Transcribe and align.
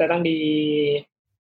datang 0.00 0.24
di 0.24 0.96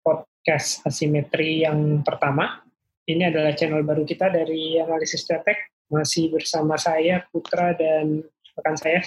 podcast 0.05 0.85
asimetri 0.85 1.65
yang 1.65 2.05
pertama. 2.05 2.61
Ini 3.09 3.33
adalah 3.33 3.57
channel 3.57 3.81
baru 3.81 4.05
kita 4.05 4.29
dari 4.29 4.77
analisis 4.77 5.25
cetek. 5.25 5.73
Masih 5.89 6.29
bersama 6.29 6.77
saya 6.77 7.25
Putra 7.33 7.73
dan 7.73 8.21
rekan 8.53 8.77
saya 8.77 9.01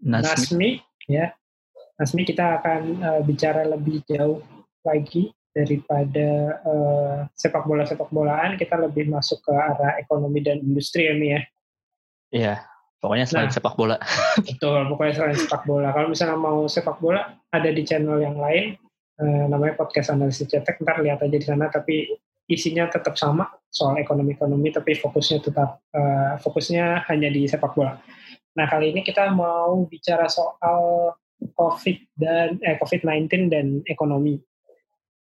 Nasmi. 0.00 0.24
Nasmi. 0.24 0.70
Ya, 1.04 1.36
Nasmi 2.00 2.24
kita 2.24 2.64
akan 2.64 2.82
uh, 3.04 3.20
bicara 3.28 3.68
lebih 3.68 4.00
jauh 4.08 4.40
lagi 4.80 5.28
daripada 5.52 6.60
uh, 6.64 7.18
sepak 7.36 7.68
bola 7.68 7.84
sepak 7.84 8.08
bolaan. 8.08 8.56
Kita 8.56 8.80
lebih 8.80 9.12
masuk 9.12 9.44
ke 9.44 9.52
arah 9.52 10.00
ekonomi 10.00 10.40
dan 10.40 10.64
industri 10.64 11.12
ya, 11.12 11.14
Mi 11.14 11.28
ya. 11.36 11.42
Iya, 12.28 12.54
pokoknya 12.98 13.26
selain 13.26 13.48
Nah. 13.48 13.54
sepak 13.54 13.74
bola. 13.78 13.96
Betul, 14.48 14.80
pokoknya 14.90 15.14
selain 15.14 15.36
sepak 15.38 15.62
bola. 15.64 15.88
Kalau 15.94 16.08
misalnya 16.10 16.38
mau 16.38 16.66
sepak 16.66 16.98
bola, 16.98 17.38
ada 17.50 17.70
di 17.70 17.82
channel 17.86 18.18
yang 18.18 18.36
lain, 18.36 18.74
eh, 19.18 19.44
namanya 19.46 19.78
podcast 19.78 20.10
analisis 20.10 20.50
cetek. 20.50 20.82
Ntar 20.82 21.00
lihat 21.02 21.22
aja 21.22 21.36
di 21.38 21.46
sana, 21.46 21.70
tapi 21.70 22.10
isinya 22.48 22.88
tetap 22.88 23.14
sama 23.14 23.44
soal 23.68 24.00
ekonomi-ekonomi, 24.00 24.72
tapi 24.72 24.96
fokusnya 24.96 25.38
tetap 25.44 25.78
eh, 25.94 26.34
fokusnya 26.40 27.06
hanya 27.06 27.28
di 27.30 27.46
sepak 27.46 27.76
bola. 27.76 27.94
Nah 28.58 28.66
kali 28.66 28.90
ini 28.90 29.06
kita 29.06 29.30
mau 29.30 29.86
bicara 29.86 30.26
soal 30.26 31.14
COVID 31.54 31.96
dan 32.18 32.58
eh, 32.58 32.74
COVID-19 32.82 33.46
dan 33.46 33.66
ekonomi. 33.86 34.34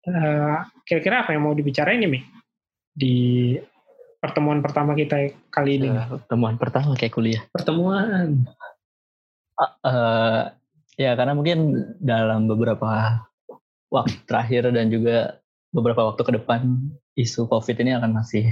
Eh, 0.04 0.58
Kira-kira 0.84 1.24
apa 1.24 1.32
yang 1.32 1.48
mau 1.48 1.56
dibicarain 1.56 1.96
nih, 1.96 2.10
Mi? 2.12 2.20
Di 2.92 3.16
pertemuan 4.24 4.64
pertama 4.64 4.96
kita 4.96 5.36
kali 5.52 5.76
ini. 5.76 5.92
Eh, 5.92 6.08
Pertemuan 6.24 6.56
pertama 6.56 6.96
kayak 6.96 7.12
kuliah. 7.12 7.42
Pertemuan. 7.52 8.48
Eh, 9.60 10.42
ya 10.96 11.12
karena 11.12 11.36
mungkin 11.36 11.76
dalam 12.00 12.48
beberapa 12.48 13.20
waktu 13.92 14.16
terakhir 14.24 14.72
dan 14.72 14.88
juga 14.88 15.44
beberapa 15.70 16.08
waktu 16.08 16.24
ke 16.24 16.32
depan 16.40 16.60
isu 17.20 17.46
COVID 17.52 17.76
ini 17.84 17.92
akan 17.94 18.16
masih 18.16 18.48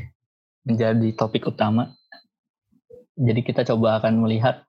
menjadi 0.69 1.09
topik 1.17 1.49
utama. 1.49 1.91
Jadi 3.17 3.41
kita 3.41 3.65
coba 3.65 3.99
akan 3.99 4.23
melihat 4.29 4.69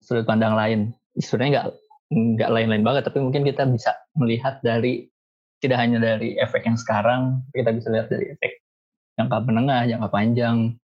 sudut 0.00 0.24
pandang 0.24 0.56
lain. 0.56 0.96
Sebenarnya 1.20 1.50
nggak 1.52 1.68
nggak 2.12 2.50
lain-lain 2.50 2.84
banget, 2.84 3.02
tapi 3.08 3.20
mungkin 3.20 3.44
kita 3.44 3.68
bisa 3.68 3.92
melihat 4.16 4.60
dari 4.64 5.08
tidak 5.62 5.78
hanya 5.78 6.02
dari 6.02 6.34
efek 6.42 6.66
yang 6.66 6.74
sekarang, 6.74 7.46
tapi 7.48 7.56
kita 7.62 7.70
bisa 7.78 7.88
lihat 7.94 8.06
dari 8.10 8.24
efek 8.34 8.61
jangka 9.22 9.38
menengah, 9.46 9.86
jangka 9.86 10.08
panjang, 10.10 10.74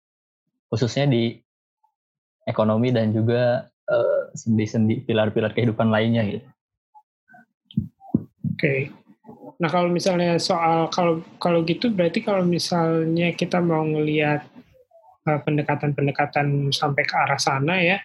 khususnya 0.70 1.10
di 1.10 1.36
ekonomi 2.46 2.94
dan 2.94 3.10
juga 3.10 3.66
eh, 3.90 4.22
sendi-sendi 4.38 5.02
pilar-pilar 5.04 5.52
kehidupan 5.52 5.90
lainnya 5.90 6.22
gitu. 6.24 6.48
Oke. 8.58 8.90
Nah 9.58 9.70
kalau 9.70 9.90
misalnya 9.90 10.38
soal 10.38 10.86
kalau 10.90 11.22
kalau 11.42 11.66
gitu 11.66 11.90
berarti 11.90 12.22
kalau 12.22 12.46
misalnya 12.46 13.34
kita 13.34 13.58
mau 13.58 13.82
ngelihat 13.82 14.46
uh, 15.26 15.40
pendekatan-pendekatan 15.42 16.70
sampai 16.70 17.02
ke 17.02 17.14
arah 17.14 17.38
sana 17.38 17.78
ya, 17.82 17.98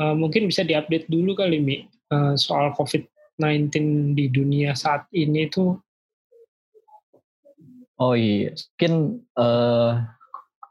uh, 0.00 0.16
mungkin 0.16 0.48
bisa 0.48 0.64
diupdate 0.64 1.08
dulu 1.12 1.36
kali 1.36 1.60
mi 1.60 1.76
uh, 2.12 2.32
soal 2.36 2.72
COVID-19 2.76 3.72
di 4.16 4.32
dunia 4.32 4.72
saat 4.72 5.04
ini 5.12 5.52
tuh. 5.52 5.76
Oh 7.98 8.14
iya, 8.14 8.54
mungkin 8.54 9.26
eh, 9.34 9.92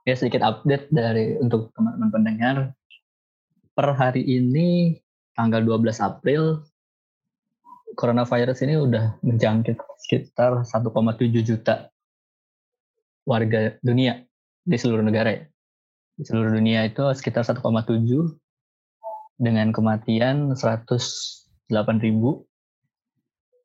ya 0.08 0.16
sedikit 0.16 0.40
update 0.48 0.88
dari 0.96 1.36
untuk 1.44 1.76
teman-teman 1.76 2.10
pendengar. 2.12 2.56
Per 3.76 3.88
hari 3.94 4.24
ini 4.24 4.96
tanggal 5.36 5.62
12 5.62 6.00
April 6.00 6.64
coronavirus 8.00 8.64
ini 8.64 8.80
udah 8.80 9.20
menjangkit 9.22 9.76
sekitar 10.08 10.64
1,7 10.64 11.44
juta 11.44 11.92
warga 13.28 13.76
dunia 13.84 14.24
di 14.64 14.78
seluruh 14.80 15.04
negara 15.04 15.36
ya. 15.36 15.44
Di 16.16 16.24
seluruh 16.24 16.56
dunia 16.56 16.88
itu 16.88 17.04
sekitar 17.12 17.44
1,7 17.44 17.60
dengan 19.38 19.76
kematian 19.76 20.56
108 20.56 20.96
ribu 22.00 22.48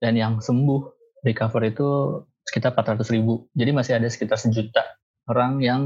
dan 0.02 0.18
yang 0.18 0.42
sembuh 0.42 0.82
recover 1.22 1.62
itu 1.70 1.88
sekitar 2.46 2.74
400 2.74 3.06
ribu. 3.14 3.46
Jadi 3.54 3.70
masih 3.70 3.92
ada 3.98 4.08
sekitar 4.10 4.38
sejuta 4.38 4.82
orang 5.30 5.62
yang 5.62 5.82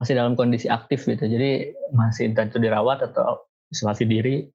masih 0.00 0.16
dalam 0.16 0.34
kondisi 0.34 0.66
aktif 0.66 1.04
gitu. 1.04 1.28
Jadi 1.28 1.76
masih 1.92 2.32
itu 2.32 2.58
dirawat 2.58 3.04
atau 3.12 3.44
isolasi 3.68 4.08
diri, 4.08 4.48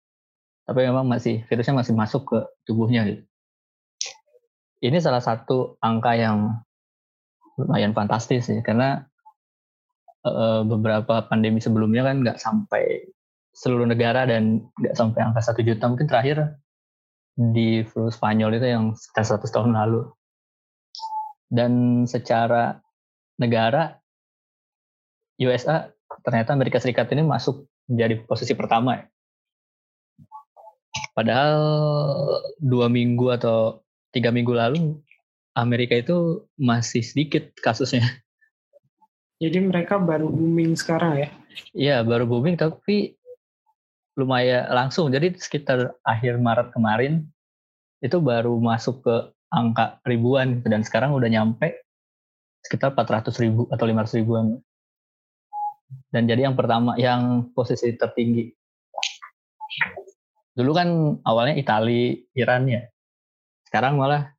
tapi 0.65 0.83
memang 0.83 1.05
masih 1.05 1.45
virusnya 1.45 1.85
masih 1.85 1.93
masuk 1.93 2.25
ke 2.25 2.39
tubuhnya 2.65 3.05
gitu. 3.05 3.23
Ini 4.83 4.97
salah 4.99 5.23
satu 5.23 5.79
angka 5.79 6.17
yang 6.17 6.51
lumayan 7.55 7.95
fantastis 7.95 8.51
ya, 8.51 8.59
karena 8.65 9.05
eh, 10.25 10.61
beberapa 10.65 11.23
pandemi 11.29 11.63
sebelumnya 11.63 12.03
kan 12.03 12.25
nggak 12.25 12.41
sampai 12.41 13.07
seluruh 13.55 13.87
negara 13.87 14.27
dan 14.27 14.67
nggak 14.81 14.97
sampai 14.97 15.23
angka 15.23 15.39
satu 15.45 15.63
juta. 15.63 15.87
Mungkin 15.87 16.09
terakhir 16.09 16.59
di 17.37 17.85
flu 17.87 18.11
Spanyol 18.11 18.59
itu 18.59 18.67
yang 18.67 18.83
sekitar 18.97 19.39
100 19.39 19.55
tahun 19.55 19.71
lalu 19.77 20.11
dan 21.49 22.03
secara 22.09 22.79
negara 23.37 23.99
USA 25.41 25.91
ternyata 26.23 26.55
Amerika 26.55 26.79
Serikat 26.79 27.11
ini 27.11 27.25
masuk 27.25 27.67
menjadi 27.91 28.23
posisi 28.25 28.55
pertama 28.55 28.97
ya. 28.97 29.05
Padahal 31.11 31.59
dua 32.59 32.87
minggu 32.87 33.31
atau 33.35 33.83
tiga 34.15 34.31
minggu 34.31 34.55
lalu 34.55 34.95
Amerika 35.55 35.95
itu 35.95 36.47
masih 36.59 37.03
sedikit 37.03 37.51
kasusnya. 37.59 38.03
Jadi 39.43 39.59
mereka 39.59 39.99
baru 39.99 40.31
booming 40.31 40.79
sekarang 40.79 41.19
ya. 41.19 41.29
Iya 41.75 41.97
baru 42.03 42.23
booming 42.23 42.55
tapi 42.55 43.19
lumayan 44.15 44.71
langsung. 44.71 45.11
Jadi 45.11 45.35
sekitar 45.35 45.91
akhir 46.07 46.39
Maret 46.39 46.71
kemarin 46.71 47.27
itu 47.99 48.15
baru 48.23 48.55
masuk 48.59 49.03
ke 49.03 49.34
angka 49.53 50.01
ribuan 50.07 50.59
gitu. 50.59 50.67
dan 50.71 50.81
sekarang 50.81 51.13
udah 51.13 51.29
nyampe 51.29 51.85
sekitar 52.65 52.97
400 52.97 53.29
ribu 53.45 53.69
atau 53.69 53.85
500 53.85 54.19
ribuan. 54.21 54.57
Dan 56.09 56.25
jadi 56.25 56.49
yang 56.49 56.57
pertama, 56.57 56.97
yang 56.97 57.53
posisi 57.53 57.93
tertinggi. 57.93 58.49
Dulu 60.57 60.71
kan 60.73 60.89
awalnya 61.21 61.53
Itali, 61.61 62.25
Iran 62.33 62.65
ya. 62.65 62.81
Sekarang 63.69 64.01
malah 64.01 64.33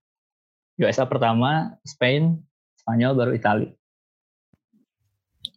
USA 0.80 1.06
pertama, 1.06 1.78
Spain, 1.86 2.42
Spanyol 2.82 3.12
baru 3.14 3.32
Itali. 3.38 3.68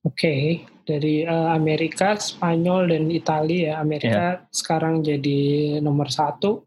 Oke, 0.05 0.63
dari 0.85 1.25
uh, 1.25 1.51
Amerika, 1.51 2.15
Spanyol 2.15 2.93
dan 2.93 3.03
Italia 3.09 3.61
ya. 3.61 3.73
Amerika 3.81 4.45
sekarang 4.53 5.01
jadi 5.01 5.77
nomor 5.81 6.07
satu. 6.13 6.63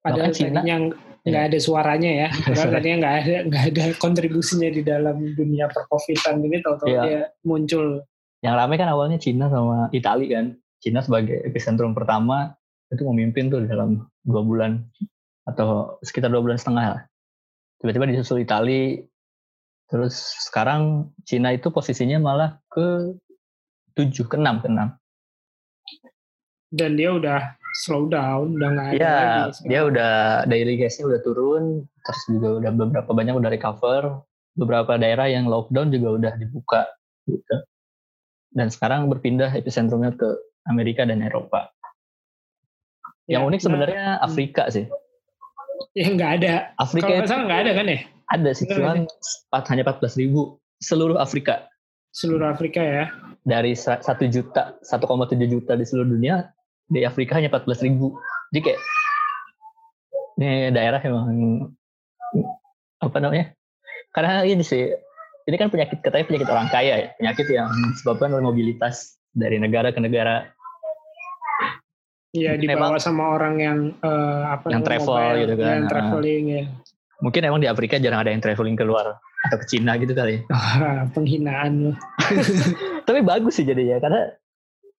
Padahal 0.00 0.30
Bahkan 0.30 0.36
Cina. 0.36 0.60
tadinya 0.60 0.76
nggak 1.24 1.44
ada 1.52 1.58
suaranya 1.58 2.10
ya. 2.10 2.28
Tadinya 2.72 2.96
nggak 3.00 3.14
ada 3.24 3.36
nggak 3.48 3.64
ada 3.72 3.84
kontribusinya 3.96 4.68
di 4.68 4.84
dalam 4.84 5.16
dunia 5.32 5.72
perkovitan 5.72 6.44
ini. 6.44 6.60
Tahu-tahu 6.60 6.88
Iya. 6.88 7.02
dia 7.04 7.22
muncul. 7.48 8.04
Yang 8.44 8.54
ramai 8.60 8.76
kan 8.76 8.88
awalnya 8.92 9.16
Cina 9.16 9.48
sama 9.48 9.88
Itali 9.90 10.28
kan. 10.28 10.52
Cina 10.84 11.00
sebagai 11.00 11.40
epicentrum 11.48 11.96
pertama 11.96 12.52
itu 12.92 13.00
memimpin 13.08 13.48
tuh 13.48 13.64
dalam 13.64 14.04
dua 14.20 14.44
bulan 14.44 14.84
atau 15.48 15.96
sekitar 16.04 16.28
dua 16.28 16.44
bulan 16.44 16.60
setengah 16.60 16.84
lah. 16.92 17.02
Tiba-tiba 17.80 18.04
disusul 18.12 18.44
Itali, 18.44 19.00
terus 19.88 20.16
sekarang 20.44 21.08
Cina 21.24 21.56
itu 21.56 21.72
posisinya 21.72 22.20
malah 22.20 22.60
ke 22.68 23.16
tujuh, 23.96 24.28
ke 24.28 24.36
enam, 24.36 24.60
ke 24.60 24.68
enam. 24.68 24.92
Dan 26.68 27.00
dia 27.00 27.16
udah 27.16 27.40
slow 27.76 28.06
down, 28.06 28.54
udah 28.54 28.68
nggak 28.70 28.88
ada 28.88 28.94
Iya, 28.94 29.14
lagi. 29.44 29.66
dia 29.66 29.80
udah 29.82 30.12
daily 30.44 30.74
case-nya 30.76 31.04
udah 31.06 31.20
turun, 31.20 31.64
terus 32.00 32.20
juga 32.28 32.48
udah 32.56 32.70
beberapa 32.72 33.10
banyak 33.10 33.34
udah 33.34 33.50
recover, 33.50 34.02
beberapa 34.54 34.94
daerah 34.94 35.26
yang 35.26 35.44
lockdown 35.44 35.90
juga 35.90 36.08
udah 36.12 36.32
dibuka 36.34 36.86
gitu. 37.24 37.56
Dan 38.48 38.68
sekarang 38.68 39.06
berpindah 39.06 39.50
epicentrumnya 39.50 40.14
ke 40.14 40.28
Amerika 40.64 41.02
dan 41.02 41.20
Eropa. 41.20 41.74
Yang 43.26 43.42
Ya, 43.42 43.48
unik 43.48 43.58
nah, 43.58 43.64
sebenarnya 43.64 44.04
Afrika 44.18 44.62
sih. 44.68 44.86
ya 45.92 46.06
nggak 46.08 46.32
ada. 46.38 46.54
Afrika 46.76 47.06
Kalau 47.08 47.18
nggak 47.20 47.38
nggak 47.44 47.60
ada 47.60 47.72
kan 47.72 47.86
ya 47.88 47.98
ada 48.26 48.50
sih, 48.50 48.66
cuman 48.66 48.96
empat- 49.04 49.68
hanya 49.68 49.82
14 49.84 50.14
ribu 50.16 50.40
seluruh 50.78 51.16
Afrika 51.16 51.66
seluruh 52.10 52.46
Afrika 52.46 52.78
ya. 52.78 53.04
dari 53.42 53.74
sa- 53.74 53.98
satu 53.98 54.24
juta, 54.26 54.78
1,7 54.80 55.02
juta 55.44 55.74
di 55.74 55.82
seluruh 55.82 56.08
dunia 56.08 56.46
di 56.88 57.00
Afrika 57.04 57.40
hanya 57.40 57.48
14 57.52 57.86
ribu. 57.86 58.16
Jadi 58.52 58.60
kayak 58.70 58.80
ini 60.38 60.74
daerah 60.74 61.00
emang 61.02 61.26
apa 63.00 63.16
namanya? 63.20 63.46
Karena 64.14 64.46
ini 64.46 64.62
sih, 64.62 64.90
ini 65.46 65.56
kan 65.58 65.70
penyakit 65.70 66.02
katanya 66.02 66.26
penyakit 66.26 66.48
orang 66.50 66.68
kaya 66.70 66.94
ya, 66.94 67.08
penyakit 67.18 67.46
yang 67.50 67.68
disebabkan 67.94 68.30
oleh 68.34 68.44
mobilitas 68.46 69.18
dari 69.34 69.58
negara 69.58 69.90
ke 69.90 70.00
negara. 70.02 70.48
Iya 72.34 72.58
dibawa 72.58 72.98
sama 72.98 73.38
orang 73.38 73.54
yang 73.62 73.78
uh, 74.02 74.58
apa 74.58 74.66
yang 74.74 74.82
travel 74.82 75.14
mobile, 75.14 75.38
gitu 75.38 75.54
kan. 75.54 75.70
Yang 75.70 75.86
traveling 75.90 76.44
ya. 76.50 76.64
Mungkin 77.22 77.40
emang 77.46 77.62
di 77.62 77.70
Afrika 77.70 78.02
jarang 78.02 78.26
ada 78.26 78.34
yang 78.34 78.42
traveling 78.42 78.74
keluar 78.74 79.22
atau 79.46 79.56
ke 79.62 79.66
Cina 79.70 79.94
gitu 80.02 80.18
kali. 80.18 80.42
Penghinaan 81.14 81.72
loh. 81.90 81.96
Tapi 83.06 83.22
bagus 83.22 83.54
sih 83.54 83.66
jadinya 83.66 84.02
karena 84.02 84.34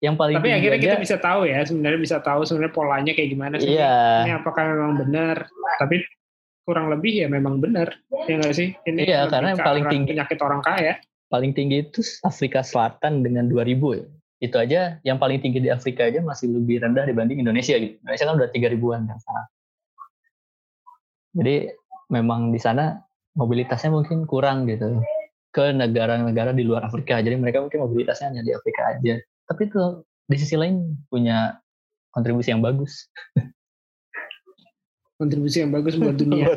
yang 0.03 0.15
paling 0.19 0.37
Tapi 0.37 0.51
akhirnya 0.51 0.79
aja, 0.79 0.85
kita 0.91 0.97
bisa 0.99 1.17
tahu 1.17 1.47
ya 1.47 1.63
sebenarnya 1.63 1.99
bisa 1.99 2.17
tahu 2.19 2.41
sebenarnya 2.43 2.73
polanya 2.75 3.11
kayak 3.15 3.29
gimana 3.31 3.55
sih. 3.59 3.79
Iya. 3.79 4.27
Ini 4.27 4.31
apakah 4.43 4.63
memang 4.67 4.93
benar? 4.99 5.47
Tapi 5.79 6.03
kurang 6.65 6.89
lebih 6.89 7.13
ya 7.23 7.27
memang 7.29 7.61
benar 7.61 7.93
ya 8.25 8.41
nggak 8.41 8.55
sih? 8.57 8.73
Ini 8.89 9.05
iya 9.05 9.29
karena 9.29 9.53
yang 9.53 9.61
paling 9.61 9.85
tinggi 9.87 10.11
penyakit 10.17 10.39
orang 10.41 10.61
kaya. 10.65 10.97
Paling 11.29 11.51
tinggi 11.57 11.89
itu 11.89 12.01
Afrika 12.21 12.61
Selatan 12.61 13.25
dengan 13.25 13.49
2000 13.49 14.01
ya 14.01 14.05
itu 14.43 14.55
aja 14.59 14.99
yang 15.07 15.15
paling 15.15 15.39
tinggi 15.39 15.63
di 15.63 15.71
Afrika 15.71 16.05
aja 16.05 16.19
masih 16.19 16.51
lebih 16.51 16.83
rendah 16.83 17.07
dibanding 17.07 17.39
Indonesia 17.39 17.79
gitu. 17.79 17.95
Indonesia 18.03 18.25
kan 18.27 18.35
udah 18.35 18.49
tiga 18.51 18.67
ribuan 18.67 19.07
kan 19.07 19.17
sekarang. 19.17 19.47
Jadi 21.35 21.55
memang 22.11 22.51
di 22.51 22.59
sana 22.59 22.99
mobilitasnya 23.35 23.91
mungkin 23.91 24.27
kurang 24.27 24.67
gitu 24.67 24.99
ke 25.55 25.71
negara-negara 25.71 26.51
di 26.51 26.63
luar 26.67 26.83
Afrika. 26.83 27.19
Jadi 27.23 27.35
mereka 27.39 27.63
mungkin 27.63 27.79
mobilitasnya 27.87 28.31
hanya 28.31 28.43
di 28.43 28.51
Afrika 28.51 28.95
aja. 28.95 29.15
Tapi 29.45 29.69
itu 29.69 29.81
di 30.25 30.37
sisi 30.41 30.57
lain 30.57 30.97
punya 31.09 31.57
kontribusi 32.09 32.49
yang 32.49 32.65
bagus. 32.65 33.05
Kontribusi 35.15 35.63
yang 35.63 35.71
bagus 35.71 35.95
buat 35.95 36.17
dunia. 36.17 36.45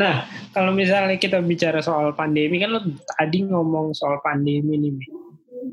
nah, 0.00 0.28
kalau 0.54 0.70
misalnya 0.70 1.18
kita 1.18 1.42
bicara 1.42 1.82
soal 1.82 2.14
pandemi 2.14 2.62
kan 2.62 2.70
lo 2.70 2.80
tadi 3.18 3.42
ngomong 3.42 3.90
soal 3.96 4.22
pandemi 4.22 4.78
nih, 4.78 4.94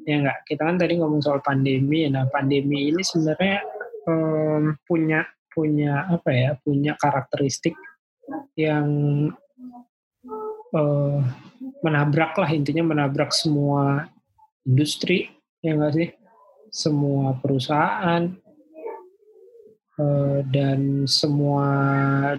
ya 0.10 0.16
enggak? 0.26 0.40
Kita 0.50 0.66
kan 0.66 0.82
tadi 0.82 0.98
ngomong 0.98 1.22
soal 1.22 1.46
pandemi. 1.46 2.10
Nah, 2.10 2.26
pandemi 2.34 2.90
ini 2.90 3.06
sebenarnya 3.06 3.62
um, 4.10 4.74
punya 4.90 5.22
punya 5.54 6.10
apa 6.10 6.30
ya? 6.34 6.50
Punya 6.58 6.98
karakteristik 6.98 7.78
yang 8.58 8.86
uh, 10.74 11.22
menabrak 11.86 12.34
lah 12.38 12.50
intinya 12.50 12.82
menabrak 12.82 13.30
semua 13.30 14.10
industri 14.66 15.30
ya 15.62 15.78
enggak 15.78 15.94
sih? 15.96 16.10
Semua 16.72 17.36
perusahaan 17.38 18.32
uh, 20.00 20.40
dan 20.50 21.06
semua 21.10 21.68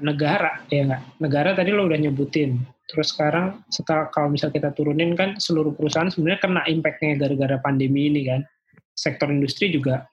negara 0.00 0.64
ya 0.72 0.86
enggak? 0.86 1.02
Negara 1.20 1.50
tadi 1.56 1.70
lo 1.70 1.86
udah 1.86 2.00
nyebutin 2.00 2.62
Terus 2.92 3.16
sekarang 3.16 3.64
setelah 3.72 4.12
kalau 4.12 4.28
misal 4.28 4.52
kita 4.52 4.69
turunin 4.76 5.16
kan 5.16 5.40
seluruh 5.40 5.72
perusahaan 5.72 6.12
sebenarnya 6.12 6.40
kena 6.44 6.62
impactnya 6.69 7.16
gara-gara 7.16 7.56
pandemi 7.64 8.12
ini 8.12 8.28
kan. 8.28 8.44
Sektor 8.92 9.32
industri 9.32 9.72
juga 9.72 10.04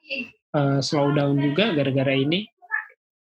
uh, 0.56 0.80
slow 0.80 1.12
down 1.12 1.36
juga 1.36 1.76
gara-gara 1.76 2.16
ini. 2.16 2.48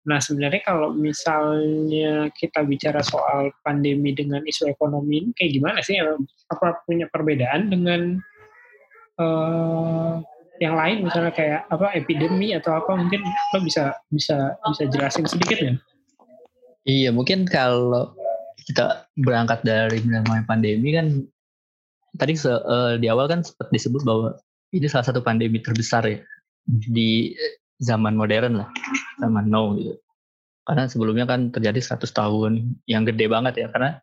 Nah 0.09 0.19
sebenarnya 0.25 0.65
kalau 0.65 0.97
misalnya 0.97 2.33
kita 2.33 2.65
bicara 2.65 3.05
soal 3.05 3.53
pandemi 3.61 4.17
dengan 4.17 4.41
isu 4.41 4.73
ekonomi 4.73 5.21
ini 5.21 5.31
kayak 5.37 5.53
gimana 5.53 5.79
sih? 5.85 6.01
Apa 6.49 6.81
punya 6.89 7.05
perbedaan 7.13 7.69
dengan 7.69 8.17
uh, 9.19 10.23
yang 10.63 10.79
lain 10.79 11.03
misalnya 11.03 11.35
kayak 11.35 11.67
apa 11.69 11.91
epidemi 11.99 12.55
atau 12.55 12.79
apa 12.79 12.95
mungkin 12.95 13.25
lo 13.25 13.59
bisa 13.65 13.97
bisa 14.13 14.55
bisa 14.63 14.85
jelasin 14.89 15.27
sedikit 15.27 15.59
ya? 15.59 15.73
Iya 16.87 17.11
mungkin 17.15 17.47
kalau 17.47 18.15
kita 18.63 19.11
berangkat 19.19 19.67
dari 19.67 20.03
namanya 20.07 20.47
pandemi 20.47 20.95
kan 20.95 21.27
tadi 22.19 22.39
se, 22.39 22.51
uh, 22.51 22.95
di 23.01 23.11
awal 23.11 23.27
kan 23.27 23.43
sempat 23.43 23.73
disebut 23.75 24.07
bahwa 24.07 24.39
ini 24.71 24.87
salah 24.87 25.07
satu 25.09 25.25
pandemi 25.25 25.59
terbesar 25.59 26.07
ya 26.07 26.19
di 26.69 27.35
zaman 27.83 28.15
modern 28.15 28.63
lah 28.63 28.69
zaman 29.19 29.51
now 29.51 29.75
gitu 29.75 29.99
karena 30.63 30.87
sebelumnya 30.87 31.27
kan 31.27 31.51
terjadi 31.51 31.83
100 31.83 32.07
tahun 32.07 32.53
yang 32.87 33.03
gede 33.03 33.27
banget 33.27 33.67
ya 33.67 33.69
karena 33.75 33.99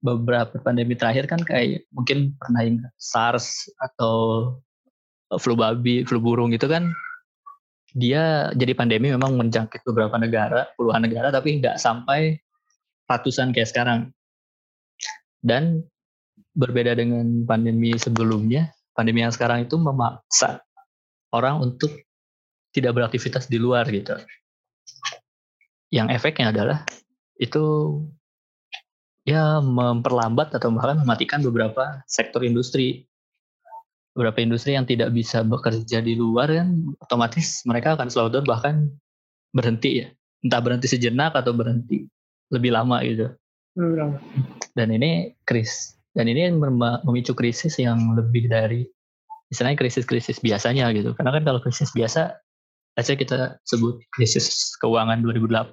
beberapa 0.00 0.56
pandemi 0.64 0.96
terakhir 0.96 1.28
kan 1.28 1.40
kayak 1.44 1.84
mungkin 1.92 2.32
pernah 2.40 2.64
ingat 2.64 2.92
SARS 2.96 3.68
atau 3.76 4.56
flu 5.36 5.54
babi, 5.54 6.02
flu 6.08 6.18
burung 6.18 6.50
gitu 6.50 6.66
kan 6.66 6.90
dia 7.94 8.54
jadi 8.54 8.72
pandemi 8.74 9.10
memang 9.10 9.34
menjangkit 9.34 9.82
beberapa 9.82 10.14
negara, 10.14 10.70
puluhan 10.78 11.02
negara 11.02 11.34
tapi 11.34 11.58
nggak 11.58 11.78
sampai 11.78 12.38
ratusan 13.10 13.50
kayak 13.50 13.70
sekarang. 13.70 14.00
Dan 15.42 15.82
berbeda 16.54 16.94
dengan 16.94 17.42
pandemi 17.48 17.96
sebelumnya, 17.98 18.70
pandemi 18.94 19.26
yang 19.26 19.34
sekarang 19.34 19.66
itu 19.66 19.74
memaksa 19.80 20.62
orang 21.34 21.58
untuk 21.58 21.90
tidak 22.70 22.94
beraktivitas 22.94 23.50
di 23.50 23.58
luar 23.58 23.88
gitu. 23.90 24.14
Yang 25.90 26.22
efeknya 26.22 26.54
adalah 26.54 26.86
itu 27.40 27.62
ya 29.30 29.62
memperlambat 29.62 30.50
atau 30.50 30.74
bahkan 30.74 30.98
mematikan 30.98 31.40
beberapa 31.40 32.02
sektor 32.10 32.42
industri. 32.42 33.06
Beberapa 34.18 34.42
industri 34.42 34.74
yang 34.74 34.90
tidak 34.90 35.14
bisa 35.14 35.46
bekerja 35.46 36.02
di 36.02 36.18
luar 36.18 36.50
kan 36.50 36.74
otomatis 36.98 37.62
mereka 37.62 37.94
akan 37.94 38.10
slow 38.10 38.26
down 38.26 38.42
bahkan 38.42 38.90
berhenti 39.54 40.02
ya. 40.02 40.06
Entah 40.42 40.58
berhenti 40.58 40.90
sejenak 40.90 41.38
atau 41.38 41.54
berhenti 41.54 42.10
lebih 42.50 42.74
lama 42.74 42.98
gitu. 43.06 43.30
Lebih 43.78 44.18
Dan 44.74 44.90
ini 44.90 45.30
kris 45.46 45.94
dan 46.18 46.26
ini 46.26 46.50
memicu 47.06 47.38
krisis 47.38 47.78
yang 47.78 48.18
lebih 48.18 48.50
dari 48.50 48.82
istilahnya 49.50 49.78
krisis-krisis 49.78 50.42
biasanya 50.42 50.90
gitu. 50.94 51.14
Karena 51.14 51.34
kan 51.34 51.42
kalau 51.46 51.62
krisis 51.62 51.90
biasa, 51.94 52.34
aja 52.98 53.12
kita 53.14 53.58
sebut 53.66 54.02
krisis 54.14 54.74
keuangan 54.82 55.22
2008 55.22 55.70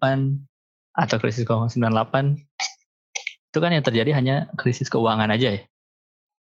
atau 0.98 1.18
krisis 1.22 1.46
keuangan 1.46 1.74
98, 1.74 2.38
itu 3.52 3.58
kan 3.64 3.72
yang 3.72 3.86
terjadi 3.86 4.12
hanya 4.18 4.36
krisis 4.60 4.92
keuangan 4.92 5.32
aja 5.32 5.58
ya. 5.58 5.62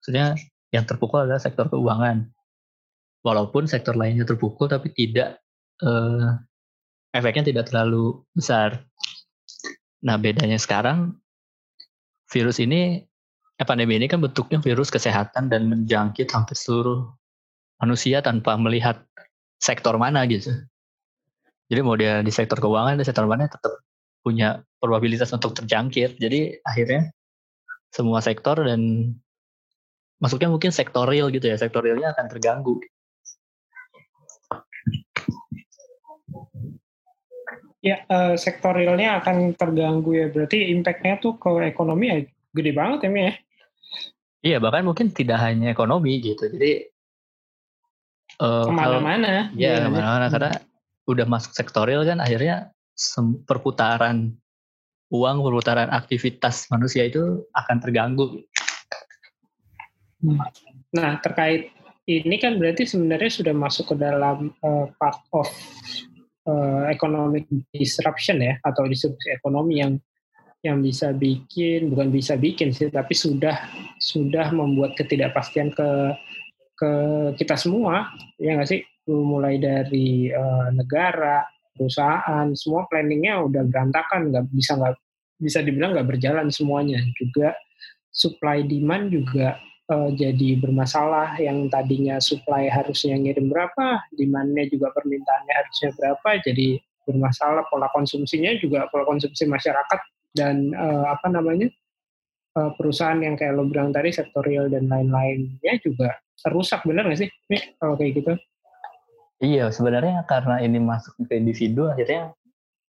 Maksudnya 0.02 0.26
yang 0.74 0.84
terpukul 0.84 1.26
adalah 1.26 1.40
sektor 1.40 1.70
keuangan. 1.70 2.30
Walaupun 3.22 3.66
sektor 3.66 3.98
lainnya 3.98 4.26
terpukul 4.26 4.70
tapi 4.70 4.94
tidak 4.94 5.42
eh, 5.82 6.28
efeknya 7.14 7.50
tidak 7.54 7.70
terlalu 7.70 8.22
besar. 8.34 8.86
Nah 10.04 10.20
bedanya 10.20 10.58
sekarang 10.60 11.18
virus 12.30 12.58
ini, 12.58 13.02
eh, 13.58 13.66
pandemi 13.66 13.98
ini 13.98 14.06
kan 14.06 14.22
bentuknya 14.22 14.58
virus 14.62 14.90
kesehatan 14.90 15.48
dan 15.50 15.70
menjangkit 15.70 16.30
hampir 16.30 16.54
seluruh 16.58 17.06
manusia 17.82 18.22
tanpa 18.22 18.54
melihat 18.58 19.02
sektor 19.58 19.96
mana 19.96 20.26
gitu. 20.28 20.52
Jadi 21.66 21.80
mau 21.82 21.98
dia 21.98 22.22
di 22.22 22.30
sektor 22.30 22.62
keuangan, 22.62 22.94
di 22.94 23.04
sektor 23.06 23.26
mana 23.26 23.50
tetap 23.50 23.82
punya 24.22 24.62
probabilitas 24.86 25.34
untuk 25.34 25.58
terjangkit. 25.58 26.22
Jadi 26.22 26.62
akhirnya 26.62 27.10
semua 27.90 28.22
sektor 28.22 28.62
dan 28.62 29.10
masuknya 30.22 30.48
mungkin 30.48 30.70
sektor 30.70 31.10
real 31.10 31.28
gitu 31.34 31.50
ya, 31.50 31.58
sektor 31.58 31.82
realnya 31.82 32.14
akan 32.14 32.26
terganggu. 32.30 32.78
Ya, 37.82 38.02
uh, 38.10 38.34
sektor 38.34 38.74
realnya 38.74 39.22
akan 39.22 39.54
terganggu 39.54 40.10
ya. 40.14 40.26
Berarti 40.30 40.70
impact-nya 40.74 41.22
tuh 41.22 41.38
ke 41.38 41.50
ekonomi 41.66 42.06
ya 42.10 42.18
gede 42.54 42.72
banget 42.74 43.06
ya, 43.06 43.10
ya? 43.10 43.34
Iya, 44.46 44.56
bahkan 44.62 44.86
mungkin 44.86 45.10
tidak 45.10 45.42
hanya 45.42 45.70
ekonomi 45.70 46.22
gitu. 46.22 46.46
Jadi 46.50 46.86
uh, 48.42 48.66
ke 48.66 48.72
mana-mana. 48.74 49.50
Iya, 49.54 49.82
ya, 49.82 49.86
ke 49.86 49.90
mana-mana. 49.90 50.26
Karena 50.30 50.50
udah 51.06 51.26
masuk 51.30 51.54
sektor 51.54 51.86
real 51.86 52.02
kan 52.02 52.18
akhirnya 52.18 52.74
perputaran 53.46 54.34
uang, 55.12 55.42
perputaran 55.42 55.90
aktivitas 55.90 56.66
manusia 56.70 57.06
itu 57.06 57.46
akan 57.54 57.76
terganggu. 57.78 58.42
Nah, 60.94 61.20
terkait 61.22 61.70
ini 62.06 62.36
kan 62.38 62.58
berarti 62.58 62.86
sebenarnya 62.86 63.30
sudah 63.30 63.54
masuk 63.54 63.94
ke 63.94 63.96
dalam 63.98 64.54
uh, 64.62 64.86
part 64.98 65.18
of 65.34 65.46
uh, 66.46 66.86
economic 66.86 67.50
disruption 67.74 68.38
ya 68.38 68.54
atau 68.62 68.86
disrupsi 68.86 69.34
ekonomi 69.34 69.82
yang 69.82 69.98
yang 70.64 70.82
bisa 70.82 71.14
bikin 71.14 71.94
bukan 71.94 72.10
bisa 72.10 72.34
bikin 72.34 72.74
sih 72.74 72.90
tapi 72.90 73.14
sudah 73.14 73.54
sudah 74.02 74.50
membuat 74.50 74.98
ketidakpastian 74.98 75.70
ke 75.70 75.88
ke 76.74 76.90
kita 77.38 77.54
semua 77.54 78.10
ya 78.38 78.58
nggak 78.58 78.70
sih 78.70 78.82
mulai 79.06 79.62
dari 79.62 80.30
uh, 80.30 80.70
negara 80.74 81.46
perusahaan 81.76 82.50
semua 82.56 82.88
planningnya 82.88 83.44
udah 83.44 83.62
berantakan 83.68 84.32
nggak 84.32 84.44
bisa 84.50 84.74
nggak 84.80 84.96
bisa 85.36 85.60
dibilang 85.60 85.92
nggak 85.92 86.08
berjalan 86.16 86.48
semuanya. 86.48 87.00
Juga 87.20 87.52
supply 88.10 88.64
demand 88.64 89.12
juga 89.12 89.60
uh, 89.92 90.10
jadi 90.12 90.56
bermasalah. 90.58 91.36
Yang 91.36 91.68
tadinya 91.70 92.16
supply 92.18 92.72
harusnya 92.72 93.20
ngirim 93.20 93.52
berapa, 93.52 94.00
demandnya 94.16 94.64
juga 94.72 94.90
permintaannya 94.96 95.54
harusnya 95.54 95.90
berapa, 95.94 96.28
jadi 96.42 96.80
bermasalah. 97.04 97.68
Pola 97.68 97.92
konsumsinya 97.92 98.56
juga 98.58 98.88
pola 98.88 99.04
konsumsi 99.04 99.44
masyarakat 99.46 100.00
dan 100.36 100.72
uh, 100.72 101.12
apa 101.12 101.28
namanya 101.28 101.68
uh, 102.56 102.72
perusahaan 102.74 103.20
yang 103.20 103.36
kayak 103.36 103.56
lo 103.56 103.68
bilang 103.68 103.92
tadi 103.92 104.12
sektorial 104.12 104.72
dan 104.72 104.88
lain-lainnya 104.88 105.74
juga 105.84 106.16
rusak. 106.48 106.84
Bener 106.88 107.04
nggak 107.06 107.20
sih 107.20 107.30
nih 107.52 107.62
kalau 107.76 107.94
kayak 108.00 108.12
gitu? 108.24 108.32
Iya, 109.36 109.68
sebenarnya 109.68 110.24
karena 110.24 110.64
ini 110.64 110.80
masuk 110.80 111.28
ke 111.28 111.36
individu, 111.36 111.92
akhirnya 111.92 112.32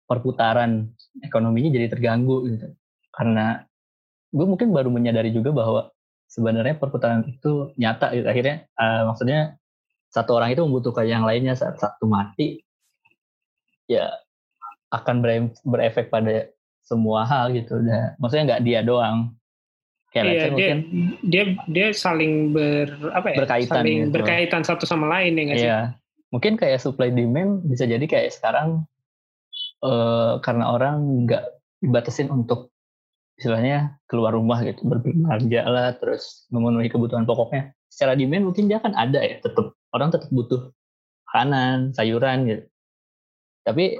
perputaran 0.08 0.88
ekonominya 1.20 1.76
jadi 1.76 1.92
terganggu 1.92 2.48
gitu. 2.48 2.72
Karena 3.12 3.60
gue 4.32 4.46
mungkin 4.48 4.72
baru 4.72 4.88
menyadari 4.88 5.36
juga 5.36 5.52
bahwa 5.52 5.92
sebenarnya 6.32 6.80
perputaran 6.80 7.28
itu 7.28 7.76
nyata 7.76 8.16
gitu. 8.16 8.24
Akhirnya 8.24 8.64
uh, 8.80 9.12
maksudnya 9.12 9.60
satu 10.08 10.40
orang 10.40 10.56
itu 10.56 10.64
membutuhkan 10.64 11.04
yang 11.04 11.28
lainnya 11.28 11.52
saat 11.52 11.76
satu 11.76 12.08
mati, 12.08 12.64
ya 13.84 14.08
akan 14.90 15.22
berefek 15.62 16.08
pada 16.08 16.48
semua 16.80 17.28
hal 17.28 17.52
gitu. 17.52 17.78
Nah, 17.78 18.16
maksudnya 18.16 18.56
nggak 18.56 18.64
dia 18.64 18.80
doang. 18.80 19.36
Kayak 20.10 20.24
iya, 20.26 20.34
dia, 20.34 20.50
mungkin 20.50 20.78
dia 21.22 21.44
dia 21.70 21.88
saling 21.94 22.50
ber 22.50 22.90
apa 23.14 23.30
ya? 23.30 23.36
Berkaitan 23.44 23.76
saling 23.78 23.98
gitu. 24.02 24.10
berkaitan 24.10 24.62
satu 24.66 24.82
sama 24.82 25.06
lain 25.06 25.38
ya 25.38 25.42
nggak 25.46 25.58
sih? 25.60 25.68
Iya 25.70 26.00
mungkin 26.30 26.54
kayak 26.54 26.78
supply 26.78 27.10
demand 27.10 27.66
bisa 27.66 27.84
jadi 27.86 28.02
kayak 28.06 28.30
sekarang 28.34 28.86
uh, 29.82 30.38
karena 30.40 30.64
orang 30.70 31.26
nggak 31.26 31.44
dibatasin 31.82 32.30
untuk 32.30 32.70
istilahnya 33.40 33.96
keluar 34.04 34.36
rumah 34.36 34.60
gitu 34.60 34.84
berbelanja 34.84 35.64
lah 35.64 35.96
terus 35.96 36.44
memenuhi 36.52 36.92
kebutuhan 36.92 37.24
pokoknya. 37.24 37.72
Secara 37.90 38.14
demand 38.14 38.52
mungkin 38.52 38.70
dia 38.70 38.78
kan 38.78 38.94
ada 38.94 39.18
ya 39.18 39.42
tetap 39.42 39.74
orang 39.90 40.14
tetap 40.14 40.30
butuh 40.30 40.70
makanan 41.26 41.96
sayuran 41.96 42.46
gitu. 42.46 42.64
Tapi 43.66 43.98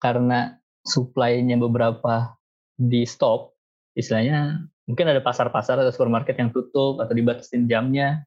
karena 0.00 0.58
supply-nya 0.84 1.60
beberapa 1.60 2.34
di 2.76 3.04
stop 3.04 3.52
istilahnya 3.92 4.64
mungkin 4.88 5.06
ada 5.12 5.20
pasar-pasar 5.20 5.76
atau 5.76 5.92
supermarket 5.92 6.40
yang 6.40 6.50
tutup 6.50 6.98
atau 6.98 7.12
dibatasin 7.12 7.68
jamnya 7.68 8.24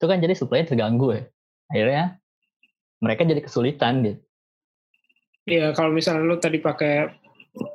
itu 0.00 0.04
kan 0.10 0.18
jadi 0.18 0.34
supply-nya 0.34 0.74
terganggu 0.74 1.08
ya. 1.14 1.22
Akhirnya 1.70 2.04
mereka 3.04 3.28
jadi 3.28 3.44
kesulitan 3.44 4.00
gitu. 4.00 4.20
Iya, 5.44 5.76
kalau 5.76 5.92
misalnya 5.92 6.24
lu 6.24 6.40
tadi 6.40 6.56
pakai 6.56 7.12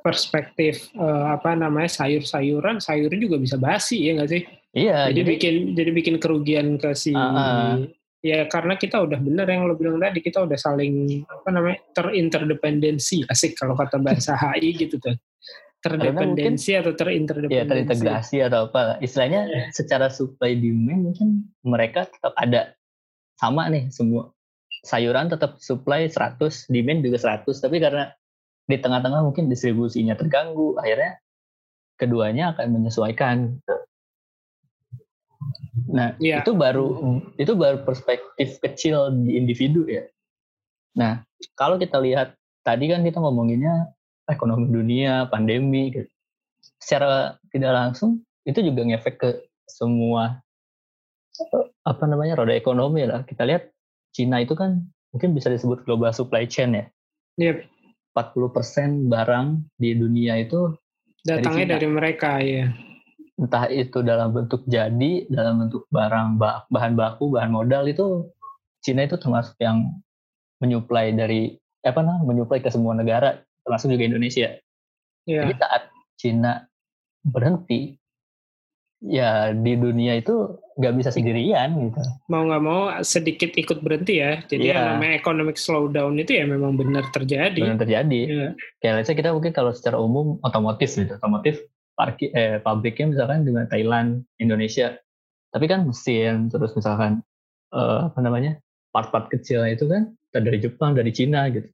perspektif 0.02 0.90
uh, 0.98 1.38
apa 1.38 1.54
namanya 1.54 1.88
sayur-sayuran, 1.88 2.82
sayurnya 2.82 3.20
juga 3.22 3.38
bisa 3.38 3.56
basi 3.62 4.10
ya 4.10 4.18
nggak 4.18 4.32
sih? 4.34 4.42
Iya. 4.74 5.10
Jadi, 5.10 5.14
jadi 5.14 5.22
bikin 5.30 5.56
jadi 5.78 5.92
bikin 5.94 6.16
kerugian 6.18 6.68
ke 6.82 6.98
si 6.98 7.14
uh, 7.14 7.22
uh. 7.22 7.74
ya 8.20 8.50
karena 8.50 8.76
kita 8.76 9.00
udah 9.00 9.22
bener 9.22 9.48
yang 9.48 9.70
lo 9.70 9.78
bilang 9.80 10.02
tadi 10.02 10.20
kita 10.20 10.44
udah 10.44 10.58
saling 10.60 11.24
apa 11.30 11.50
namanya 11.54 11.80
terinterdependensi 11.96 13.24
asik 13.30 13.56
kalau 13.56 13.78
kata 13.78 14.02
bahasa 14.02 14.36
HI 14.42 14.76
gitu 14.76 15.00
tuh 15.00 15.16
terdependensi 15.80 16.76
atau 16.76 16.92
terinterdependensi. 16.92 17.56
Ya 17.56 17.64
terintegrasi 17.64 18.38
atau 18.44 18.68
apa 18.68 19.00
istilahnya 19.00 19.48
yeah. 19.48 19.68
secara 19.72 20.12
supply 20.12 20.60
demand 20.60 21.08
mungkin 21.08 21.48
mereka 21.64 22.04
tetap 22.12 22.36
ada 22.36 22.76
sama 23.40 23.72
nih 23.72 23.88
semua 23.88 24.36
sayuran 24.84 25.28
tetap 25.28 25.60
supply 25.60 26.08
100, 26.08 26.72
demand 26.72 27.00
juga 27.04 27.18
100, 27.20 27.52
tapi 27.60 27.78
karena 27.84 28.12
di 28.70 28.78
tengah-tengah 28.78 29.26
mungkin 29.26 29.50
distribusinya 29.50 30.14
terganggu, 30.14 30.78
akhirnya 30.78 31.18
keduanya 32.00 32.56
akan 32.56 32.80
menyesuaikan. 32.80 33.60
Nah, 35.90 36.14
ya. 36.22 36.46
itu 36.46 36.54
baru 36.54 37.18
itu 37.42 37.54
baru 37.58 37.82
perspektif 37.82 38.62
kecil 38.62 39.10
di 39.26 39.36
individu 39.36 39.90
ya. 39.90 40.06
Nah, 40.96 41.26
kalau 41.58 41.82
kita 41.82 41.98
lihat 41.98 42.38
tadi 42.62 42.94
kan 42.94 43.02
kita 43.02 43.18
ngomonginnya 43.18 43.90
ekonomi 44.30 44.70
dunia, 44.70 45.26
pandemi 45.28 45.90
gitu. 45.90 46.10
Secara 46.78 47.42
tidak 47.50 47.74
langsung 47.74 48.22
itu 48.46 48.62
juga 48.62 48.86
ngefek 48.86 49.16
ke 49.18 49.30
semua 49.66 50.40
apa 51.88 52.04
namanya 52.06 52.38
roda 52.38 52.54
ekonomi 52.54 53.08
lah. 53.10 53.26
Kita 53.26 53.48
lihat 53.48 53.74
Cina 54.16 54.42
itu 54.42 54.58
kan 54.58 54.84
mungkin 55.14 55.34
bisa 55.34 55.50
disebut 55.50 55.86
global 55.86 56.14
supply 56.14 56.46
chain 56.46 56.76
ya. 56.78 56.86
Yep. 57.40 57.66
40% 58.18 59.08
barang 59.08 59.48
di 59.80 59.96
dunia 59.96 60.42
itu 60.42 60.76
datangnya 61.24 61.78
dari, 61.78 61.86
dari 61.86 61.88
mereka 61.88 62.32
ya. 62.42 62.68
Entah 63.40 63.72
itu 63.72 64.04
dalam 64.04 64.36
bentuk 64.36 64.68
jadi, 64.68 65.24
dalam 65.32 65.64
bentuk 65.64 65.88
barang 65.88 66.36
bahan 66.68 66.94
baku, 67.00 67.32
bahan 67.32 67.54
modal 67.54 67.88
itu 67.88 68.28
Cina 68.84 69.08
itu 69.08 69.16
termasuk 69.16 69.56
yang 69.64 70.00
menyuplai 70.60 71.16
dari 71.16 71.56
apa 71.80 72.04
namanya 72.04 72.28
menyuplai 72.28 72.60
ke 72.60 72.68
semua 72.68 72.92
negara 72.92 73.40
termasuk 73.64 73.96
juga 73.96 74.04
Indonesia. 74.08 74.60
Yeah. 75.24 75.48
Jadi 75.48 75.54
saat 75.62 75.84
Cina 76.20 76.68
berhenti, 77.24 77.96
ya 79.00 79.56
di 79.56 79.74
dunia 79.80 80.20
itu 80.20 80.60
nggak 80.80 80.96
bisa 80.96 81.12
sendirian 81.12 81.76
gitu. 81.76 82.00
Mau 82.32 82.48
nggak 82.48 82.64
mau 82.64 82.96
sedikit 83.04 83.52
ikut 83.52 83.84
berhenti 83.84 84.24
ya. 84.24 84.40
Jadi 84.48 84.72
yeah. 84.72 84.80
yang 84.80 84.86
namanya 84.96 85.14
economic 85.20 85.60
slowdown 85.60 86.16
itu 86.16 86.40
ya 86.40 86.48
memang 86.48 86.80
benar 86.80 87.04
terjadi. 87.12 87.60
Benar 87.60 87.84
terjadi. 87.84 88.22
Yeah. 88.24 88.52
Kayak 88.80 89.04
misalnya 89.04 89.20
kita 89.20 89.30
mungkin 89.36 89.52
kalau 89.52 89.72
secara 89.76 90.00
umum 90.00 90.40
otomotif 90.40 90.96
gitu, 90.96 91.20
otomotif 91.20 91.60
parki, 92.00 92.32
eh, 92.32 92.64
pabriknya 92.64 93.12
misalkan 93.12 93.44
dengan 93.44 93.68
Thailand, 93.68 94.24
Indonesia. 94.40 94.96
Tapi 95.52 95.66
kan 95.68 95.84
mesin, 95.84 96.48
terus 96.48 96.72
misalkan 96.72 97.28
eh, 97.76 98.00
apa 98.08 98.20
namanya 98.24 98.64
part-part 98.96 99.28
kecil 99.28 99.68
itu 99.68 99.84
kan 99.84 100.16
dari 100.32 100.64
Jepang, 100.64 100.96
dari 100.96 101.12
Cina 101.12 101.44
gitu. 101.52 101.68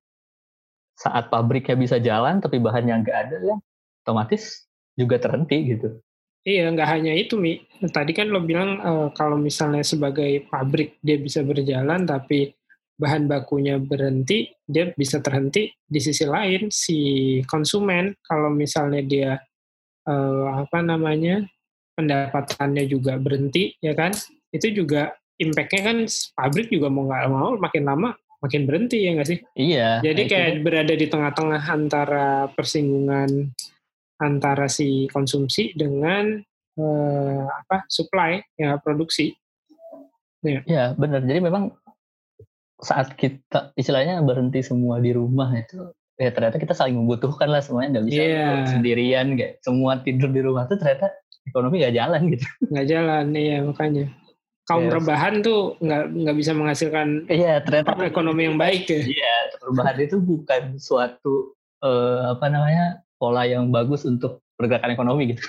Saat 0.97 1.29
pabriknya 1.29 1.77
bisa 1.77 2.01
jalan 2.01 2.41
tapi 2.41 2.57
bahannya 2.57 3.05
nggak 3.05 3.17
ada 3.29 3.37
ya, 3.37 3.55
otomatis 4.01 4.65
juga 4.97 5.21
terhenti 5.21 5.77
gitu. 5.77 6.01
Iya, 6.45 6.69
nggak 6.69 6.89
hanya 6.93 7.13
itu, 7.17 7.41
Mi. 7.41 7.57
Tadi 7.89 8.13
kan 8.13 8.29
lo 8.29 8.45
bilang 8.45 8.77
uh, 8.77 9.09
kalau 9.17 9.33
misalnya 9.33 9.81
sebagai 9.81 10.45
pabrik 10.45 11.01
dia 11.01 11.17
bisa 11.17 11.41
berjalan, 11.41 12.05
tapi 12.05 12.53
bahan 13.01 13.25
bakunya 13.25 13.81
berhenti, 13.81 14.53
dia 14.61 14.93
bisa 14.93 15.17
terhenti. 15.25 15.73
Di 15.73 15.97
sisi 15.97 16.21
lain, 16.29 16.69
si 16.69 16.97
konsumen 17.49 18.13
kalau 18.21 18.53
misalnya 18.53 19.01
dia 19.01 19.31
uh, 20.05 20.61
apa 20.61 20.85
namanya 20.85 21.41
pendapatannya 21.97 22.85
juga 22.85 23.17
berhenti, 23.17 23.73
ya 23.81 23.97
kan? 23.97 24.13
Itu 24.53 24.69
juga 24.69 25.17
impactnya 25.41 25.81
kan 25.81 25.97
pabrik 26.37 26.69
juga 26.69 26.93
mau 26.93 27.09
nggak 27.09 27.25
mau 27.27 27.49
makin 27.59 27.83
lama 27.83 28.09
makin 28.45 28.69
berhenti 28.69 29.01
ya 29.01 29.17
nggak 29.17 29.29
sih? 29.33 29.39
Iya. 29.57 29.89
Jadi 30.05 30.21
kayak 30.29 30.61
berada 30.61 30.93
di 30.93 31.09
tengah-tengah 31.09 31.63
antara 31.65 32.45
persinggungan 32.53 33.49
antara 34.21 34.71
si 34.71 35.07
konsumsi 35.11 35.75
dengan 35.75 36.39
uh, 36.79 37.45
apa 37.49 37.83
supply 37.87 38.39
ya 38.55 38.79
produksi. 38.79 39.35
Ya, 40.45 40.61
ya 40.69 40.85
benar. 40.93 41.25
Jadi 41.25 41.39
memang 41.41 41.73
saat 42.79 43.15
kita 43.15 43.73
istilahnya 43.79 44.19
berhenti 44.21 44.61
semua 44.61 44.99
di 44.99 45.15
rumah 45.15 45.49
itu 45.55 45.89
ya 46.15 46.31
ternyata 46.31 46.59
kita 46.59 46.71
saling 46.71 46.95
membutuhkan 46.95 47.51
lah 47.51 47.59
semuanya 47.59 47.99
nggak 47.99 48.07
bisa 48.07 48.21
yeah. 48.23 48.63
sendirian 48.67 49.35
kayak 49.35 49.59
semua 49.59 49.99
tidur 49.99 50.31
di 50.31 50.41
rumah 50.43 50.63
tuh 50.67 50.79
ternyata 50.79 51.11
ekonomi 51.47 51.83
nggak 51.83 51.95
jalan 51.95 52.21
gitu 52.31 52.47
nggak 52.71 52.87
jalan 52.87 53.25
iya 53.35 53.57
makanya 53.63 54.05
kaum 54.65 54.87
yes. 54.87 54.87
Iya. 54.87 54.95
rebahan 54.99 55.33
tuh 55.43 55.59
nggak 55.83 56.03
nggak 56.15 56.37
bisa 56.39 56.51
menghasilkan 56.55 57.07
iya 57.27 57.53
ternyata 57.61 57.91
ekonomi 58.07 58.41
yang 58.47 58.57
baik 58.57 58.87
ya 58.87 59.01
iya 59.03 59.35
rebahan 59.59 59.97
itu 59.99 60.15
bukan 60.23 60.63
suatu 60.79 61.53
uh, 61.83 62.31
apa 62.31 62.47
namanya 62.47 63.04
pola 63.19 63.47
yang 63.47 63.71
bagus 63.71 64.03
untuk 64.03 64.43
pergerakan 64.55 64.91
ekonomi 64.95 65.35
gitu. 65.35 65.43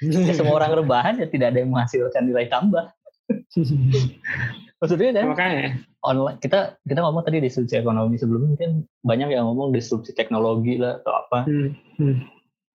ya, 0.28 0.32
semua 0.36 0.60
orang 0.60 0.84
rebahan 0.84 1.20
ya 1.20 1.26
tidak 1.28 1.52
ada 1.52 1.58
yang 1.64 1.70
menghasilkan 1.72 2.22
nilai 2.28 2.46
tambah. 2.48 2.92
Maksudnya 4.80 5.12
kan 5.12 5.26
Makanya. 5.36 5.68
online 6.00 6.40
kita 6.40 6.80
kita 6.88 7.00
ngomong 7.04 7.20
tadi 7.20 7.44
disrupsi 7.44 7.76
ekonomi 7.76 8.16
sebelumnya 8.16 8.56
mungkin 8.56 8.70
banyak 9.04 9.28
yang 9.36 9.44
ngomong 9.52 9.76
disrupsi 9.76 10.16
teknologi 10.16 10.80
lah 10.80 10.98
atau 11.04 11.12
apa. 11.12 11.38
Hmm. 11.44 11.70
Hmm. 12.00 12.18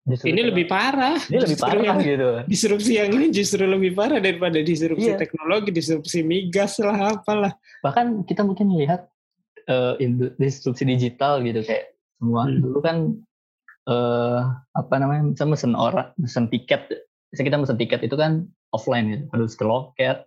ini 0.05 0.53
lebih 0.53 0.69
parah. 0.69 1.17
Ini 1.17 1.49
lebih 1.49 1.57
parah 1.57 1.81
yang, 1.81 1.97
gitu. 2.05 2.29
Disrupsi 2.45 3.01
yang 3.01 3.09
ini 3.09 3.33
justru 3.33 3.65
lebih 3.65 3.97
parah 3.97 4.21
daripada 4.21 4.61
disrupsi 4.61 5.09
iya. 5.09 5.17
teknologi, 5.17 5.73
disrupsi 5.73 6.21
migas 6.21 6.77
lah 6.77 7.17
apalah. 7.17 7.57
Bahkan 7.81 8.21
kita 8.29 8.45
mungkin 8.45 8.69
melihat 8.69 9.09
uh, 9.65 9.97
disrupsi 10.37 10.85
digital 10.85 11.41
gitu 11.41 11.65
kayak 11.65 11.97
semua 12.21 12.45
hmm. 12.45 12.61
dulu 12.61 12.79
kan 12.85 13.17
uh, 13.89 14.53
apa 14.73 14.95
namanya 14.97 15.33
bisa 15.33 15.45
mesen 15.45 15.73
orang 15.73 16.11
mesen 16.17 16.49
tiket 16.49 16.89
bisa 17.31 17.41
kita 17.41 17.57
mesen 17.57 17.77
tiket 17.77 18.01
itu 18.05 18.15
kan 18.15 18.45
offline 18.71 19.11
gitu 19.11 19.25
harus 19.33 19.53
ke 19.55 19.65
loket 19.65 20.25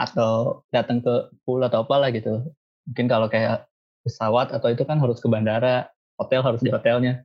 atau 0.00 0.64
datang 0.72 1.04
ke 1.04 1.28
pool 1.44 1.60
atau 1.60 1.84
apalah 1.84 2.08
gitu. 2.08 2.40
Mungkin 2.88 3.06
kalau 3.06 3.28
kayak 3.28 3.68
pesawat 4.00 4.48
atau 4.56 4.72
itu 4.72 4.80
kan 4.88 4.96
harus 4.96 5.20
ke 5.20 5.28
bandara 5.28 5.92
hotel 6.16 6.40
harus 6.40 6.64
di 6.64 6.72
hotelnya. 6.72 7.20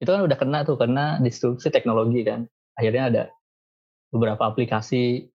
Itu 0.00 0.08
kan 0.08 0.24
udah 0.24 0.36
kena 0.40 0.64
tuh 0.64 0.80
karena 0.80 1.20
disrupsi 1.20 1.68
teknologi 1.68 2.24
kan. 2.24 2.48
Akhirnya 2.80 3.12
ada 3.12 3.22
beberapa 4.08 4.40
aplikasi 4.48 5.28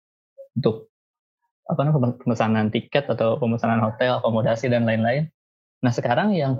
untuk 0.57 0.89
apa 1.67 1.84
namanya 1.86 2.17
pemesanan 2.17 2.67
tiket 2.74 3.05
atau 3.05 3.38
pemesanan 3.38 3.84
hotel 3.84 4.17
akomodasi 4.17 4.72
dan 4.74 4.89
lain-lain. 4.89 5.29
Nah 5.86 5.93
sekarang 5.93 6.34
yang 6.34 6.57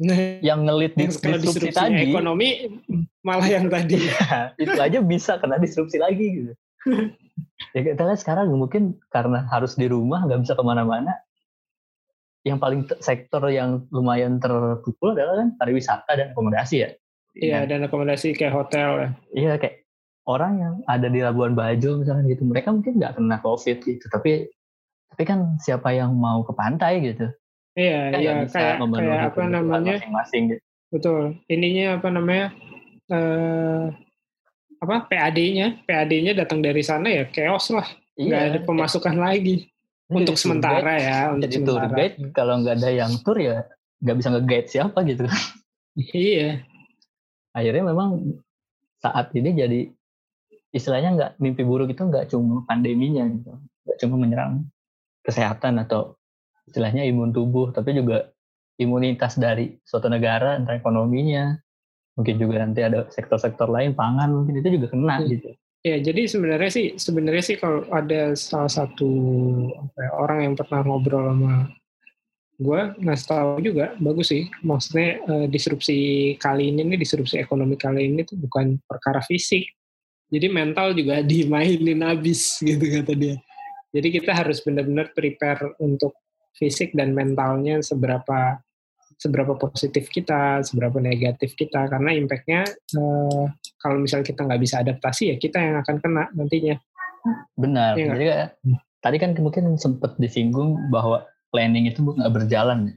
Nah, 0.00 0.16
yang 0.48 0.64
ngelit 0.64 0.96
di 0.96 1.06
disrupsi 1.12 1.70
tadi 1.70 2.08
ekonomi 2.08 2.66
malah 3.20 3.48
yang 3.48 3.68
tadi 3.68 4.00
ya, 4.08 4.56
itu 4.56 4.80
aja 4.80 4.98
bisa 5.04 5.36
kena 5.36 5.60
disrupsi 5.60 6.00
lagi 6.00 6.26
gitu 6.40 6.52
ya 7.76 7.80
kita 7.84 8.02
lihat 8.08 8.20
sekarang 8.20 8.48
mungkin 8.56 8.96
karena 9.12 9.44
harus 9.52 9.76
di 9.76 9.84
rumah 9.86 10.24
nggak 10.24 10.40
bisa 10.48 10.56
ke 10.56 10.64
mana-mana 10.64 11.12
yang 12.40 12.56
paling 12.56 12.88
sektor 13.04 13.44
yang 13.52 13.84
lumayan 13.92 14.40
terpukul 14.40 15.12
adalah 15.12 15.44
kan 15.44 15.48
pariwisata 15.60 16.12
dan 16.16 16.32
akomodasi 16.32 16.76
ya. 16.80 16.90
Iya, 17.36 17.68
dan 17.68 17.84
akomodasi 17.86 18.32
kayak 18.32 18.54
hotel 18.56 18.88
ya. 18.96 19.08
Iya, 19.36 19.52
kayak 19.60 19.84
orang 20.24 20.52
yang 20.58 20.74
ada 20.88 21.06
di 21.12 21.20
Labuan 21.20 21.52
Bajo 21.52 22.00
misalnya 22.00 22.24
gitu, 22.32 22.48
mereka 22.48 22.72
mungkin 22.72 22.96
nggak 22.96 23.20
kena 23.20 23.36
COVID 23.44 23.76
gitu, 23.84 24.04
tapi 24.08 24.48
tapi 25.12 25.22
kan 25.26 25.60
siapa 25.60 25.92
yang 25.92 26.16
mau 26.16 26.40
ke 26.42 26.52
pantai 26.56 27.12
gitu? 27.12 27.28
Iya, 27.78 27.98
kan 28.10 28.20
iya 28.20 28.32
kayak 28.50 28.76
kayak 28.82 29.20
apa 29.30 29.42
namanya? 29.46 29.94
Masing-masing 30.02 30.42
gitu. 30.54 30.62
Betul. 30.90 31.22
Ininya 31.46 32.02
apa 32.02 32.08
namanya? 32.10 32.46
Eh, 33.10 33.84
apa 34.80 34.96
PAD-nya? 35.06 35.86
PAD-nya 35.86 36.32
datang 36.34 36.62
dari 36.62 36.82
sana 36.82 37.06
ya 37.10 37.24
chaos 37.30 37.70
lah. 37.70 37.86
Iya, 38.18 38.26
nggak 38.26 38.42
ada 38.42 38.58
pemasukan 38.68 39.14
kayak, 39.16 39.24
lagi 39.24 39.56
untuk 40.10 40.36
sementara 40.36 40.92
ya 40.98 41.18
untuk 41.30 41.46
jadi 41.46 41.56
sementara. 41.62 41.86
tour 41.86 41.96
guide 41.96 42.16
kalau 42.34 42.54
nggak 42.60 42.74
ada 42.82 42.90
yang 42.90 43.12
tour 43.22 43.38
ya 43.38 43.64
nggak 44.02 44.16
bisa 44.18 44.28
nge-guide 44.34 44.68
siapa 44.68 44.98
gitu 45.06 45.24
iya 46.12 46.66
akhirnya 47.54 47.84
memang 47.94 48.36
saat 49.00 49.30
ini 49.32 49.50
jadi 49.54 49.80
istilahnya 50.74 51.10
nggak 51.16 51.32
mimpi 51.40 51.62
buruk 51.62 51.94
itu 51.94 52.02
nggak 52.02 52.28
cuma 52.28 52.66
pandeminya 52.66 53.24
gitu 53.30 53.56
nggak 53.86 53.98
cuma 54.02 54.14
menyerang 54.18 54.52
kesehatan 55.24 55.80
atau 55.80 56.19
istilahnya 56.70 57.02
imun 57.10 57.34
tubuh 57.34 57.74
tapi 57.74 57.98
juga 57.98 58.30
imunitas 58.78 59.36
dari 59.36 59.76
suatu 59.82 60.06
negara 60.06 60.56
antara 60.56 60.78
ekonominya 60.78 61.58
mungkin 62.14 62.38
juga 62.38 62.62
nanti 62.62 62.80
ada 62.86 63.10
sektor-sektor 63.10 63.66
lain 63.66 63.98
pangan 63.98 64.30
mungkin 64.30 64.62
itu 64.62 64.78
juga 64.78 64.86
kena 64.94 65.18
hmm. 65.20 65.28
gitu 65.34 65.50
Ya, 65.80 65.96
jadi 65.96 66.28
sebenarnya 66.28 66.68
sih 66.68 66.86
sebenarnya 67.00 67.40
sih 67.40 67.56
kalau 67.56 67.88
ada 67.88 68.36
salah 68.36 68.68
satu 68.68 69.08
apa 69.80 69.96
ya, 69.96 70.10
orang 70.12 70.38
yang 70.44 70.54
pernah 70.54 70.84
ngobrol 70.84 71.32
sama 71.32 71.72
gue 72.60 72.80
ngasih 73.00 73.28
tahu 73.32 73.50
juga 73.64 73.96
bagus 73.96 74.28
sih. 74.28 74.44
Maksudnya 74.60 75.24
eh, 75.24 75.46
disrupsi 75.48 75.96
kali 76.36 76.68
ini 76.68 76.84
nih 76.84 77.00
disrupsi 77.00 77.40
ekonomi 77.40 77.80
kali 77.80 78.12
ini 78.12 78.28
tuh 78.28 78.36
bukan 78.36 78.76
perkara 78.84 79.24
fisik. 79.24 79.72
Jadi 80.28 80.52
mental 80.52 80.92
juga 80.92 81.24
dimainin 81.32 82.04
habis 82.04 82.60
gitu 82.60 82.84
kata 82.84 83.16
dia. 83.16 83.40
Jadi 83.96 84.20
kita 84.20 84.36
harus 84.36 84.60
benar-benar 84.60 85.16
prepare 85.16 85.80
untuk 85.80 86.12
fisik 86.56 86.92
dan 86.92 87.14
mentalnya 87.14 87.80
seberapa 87.80 88.60
seberapa 89.20 89.52
positif 89.60 90.08
kita, 90.08 90.64
seberapa 90.64 90.96
negatif 90.96 91.52
kita, 91.52 91.92
karena 91.92 92.16
impactnya 92.16 92.64
uh, 92.96 93.44
kalau 93.76 94.00
misalnya 94.00 94.32
kita 94.32 94.48
nggak 94.48 94.62
bisa 94.64 94.80
adaptasi 94.80 95.22
ya 95.32 95.36
kita 95.36 95.60
yang 95.60 95.76
akan 95.84 95.96
kena 96.00 96.24
nantinya. 96.32 96.76
Benar. 97.52 98.00
Ya, 98.00 98.16
Jadi 98.16 98.24
kayak, 98.24 98.48
tadi 99.04 99.16
kan 99.20 99.30
mungkin 99.36 99.76
sempat 99.76 100.16
disinggung 100.16 100.88
bahwa 100.88 101.28
planning 101.52 101.92
itu 101.92 102.00
nggak 102.00 102.32
berjalan. 102.32 102.96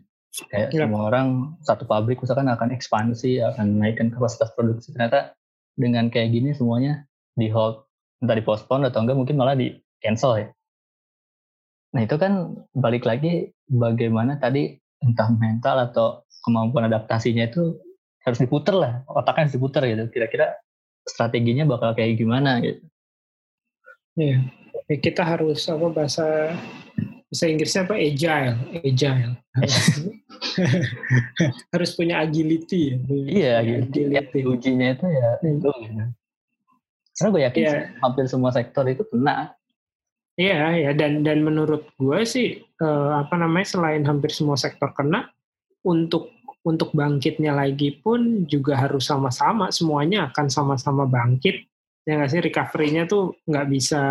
Kayak 0.49 0.73
ya. 0.73 0.87
semua 0.87 1.13
orang 1.13 1.53
satu 1.61 1.85
pabrik 1.85 2.17
misalkan 2.23 2.49
akan 2.49 2.73
ekspansi, 2.73 3.43
akan 3.43 3.83
naikkan 3.83 4.09
kapasitas 4.09 4.55
produksi. 4.55 4.95
Ternyata 4.95 5.35
dengan 5.75 6.07
kayak 6.07 6.33
gini 6.33 6.55
semuanya 6.55 7.03
di 7.35 7.51
hold, 7.51 7.83
entah 8.23 8.37
di 8.37 8.45
postpone 8.45 8.87
atau 8.87 9.03
enggak 9.03 9.17
mungkin 9.19 9.35
malah 9.37 9.59
di 9.59 9.75
cancel 9.99 10.39
ya. 10.39 10.47
Nah 11.93 12.01
itu 12.01 12.15
kan 12.17 12.57
balik 12.73 13.05
lagi 13.05 13.53
bagaimana 13.69 14.41
tadi 14.41 14.73
entah 15.03 15.29
mental 15.29 15.91
atau 15.91 16.23
kemampuan 16.43 16.89
adaptasinya 16.89 17.47
itu 17.47 17.79
harus 18.23 18.39
diputer 18.39 18.75
lah 18.75 18.93
otaknya 19.07 19.47
harus 19.47 19.55
diputer 19.55 19.81
gitu 19.87 20.03
kira-kira 20.11 20.55
strateginya 21.03 21.67
bakal 21.67 21.91
kayak 21.91 22.15
gimana 22.15 22.63
gitu 22.63 22.83
ya 24.15 24.39
yeah. 24.87 24.99
kita 24.99 25.23
harus 25.23 25.67
apa 25.67 25.87
bahasa 25.91 26.55
bahasa 27.27 27.45
Inggrisnya 27.51 27.83
apa 27.83 27.95
agile 27.99 28.55
agile 28.79 29.35
harus 31.75 31.91
punya 31.99 32.23
agility 32.23 32.95
ya 32.95 32.97
iya 33.27 33.51
agility, 33.59 33.99
agility. 34.07 34.39
Ya, 34.39 34.47
ujinya 34.47 34.87
itu 34.95 35.07
ya 35.11 35.29
itu 35.43 35.47
gitu. 35.51 35.69
karena 37.13 37.29
gue 37.29 37.41
yakin 37.43 37.63
yeah. 37.63 37.91
hampir 37.99 38.25
semua 38.31 38.55
sektor 38.55 38.87
itu 38.87 39.03
kena 39.11 39.51
Iya 40.33 40.89
ya 40.89 40.91
dan 40.97 41.21
dan 41.21 41.45
menurut 41.45 41.93
gue 41.93 42.19
sih 42.25 42.57
eh, 42.57 43.11
apa 43.13 43.37
namanya 43.37 43.69
selain 43.69 44.01
hampir 44.01 44.33
semua 44.33 44.57
sektor 44.57 44.89
kena 44.97 45.29
untuk 45.85 46.33
untuk 46.63 46.95
bangkitnya 46.95 47.53
lagi 47.53 47.99
pun 48.01 48.47
juga 48.47 48.79
harus 48.79 49.05
sama-sama. 49.05 49.69
Semuanya 49.69 50.31
akan 50.31 50.47
sama-sama 50.47 51.03
bangkit. 51.05 51.67
Ya 52.07 52.17
nggak 52.17 52.31
sih? 52.31 52.41
Recovery-nya 52.41 53.03
tuh 53.05 53.37
nggak 53.45 53.67
bisa 53.69 54.01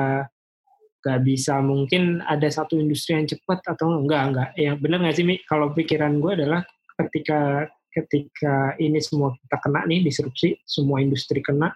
nggak 1.03 1.21
bisa 1.27 1.59
mungkin 1.59 2.23
ada 2.23 2.47
satu 2.47 2.79
industri 2.79 3.19
yang 3.19 3.27
cepat 3.27 3.75
atau 3.75 3.91
enggak 3.91 4.23
enggak 4.23 4.49
ya 4.55 4.79
benar 4.79 5.03
nggak 5.03 5.17
sih 5.19 5.27
Mi? 5.27 5.43
kalau 5.51 5.75
pikiran 5.75 6.23
gue 6.23 6.31
adalah 6.39 6.63
ketika 6.95 7.67
ketika 7.91 8.79
ini 8.79 9.03
semua 9.03 9.35
kita 9.35 9.59
kena 9.67 9.83
nih 9.91 10.07
disrupsi 10.07 10.55
semua 10.63 11.03
industri 11.03 11.43
kena 11.43 11.75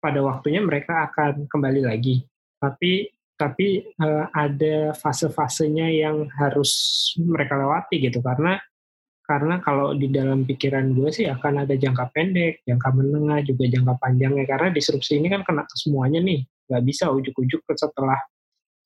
pada 0.00 0.24
waktunya 0.24 0.64
mereka 0.64 1.12
akan 1.12 1.44
kembali 1.44 1.84
lagi. 1.84 2.24
Tapi 2.56 3.15
tapi 3.36 3.84
uh, 4.00 4.26
ada 4.32 4.96
fase-fasenya 4.96 5.92
yang 5.92 6.28
harus 6.36 6.72
mereka 7.20 7.60
lewati 7.60 8.00
gitu. 8.00 8.24
Karena 8.24 8.56
karena 9.26 9.58
kalau 9.58 9.92
di 9.92 10.08
dalam 10.08 10.46
pikiran 10.46 10.94
gue 10.94 11.10
sih 11.10 11.26
akan 11.26 11.66
ada 11.66 11.74
jangka 11.74 12.14
pendek, 12.14 12.62
jangka 12.64 12.88
menengah, 12.94 13.42
juga 13.44 13.64
jangka 13.68 13.94
panjangnya. 14.00 14.44
Karena 14.48 14.68
disrupsi 14.72 15.20
ini 15.20 15.28
kan 15.28 15.44
kena 15.44 15.66
ke 15.66 15.74
semuanya 15.76 16.22
nih, 16.22 16.46
nggak 16.70 16.82
bisa 16.86 17.12
ujuk-ujuk 17.12 17.62
setelah 17.76 18.18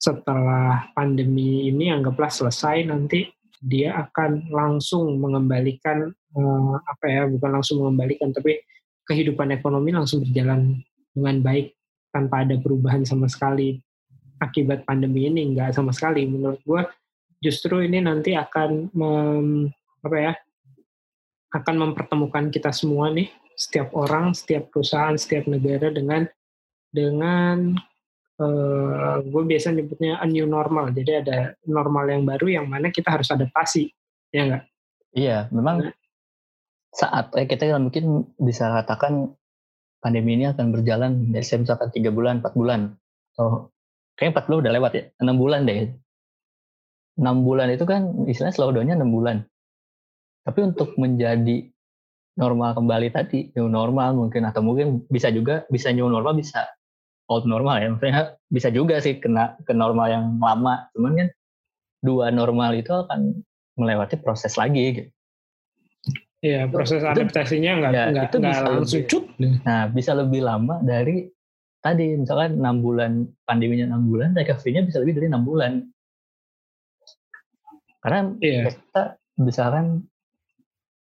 setelah 0.00 0.88
pandemi 0.96 1.68
ini 1.68 1.92
anggaplah 1.92 2.32
selesai 2.32 2.88
nanti 2.88 3.28
dia 3.60 3.92
akan 4.00 4.48
langsung 4.48 5.20
mengembalikan 5.20 6.08
uh, 6.32 6.74
apa 6.80 7.04
ya 7.04 7.22
bukan 7.28 7.60
langsung 7.60 7.84
mengembalikan 7.84 8.32
tapi 8.32 8.64
kehidupan 9.04 9.52
ekonomi 9.52 9.92
langsung 9.92 10.24
berjalan 10.24 10.80
dengan 11.12 11.36
baik 11.44 11.76
tanpa 12.08 12.48
ada 12.48 12.56
perubahan 12.56 13.04
sama 13.04 13.28
sekali 13.28 13.76
akibat 14.40 14.88
pandemi 14.88 15.28
ini 15.28 15.52
nggak 15.54 15.76
sama 15.76 15.92
sekali. 15.92 16.24
Menurut 16.24 16.60
gue 16.64 16.82
justru 17.44 17.84
ini 17.84 18.00
nanti 18.00 18.34
akan 18.34 18.90
mem, 18.92 19.68
apa 20.00 20.16
ya 20.16 20.32
akan 21.50 21.74
mempertemukan 21.88 22.48
kita 22.48 22.70
semua 22.70 23.10
nih 23.10 23.28
setiap 23.58 23.92
orang 23.92 24.32
setiap 24.32 24.72
perusahaan 24.72 25.18
setiap 25.18 25.44
negara 25.44 25.92
dengan 25.92 26.24
dengan 26.90 27.76
uh, 28.40 29.20
gue 29.20 29.42
biasa 29.44 29.76
nyebutnya 29.76 30.18
a 30.18 30.26
new 30.26 30.48
normal. 30.48 30.90
Jadi 30.90 31.12
ada 31.20 31.52
normal 31.68 32.08
yang 32.10 32.22
baru 32.24 32.46
yang 32.48 32.66
mana 32.66 32.88
kita 32.88 33.12
harus 33.12 33.28
adaptasi 33.30 33.92
ya 34.30 34.46
enggak 34.46 34.64
iya 35.10 35.50
memang 35.50 35.90
nah, 35.90 35.92
saat 36.94 37.34
eh, 37.34 37.46
kita 37.46 37.74
mungkin 37.78 38.30
bisa 38.38 38.70
katakan 38.82 39.34
pandemi 40.02 40.34
ini 40.34 40.50
akan 40.50 40.74
berjalan 40.74 41.30
dari 41.30 41.44
misalkan 41.44 41.92
tiga 41.94 42.10
bulan 42.10 42.42
empat 42.42 42.56
bulan. 42.56 42.96
Atau 43.36 43.70
kayaknya 44.20 44.44
40 44.44 44.60
udah 44.60 44.72
lewat 44.76 44.92
ya, 44.92 45.04
6 45.24 45.40
bulan 45.40 45.64
deh. 45.64 45.88
6 47.16 47.40
bulan 47.40 47.72
itu 47.72 47.88
kan 47.88 48.28
istilahnya 48.28 48.52
slowdownnya 48.52 49.00
6 49.00 49.08
bulan. 49.08 49.36
Tapi 50.44 50.60
untuk 50.60 50.92
menjadi 51.00 51.64
normal 52.36 52.76
kembali 52.76 53.08
tadi, 53.08 53.48
new 53.56 53.72
normal 53.72 54.12
mungkin, 54.12 54.44
atau 54.44 54.60
mungkin 54.60 55.08
bisa 55.08 55.32
juga, 55.32 55.64
bisa 55.72 55.88
new 55.88 56.08
normal, 56.08 56.36
bisa 56.36 56.68
old 57.32 57.48
normal 57.48 57.80
ya. 57.80 57.88
Maksudnya 57.92 58.36
bisa 58.52 58.68
juga 58.68 59.00
sih 59.00 59.16
kena 59.16 59.56
ke 59.64 59.72
normal 59.72 60.12
yang 60.12 60.24
lama. 60.36 60.88
Cuman 60.92 61.12
kan 61.16 61.28
dua 62.04 62.28
normal 62.28 62.76
itu 62.76 62.92
akan 62.92 63.40
melewati 63.80 64.20
proses 64.20 64.60
lagi 64.60 64.84
gitu. 64.92 65.10
Iya, 66.40 66.72
proses 66.72 67.04
adaptasinya 67.04 67.72
nggak 67.84 67.92
ya, 67.92 68.04
nggak 68.16 68.64
langsung 68.64 69.04
cut. 69.04 69.24
Nah, 69.40 69.92
bisa 69.92 70.16
lebih 70.16 70.40
lama 70.40 70.80
dari 70.80 71.28
tadi 71.80 72.16
misalkan 72.16 72.60
enam 72.60 72.84
bulan 72.84 73.24
pandeminya 73.48 73.96
enam 73.96 74.08
bulan 74.08 74.36
recovery-nya 74.36 74.84
bisa 74.84 75.00
lebih 75.00 75.20
dari 75.20 75.26
enam 75.32 75.44
bulan. 75.44 75.72
Karena 78.00 78.32
yeah. 78.40 78.72
kita 78.72 79.02
misalkan 79.40 80.08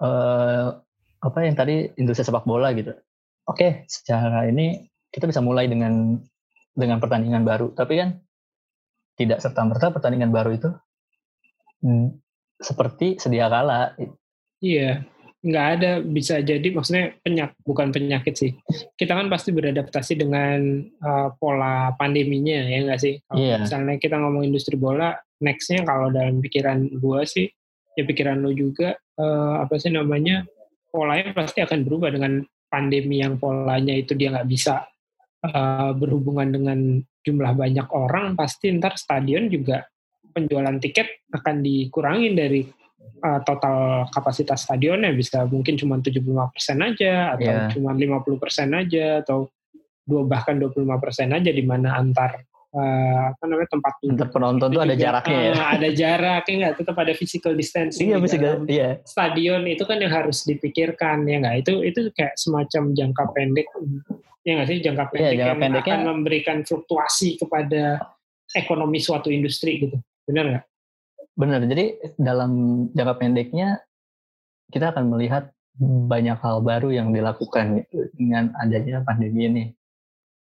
uh, 0.03 0.79
apa 1.25 1.39
yang 1.43 1.57
tadi 1.59 1.95
industri 1.99 2.27
sepak 2.27 2.47
bola 2.47 2.75
gitu. 2.75 2.95
Oke 3.47 3.57
okay, 3.57 3.71
secara 3.87 4.47
ini 4.51 4.87
kita 5.11 5.31
bisa 5.31 5.43
mulai 5.43 5.71
dengan 5.71 6.19
dengan 6.75 6.99
pertandingan 6.99 7.47
baru. 7.47 7.75
Tapi 7.75 7.95
kan 7.99 8.19
tidak 9.15 9.39
serta 9.39 9.63
merta 9.63 9.95
pertandingan 9.95 10.35
baru 10.35 10.51
itu 10.55 10.71
hmm, 11.87 12.19
seperti 12.59 13.23
sedia 13.23 13.47
kala. 13.47 13.95
Iya 14.59 15.14
nggak 15.45 15.67
ada 15.77 15.91
bisa 16.01 16.41
jadi 16.41 16.65
maksudnya 16.73 17.13
penyak 17.21 17.53
bukan 17.69 17.93
penyakit 17.93 18.33
sih 18.33 18.57
kita 18.97 19.13
kan 19.13 19.29
pasti 19.29 19.53
beradaptasi 19.53 20.17
dengan 20.17 20.81
uh, 21.05 21.37
pola 21.37 21.93
pandeminya 22.01 22.65
ya 22.65 22.89
nggak 22.89 23.01
sih 23.01 23.21
kalau 23.29 23.45
yeah. 23.45 23.61
misalnya 23.61 24.01
kita 24.01 24.17
ngomong 24.17 24.49
industri 24.49 24.81
bola 24.81 25.13
nextnya 25.45 25.85
kalau 25.85 26.09
dalam 26.09 26.41
pikiran 26.41 26.89
gua 26.97 27.29
sih 27.29 27.53
ya 27.93 28.09
pikiran 28.09 28.41
lo 28.41 28.57
juga 28.57 28.97
uh, 29.21 29.61
apa 29.61 29.77
sih 29.77 29.93
namanya 29.93 30.49
polanya 30.89 31.37
pasti 31.37 31.61
akan 31.61 31.85
berubah 31.85 32.09
dengan 32.17 32.41
pandemi 32.73 33.21
yang 33.21 33.37
polanya 33.37 33.93
itu 33.93 34.17
dia 34.17 34.33
nggak 34.33 34.49
bisa 34.49 34.81
uh, 35.45 35.93
berhubungan 35.93 36.49
dengan 36.57 36.79
jumlah 37.21 37.53
banyak 37.53 37.89
orang 37.93 38.33
pasti 38.33 38.73
ntar 38.73 38.97
stadion 38.97 39.53
juga 39.53 39.85
penjualan 40.33 40.81
tiket 40.81 41.29
akan 41.37 41.61
dikurangin 41.61 42.33
dari 42.33 42.65
uh, 43.21 43.41
total 43.43 43.77
kapasitas 44.09 44.63
stadionnya 44.63 45.11
bisa 45.11 45.45
mungkin 45.45 45.75
cuma 45.75 45.99
75% 45.99 46.31
aja 46.81 47.35
atau 47.35 47.45
Iya. 47.45 47.69
cuma 47.73 47.91
50% 47.93 48.71
aja 48.75 49.07
atau 49.21 49.49
dua 50.05 50.23
bahkan 50.25 50.61
25% 50.61 50.85
aja 51.33 51.49
di 51.49 51.65
mana 51.65 51.97
antar 51.97 52.45
uh, 52.77 53.33
apa 53.33 53.45
namanya 53.49 53.71
tempat 53.73 53.93
duduk 54.05 54.29
penonton 54.29 54.69
itu 54.69 54.77
tuh 54.77 54.83
ada 54.85 54.93
juga, 54.93 55.05
jaraknya 55.09 55.39
ya. 55.41 55.53
uh, 55.53 55.69
ada 55.73 55.89
jaraknya 55.91 56.55
nggak 56.61 56.75
tetap 56.77 56.97
ada 56.99 57.13
physical 57.13 57.53
distancing 57.55 58.07
Iya, 58.13 58.19
di 58.21 58.37
dalam 58.37 58.63
iya. 58.69 58.91
stadion 59.03 59.65
itu 59.65 59.85
kan 59.89 59.97
yang 59.97 60.13
harus 60.13 60.45
dipikirkan 60.45 61.25
ya 61.25 61.41
nggak 61.41 61.57
itu 61.65 61.73
itu 61.83 62.01
kayak 62.13 62.37
semacam 62.37 62.93
jangka 62.93 63.25
pendek 63.33 63.67
ya 64.45 64.61
nggak 64.61 64.69
sih 64.69 64.79
jangka 64.85 65.05
pendek 65.09 65.25
Iya, 65.25 65.39
jangka 65.41 65.49
yang 65.49 65.61
pendeknya- 65.65 65.97
akan 65.97 66.01
memberikan 66.05 66.59
fluktuasi 66.63 67.41
kepada 67.41 67.83
ekonomi 68.53 69.01
suatu 69.01 69.33
industri 69.33 69.89
gitu 69.89 69.97
benar 70.29 70.45
nggak? 70.53 70.65
Benar. 71.35 71.67
Jadi 71.67 72.15
dalam 72.15 72.51
jangka 72.95 73.15
pendeknya 73.19 73.83
kita 74.71 74.95
akan 74.95 75.11
melihat 75.11 75.51
banyak 75.83 76.39
hal 76.39 76.63
baru 76.63 76.95
yang 76.95 77.11
dilakukan 77.11 77.83
dengan 78.15 78.55
adanya 78.63 79.03
pandemi 79.03 79.51
ini. 79.51 79.65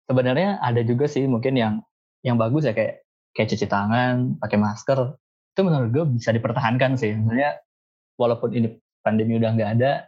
Sebenarnya 0.07 0.62
ada 0.62 0.87
juga 0.87 1.11
sih 1.11 1.27
mungkin 1.27 1.59
yang 1.59 1.75
yang 2.22 2.38
bagus 2.38 2.70
ya 2.70 2.75
kayak 2.75 3.03
kayak 3.35 3.49
cuci 3.51 3.66
tangan, 3.66 4.38
pakai 4.38 4.59
masker. 4.62 5.18
Itu 5.53 5.61
menurut 5.66 5.90
gue 5.90 6.05
bisa 6.14 6.31
dipertahankan 6.31 6.94
sih. 6.94 7.11
Sebenarnya 7.18 7.59
walaupun 8.14 8.55
ini 8.55 8.68
pandemi 9.03 9.35
udah 9.42 9.51
nggak 9.59 9.70
ada, 9.83 10.07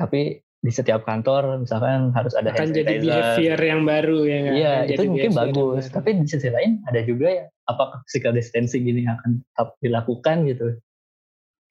tapi 0.00 0.40
di 0.60 0.68
setiap 0.68 1.08
kantor 1.08 1.64
misalkan 1.64 2.12
harus 2.12 2.36
ada 2.36 2.52
akan 2.52 2.68
hand 2.68 2.76
jadi 2.76 2.94
behavior 3.00 3.56
yang 3.58 3.82
baru 3.88 4.18
ya 4.28 4.36
nggak? 4.44 4.54
Iya, 4.60 4.74
itu 4.92 5.02
mungkin 5.08 5.32
bagus. 5.32 5.88
Tapi 5.88 6.20
di 6.20 6.26
sisi 6.28 6.52
lain 6.52 6.84
ada 6.84 7.00
juga 7.00 7.32
ya, 7.32 7.44
apakah 7.64 8.04
physical 8.04 8.36
distancing 8.36 8.84
gini 8.84 9.08
akan 9.08 9.40
tetap 9.40 9.72
dilakukan 9.80 10.44
gitu? 10.44 10.76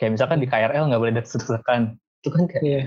Kayak 0.02 0.12
misalkan 0.17 0.41
di 0.41 0.47
KRL 0.49 0.89
nggak 0.89 1.02
boleh 1.06 1.13
deket-deketan. 1.21 1.82
Itu 2.25 2.30
kan 2.34 2.43
kayak, 2.49 2.63
Iya. 2.65 2.84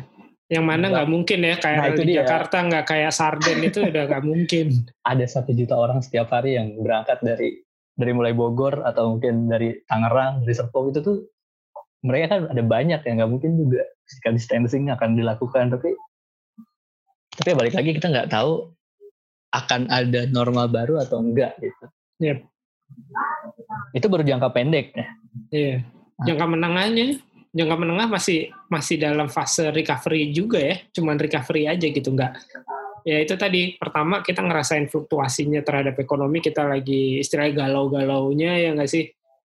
Yang 0.52 0.64
mana 0.68 0.86
Nggak. 0.92 1.08
mungkin 1.08 1.38
ya 1.48 1.56
kayak 1.56 1.78
Nah, 1.80 1.88
itu 1.94 2.02
di 2.04 2.12
dia. 2.12 2.18
Jakarta 2.26 2.56
nggak 2.60 2.84
kayak 2.84 3.12
sarden 3.14 3.58
itu 3.62 3.78
udah 3.94 4.02
nggak 4.04 4.24
mungkin. 4.26 4.66
ada 5.06 5.24
satu 5.24 5.54
juta 5.54 5.78
orang 5.78 6.02
setiap 6.02 6.28
hari 6.28 6.58
yang 6.58 6.76
berangkat 6.82 7.22
dari 7.24 7.62
dari 7.94 8.12
mulai 8.12 8.34
Bogor 8.34 8.82
atau 8.82 9.16
mungkin 9.16 9.46
dari 9.48 9.76
Tangerang, 9.86 10.42
dari 10.42 10.54
Serpong 10.56 10.90
itu 10.90 11.00
tuh 11.00 11.16
mereka 12.02 12.34
kan 12.36 12.50
ada 12.50 12.62
banyak 12.66 13.00
yang 13.06 13.14
nggak 13.22 13.30
mungkin 13.30 13.52
juga 13.54 13.86
physical 14.12 14.36
distancing 14.36 14.92
akan 14.92 15.16
dilakukan. 15.16 15.72
Tapi 15.72 15.96
tapi 17.32 17.48
ya 17.48 17.56
balik 17.56 17.72
lagi 17.72 17.90
kita 17.96 18.12
nggak 18.12 18.28
tahu 18.28 18.68
akan 19.56 19.88
ada 19.88 20.28
normal 20.28 20.68
baru 20.68 21.00
atau 21.00 21.24
enggak 21.24 21.56
gitu. 21.64 21.84
Yep. 22.20 22.44
Itu 23.96 24.06
baru 24.12 24.20
jangka 24.28 24.52
pendek 24.52 24.92
ya. 24.92 25.06
Iya. 25.48 25.76
Jangka 26.28 26.44
menengahnya, 26.44 27.16
jangka 27.56 27.76
menengah 27.80 28.06
masih 28.12 28.52
masih 28.68 29.00
dalam 29.00 29.32
fase 29.32 29.72
recovery 29.72 30.28
juga 30.28 30.60
ya, 30.60 30.76
cuman 30.92 31.16
recovery 31.16 31.72
aja 31.72 31.88
gitu 31.88 32.12
nggak. 32.12 32.32
Ya 33.02 33.16
itu 33.24 33.34
tadi 33.34 33.74
pertama 33.80 34.20
kita 34.20 34.44
ngerasain 34.44 34.86
fluktuasinya 34.92 35.64
terhadap 35.64 35.98
ekonomi 35.98 36.38
kita 36.38 36.68
lagi 36.68 37.18
istilahnya 37.18 37.64
galau-galaunya 37.64 38.60
ya 38.60 38.68
nggak 38.76 38.92
sih. 38.92 39.08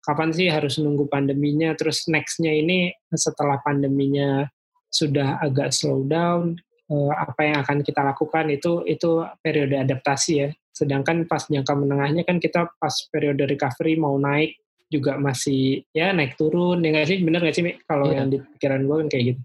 Kapan 0.09 0.33
sih 0.33 0.49
harus 0.49 0.81
nunggu 0.81 1.05
pandeminya? 1.05 1.77
Terus 1.77 2.09
nextnya 2.09 2.49
ini 2.49 2.89
setelah 3.13 3.61
pandeminya 3.61 4.49
sudah 4.89 5.37
agak 5.37 5.69
slow 5.69 6.01
down, 6.09 6.57
eh, 6.89 7.13
apa 7.13 7.41
yang 7.45 7.57
akan 7.61 7.85
kita 7.85 8.01
lakukan 8.01 8.49
itu 8.49 8.81
itu 8.89 9.21
periode 9.45 9.77
adaptasi 9.77 10.33
ya. 10.33 10.49
Sedangkan 10.73 11.29
pas 11.29 11.45
jangka 11.45 11.77
menengahnya 11.77 12.25
kan 12.25 12.41
kita 12.41 12.73
pas 12.81 12.95
periode 13.13 13.45
recovery 13.45 14.01
mau 14.01 14.17
naik 14.17 14.57
juga 14.89 15.21
masih 15.21 15.85
ya 15.93 16.09
naik 16.09 16.33
turun 16.33 16.81
ya 16.81 16.89
nggak 16.89 17.05
sih 17.05 17.21
bener 17.21 17.45
nggak 17.45 17.55
sih 17.55 17.61
Mi? 17.61 17.77
kalau 17.85 18.09
Iya. 18.09 18.25
yang 18.25 18.27
di 18.33 18.37
pikiran 18.41 18.81
gue 18.89 18.95
kan 18.97 19.07
kayak 19.13 19.23
gitu 19.29 19.41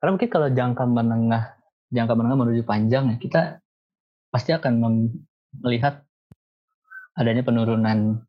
Karena 0.00 0.10
mungkin 0.16 0.30
kalau 0.32 0.48
jangka 0.48 0.84
menengah, 0.88 1.44
jangka 1.92 2.12
menengah 2.16 2.38
menuju 2.40 2.62
panjang 2.64 3.04
ya, 3.12 3.16
kita 3.20 3.40
pasti 4.32 4.56
akan 4.56 4.72
melihat 5.64 6.04
adanya 7.16 7.40
penurunan 7.40 8.20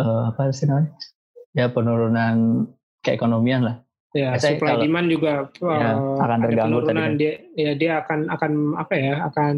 eh, 0.00 0.22
apa 0.30 0.40
sih 0.50 0.66
namanya? 0.66 0.90
Ya 1.52 1.66
penurunan 1.68 2.66
keekonomian 3.02 3.62
lah. 3.64 3.76
ya 4.10 4.32
Biasanya 4.32 4.56
supply 4.56 4.68
kalau- 4.72 4.82
demand 4.88 5.08
juga 5.12 5.32
Ya, 5.60 5.88
eh, 5.92 6.16
akan 6.24 6.38
terganggu 6.40 6.78
tadi 6.80 6.86
penurunan 6.88 7.10
kan. 7.12 7.20
dia 7.20 7.32
ya 7.54 7.70
dia 7.76 7.92
akan 8.00 8.20
akan 8.32 8.52
apa 8.74 8.94
ya 8.96 9.14
akan 9.28 9.54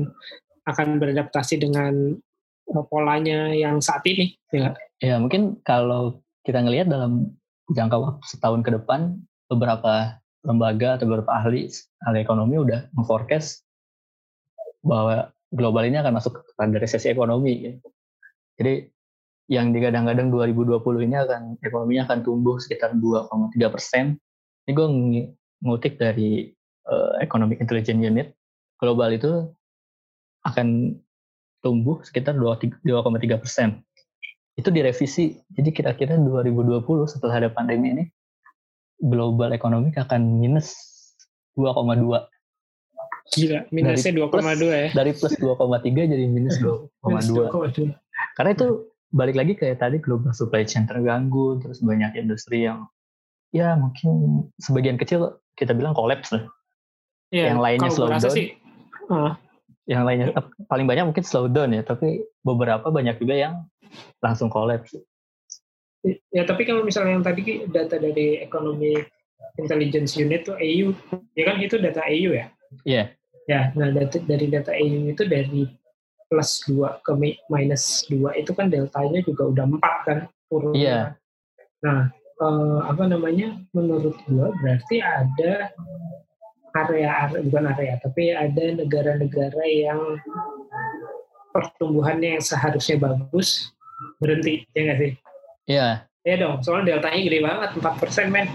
akan 0.66 0.88
beradaptasi 0.98 1.54
dengan 1.56 1.94
eh, 2.66 2.84
polanya 2.90 3.54
yang 3.54 3.78
saat 3.78 4.02
ini 4.06 4.34
ya? 4.50 4.74
Ya 4.98 5.16
mungkin 5.16 5.62
kalau 5.62 6.18
kita 6.42 6.60
ngelihat 6.60 6.90
dalam 6.90 7.30
jangka 7.70 7.96
waktu 7.96 8.24
setahun 8.26 8.60
ke 8.66 8.74
depan, 8.74 9.22
beberapa 9.46 10.18
lembaga 10.42 10.98
atau 10.98 11.06
beberapa 11.06 11.30
ahli 11.30 11.70
ahli 12.02 12.18
ekonomi 12.18 12.58
udah 12.58 12.90
memforecast 12.90 13.62
bahwa 14.82 15.28
global 15.52 15.84
ini 15.84 16.00
akan 16.00 16.16
masuk 16.16 16.40
kepada 16.42 16.74
resesi 16.74 17.06
ekonomi. 17.06 17.54
ya. 17.60 17.72
Jadi 18.58 18.74
yang 19.50 19.74
digadang-gadang 19.74 20.30
2020 20.30 20.78
ini 21.10 21.18
akan 21.18 21.58
ekonominya 21.58 22.06
akan 22.06 22.18
tumbuh 22.22 22.62
sekitar 22.62 22.94
2,3 22.94 23.66
persen. 23.66 24.14
Ini 24.64 24.70
gue 24.70 24.86
ng- 24.86 25.30
ngutip 25.66 25.98
dari 25.98 26.54
eh, 26.86 27.12
Economic 27.18 27.58
Intelligence 27.58 27.98
Unit. 27.98 28.30
Global 28.78 29.10
itu 29.10 29.50
akan 30.46 30.96
tumbuh 31.60 31.98
sekitar 32.06 32.38
2,3 32.38 33.42
persen. 33.42 33.82
Itu 34.54 34.70
direvisi. 34.70 35.36
Jadi 35.50 35.70
kira-kira 35.74 36.14
2020 36.16 36.86
setelah 37.10 37.42
ada 37.44 37.50
pandemi 37.50 37.92
ini, 37.92 38.04
global 39.02 39.50
ekonomi 39.50 39.90
akan 39.98 40.38
minus 40.38 40.72
2,2. 41.58 42.30
gila 43.30 43.62
minusnya 43.70 44.10
Dari 44.10 44.26
2,2 44.26 44.66
ya 44.66 44.88
Dari 44.90 45.10
plus 45.14 45.38
2,3 45.38 45.86
jadi 45.86 46.24
minus 46.26 46.58
Minus 46.58 47.30
2,2. 47.30 47.46
2,2. 47.46 47.94
Karena 48.34 48.50
itu 48.58 48.89
balik 49.10 49.36
lagi 49.36 49.52
kayak 49.58 49.82
tadi 49.82 49.98
global 49.98 50.30
supply 50.30 50.62
chain 50.62 50.86
terganggu, 50.86 51.58
terus 51.58 51.82
banyak 51.82 52.14
industri 52.14 52.66
yang 52.66 52.86
ya 53.50 53.74
mungkin 53.74 54.46
sebagian 54.62 54.94
kecil 54.94 55.42
kita 55.58 55.74
bilang 55.74 55.94
kolaps 55.94 56.30
lah. 56.30 56.46
Iya, 57.30 57.54
Yang 57.54 57.60
lainnya 57.62 57.90
slow 57.90 58.08
down. 58.10 58.22
sih 58.26 58.58
ah, 59.10 59.34
Yang 59.86 60.02
lainnya 60.06 60.26
eh, 60.34 60.46
paling 60.66 60.86
banyak 60.86 61.04
mungkin 61.10 61.24
slow 61.26 61.46
down 61.50 61.74
ya, 61.74 61.82
tapi 61.82 62.22
beberapa 62.42 62.90
banyak 62.90 63.18
juga 63.18 63.34
yang 63.34 63.54
langsung 64.22 64.50
kolaps. 64.50 64.94
Ya 66.32 66.48
tapi 66.48 66.64
kalau 66.64 66.86
misalnya 66.86 67.18
yang 67.18 67.26
tadi 67.26 67.68
data 67.68 68.00
dari 68.00 68.40
ekonomi 68.40 68.96
intelligence 69.60 70.16
unit 70.16 70.46
tuh 70.48 70.56
AU, 70.56 70.94
ya 71.36 71.44
kan 71.44 71.56
itu 71.60 71.76
data 71.76 72.00
AU 72.06 72.30
ya? 72.32 72.46
Iya. 72.86 73.04
Ya, 73.50 73.74
nah 73.74 73.90
data, 73.90 74.22
dari 74.22 74.46
data 74.46 74.70
AU 74.70 75.10
itu 75.10 75.26
dari 75.26 75.66
plus 76.30 76.62
2 76.70 77.02
ke 77.02 77.12
mi- 77.18 77.40
minus 77.50 78.06
2 78.06 78.38
itu 78.38 78.54
kan 78.54 78.70
deltanya 78.70 79.18
juga 79.26 79.50
udah 79.50 79.64
4 79.66 79.96
kan 80.06 80.18
turunnya. 80.46 80.78
Iya. 80.78 81.00
Nah, 81.82 82.00
eh, 82.14 82.78
apa 82.86 83.02
namanya? 83.10 83.58
Menurut 83.74 84.14
gua 84.30 84.54
berarti 84.62 85.02
ada 85.02 85.74
area, 86.70 87.10
area 87.26 87.42
bukan 87.42 87.66
area, 87.74 87.94
tapi 87.98 88.30
ada 88.30 88.64
negara-negara 88.78 89.64
yang 89.66 89.98
pertumbuhannya 91.50 92.38
yang 92.38 92.44
seharusnya 92.46 92.94
bagus 93.02 93.74
berhenti, 94.22 94.62
ya 94.70 94.80
nggak 94.86 94.98
sih? 95.02 95.12
Iya. 95.66 95.88
Iya 96.22 96.36
dong, 96.46 96.62
soalnya 96.62 96.94
deltanya 96.94 97.20
gede 97.26 97.40
banget, 97.42 97.70
4% 97.74 98.28
men. 98.30 98.46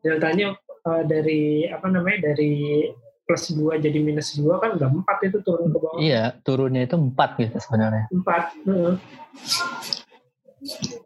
Deltanya 0.00 0.56
eh, 0.56 1.02
dari, 1.04 1.68
apa 1.68 1.86
namanya, 1.92 2.32
dari 2.32 2.88
plus 3.30 3.54
2 3.54 3.78
jadi 3.78 3.98
minus 4.02 4.34
2 4.34 4.58
kan 4.58 4.74
udah 4.74 4.90
4 5.06 5.28
itu 5.30 5.38
turun 5.46 5.70
ke 5.70 5.78
bawah. 5.78 6.02
Iya, 6.02 6.34
turunnya 6.42 6.82
itu 6.82 6.98
4 6.98 7.14
gitu 7.38 7.56
sebenarnya. 7.62 8.10
4. 8.10 8.66
heeh. 8.66 8.94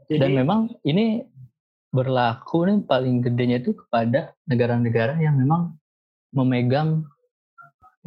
Jadi, 0.08 0.18
Dan 0.24 0.30
memang 0.32 0.72
ini 0.88 1.20
berlaku 1.92 2.64
nih 2.64 2.80
paling 2.88 3.20
gedenya 3.20 3.60
itu 3.60 3.76
kepada 3.76 4.32
negara-negara 4.48 5.20
yang 5.20 5.36
memang 5.36 5.76
memegang 6.32 7.04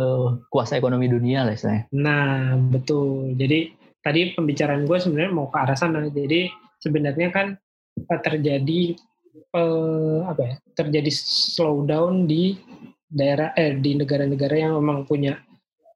eh, 0.01 0.29
kuasa 0.49 0.81
ekonomi 0.81 1.07
dunia 1.07 1.45
lah 1.45 1.53
istilahnya. 1.53 1.85
nah 1.93 2.57
betul. 2.57 3.37
Jadi 3.37 3.77
tadi 4.01 4.33
pembicaraan 4.33 4.83
gue 4.89 4.97
sebenarnya 4.97 5.31
mau 5.31 5.47
ke 5.53 5.57
arah 5.61 5.77
sana. 5.77 6.09
Jadi 6.09 6.49
sebenarnya 6.81 7.29
kan 7.29 7.53
eh, 8.01 8.19
terjadi 8.25 8.97
eh, 9.53 10.19
apa 10.25 10.41
ya? 10.41 10.55
Terjadi 10.73 11.11
slowdown 11.53 12.25
di 12.25 12.57
daerah 13.07 13.55
eh 13.55 13.75
di 13.75 13.95
negara-negara 13.95 14.55
yang 14.59 14.77
memang 14.79 15.07
punya 15.07 15.39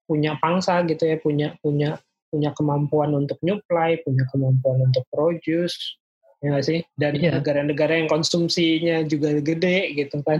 punya 0.08 0.36
pangsa 0.39 0.84
gitu 0.88 1.08
ya, 1.08 1.15
punya 1.19 1.56
punya 1.60 2.00
punya 2.32 2.56
kemampuan 2.56 3.12
untuk 3.12 3.39
nyuplai, 3.43 4.00
punya 4.08 4.24
kemampuan 4.32 4.88
untuk 4.88 5.04
produce, 5.12 6.00
ya 6.39 6.56
nggak 6.56 6.65
sih? 6.65 6.80
Dan 6.95 7.19
Iya. 7.19 7.39
negara-negara 7.39 8.00
yang 8.00 8.08
konsumsinya 8.08 9.04
juga 9.04 9.36
gede 9.43 9.91
gitu 9.95 10.24
kan. 10.24 10.39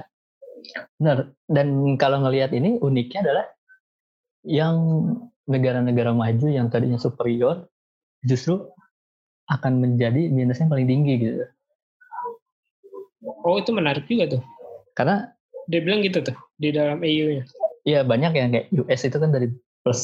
Benar. 0.96 1.36
Dan 1.52 1.98
kalau 2.00 2.24
ngelihat 2.24 2.56
ini 2.56 2.80
uniknya 2.80 3.28
adalah 3.28 3.46
yang 4.48 4.76
negara-negara 5.46 6.16
maju 6.16 6.48
yang 6.48 6.72
tadinya 6.72 6.98
superior 6.98 7.68
justru 8.24 8.72
akan 9.52 9.84
menjadi 9.84 10.32
minusnya 10.32 10.72
paling 10.72 10.88
tinggi 10.88 11.14
gitu. 11.20 11.44
Oh 13.44 13.58
itu 13.60 13.74
menarik 13.76 14.08
juga 14.08 14.38
tuh. 14.38 14.42
Karena 14.96 15.28
dia 15.72 15.82
bilang 15.82 16.04
gitu 16.04 16.20
tuh 16.20 16.36
di 16.60 16.76
dalam 16.76 17.00
EU-nya. 17.00 17.48
Iya 17.88 18.04
banyak 18.04 18.32
yang 18.36 18.50
kayak 18.52 18.68
US 18.76 19.02
itu 19.08 19.18
kan 19.18 19.32
dari 19.32 19.48
plus 19.82 20.04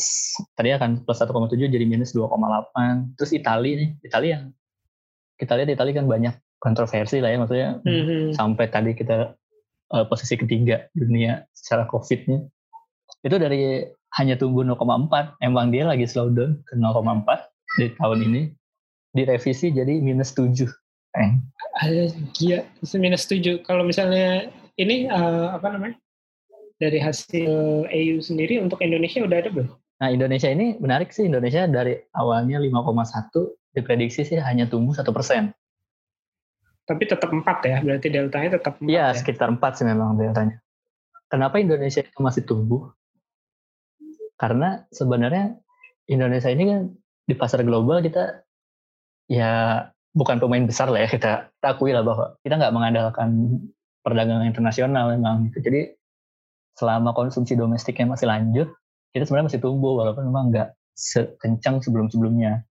tadi 0.58 0.74
akan 0.74 1.06
plus 1.06 1.22
1,7 1.22 1.54
jadi 1.54 1.86
minus 1.86 2.16
2,8. 2.16 3.20
Terus 3.20 3.32
Italia 3.36 3.74
nih, 3.78 3.90
Italia 4.02 4.32
yang 4.40 4.46
kita 5.38 5.54
lihat 5.54 5.70
Italia 5.70 5.94
kan 6.02 6.08
banyak 6.10 6.36
kontroversi 6.58 7.22
lah 7.22 7.30
ya 7.30 7.38
maksudnya 7.38 7.70
mm-hmm. 7.86 8.34
sampai 8.34 8.66
tadi 8.74 8.92
kita 8.98 9.38
uh, 9.94 10.06
posisi 10.10 10.34
ketiga 10.36 10.90
dunia 10.98 11.46
secara 11.54 11.86
COVID-nya 11.86 12.42
itu 13.22 13.36
dari 13.38 13.86
hanya 14.18 14.34
tumbuh 14.34 14.66
0,4 14.66 15.38
emang 15.46 15.70
dia 15.70 15.86
lagi 15.86 16.10
slow 16.10 16.34
down 16.34 16.58
ke 16.66 16.74
0,4 16.74 17.22
di 17.78 17.86
tahun 17.94 18.20
ini 18.26 18.42
direvisi 19.14 19.70
jadi 19.70 20.02
minus 20.02 20.34
7 20.34 20.66
eh. 21.22 21.32
Ada 21.78 22.10
gila 22.34 22.66
minus 22.98 23.30
7 23.30 23.62
kalau 23.62 23.86
misalnya 23.86 24.50
ini 24.78 25.10
uh, 25.10 25.58
apa 25.58 25.74
namanya 25.74 25.98
dari 26.78 27.02
hasil 27.02 27.86
EU 27.90 28.22
sendiri 28.22 28.62
untuk 28.62 28.80
Indonesia 28.86 29.26
udah 29.26 29.38
ada 29.42 29.50
belum? 29.50 29.70
Nah 29.98 30.10
Indonesia 30.14 30.50
ini 30.54 30.78
menarik 30.78 31.10
sih 31.10 31.26
Indonesia 31.26 31.66
dari 31.66 31.98
awalnya 32.14 32.62
5,1 32.62 33.74
diprediksi 33.74 34.22
sih 34.26 34.38
hanya 34.38 34.70
tumbuh 34.70 34.94
satu 34.94 35.10
persen. 35.10 35.50
Tapi 36.88 37.04
tetap 37.04 37.28
empat 37.34 37.58
ya, 37.68 37.78
berarti 37.84 38.08
deltanya 38.08 38.50
tetap 38.62 38.80
empat. 38.80 38.88
Iya 38.88 39.12
ya? 39.12 39.18
sekitar 39.18 39.52
empat 39.52 39.82
sih 39.82 39.86
memang 39.90 40.16
deltanya. 40.16 40.62
Kenapa 41.28 41.60
Indonesia 41.60 42.00
itu 42.00 42.22
masih 42.24 42.48
tumbuh? 42.48 42.94
Karena 44.40 44.86
sebenarnya 44.94 45.58
Indonesia 46.08 46.48
ini 46.48 46.64
kan 46.72 46.82
di 47.28 47.36
pasar 47.36 47.68
global 47.68 48.00
kita 48.00 48.48
ya 49.28 49.84
bukan 50.16 50.40
pemain 50.40 50.64
besar 50.64 50.88
lah 50.88 51.04
ya 51.04 51.10
kita, 51.12 51.52
kita 51.52 51.68
akui 51.76 51.92
lah 51.92 52.06
bahwa 52.06 52.40
kita 52.40 52.56
nggak 52.56 52.74
mengandalkan 52.74 53.30
perdagangan 54.08 54.48
internasional 54.48 55.12
memang. 55.12 55.52
Jadi 55.52 55.92
selama 56.80 57.12
konsumsi 57.12 57.60
domestiknya 57.60 58.16
masih 58.16 58.32
lanjut, 58.32 58.72
kita 59.12 59.28
sebenarnya 59.28 59.52
masih 59.52 59.60
tumbuh 59.60 60.00
walaupun 60.00 60.32
memang 60.32 60.56
nggak 60.56 60.72
sekencang 60.96 61.84
sebelum-sebelumnya. 61.84 62.64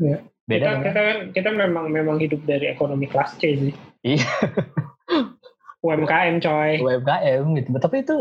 Ya. 0.00 0.24
Beda 0.42 0.74
kita, 0.74 0.90
kita 0.90 1.00
kan 1.00 1.18
kita 1.30 1.50
memang 1.54 1.86
memang 1.92 2.18
hidup 2.18 2.42
dari 2.48 2.72
ekonomi 2.72 3.06
kelas 3.06 3.36
C 3.36 3.42
sih. 3.68 3.74
Iya. 4.02 4.26
UMKM 5.86 6.42
coy. 6.42 6.82
UMKM 6.82 7.42
gitu. 7.60 7.68
Tapi 7.78 7.96
itu 8.02 8.16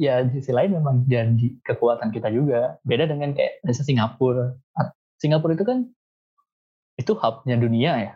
ya 0.00 0.24
di 0.24 0.40
sisi 0.40 0.50
lain 0.50 0.80
memang 0.80 1.06
jadi 1.06 1.60
kekuatan 1.62 2.10
kita 2.10 2.32
juga. 2.32 2.80
Beda 2.82 3.06
dengan 3.06 3.36
kayak 3.36 3.62
misalnya 3.62 3.86
Singapura. 3.86 4.46
Singapura 5.20 5.54
itu 5.54 5.66
kan 5.66 5.86
itu 6.98 7.12
hubnya 7.14 7.54
dunia 7.54 7.92
ya. 8.02 8.12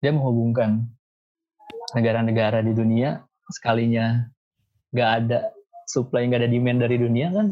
Dia 0.00 0.10
menghubungkan 0.12 0.88
negara-negara 1.94 2.60
di 2.60 2.72
dunia 2.74 3.22
sekalinya 3.48 4.26
nggak 4.94 5.10
ada 5.22 5.38
supply 5.88 6.26
nggak 6.26 6.40
ada 6.44 6.50
demand 6.50 6.78
dari 6.82 6.96
dunia 6.98 7.28
kan 7.30 7.46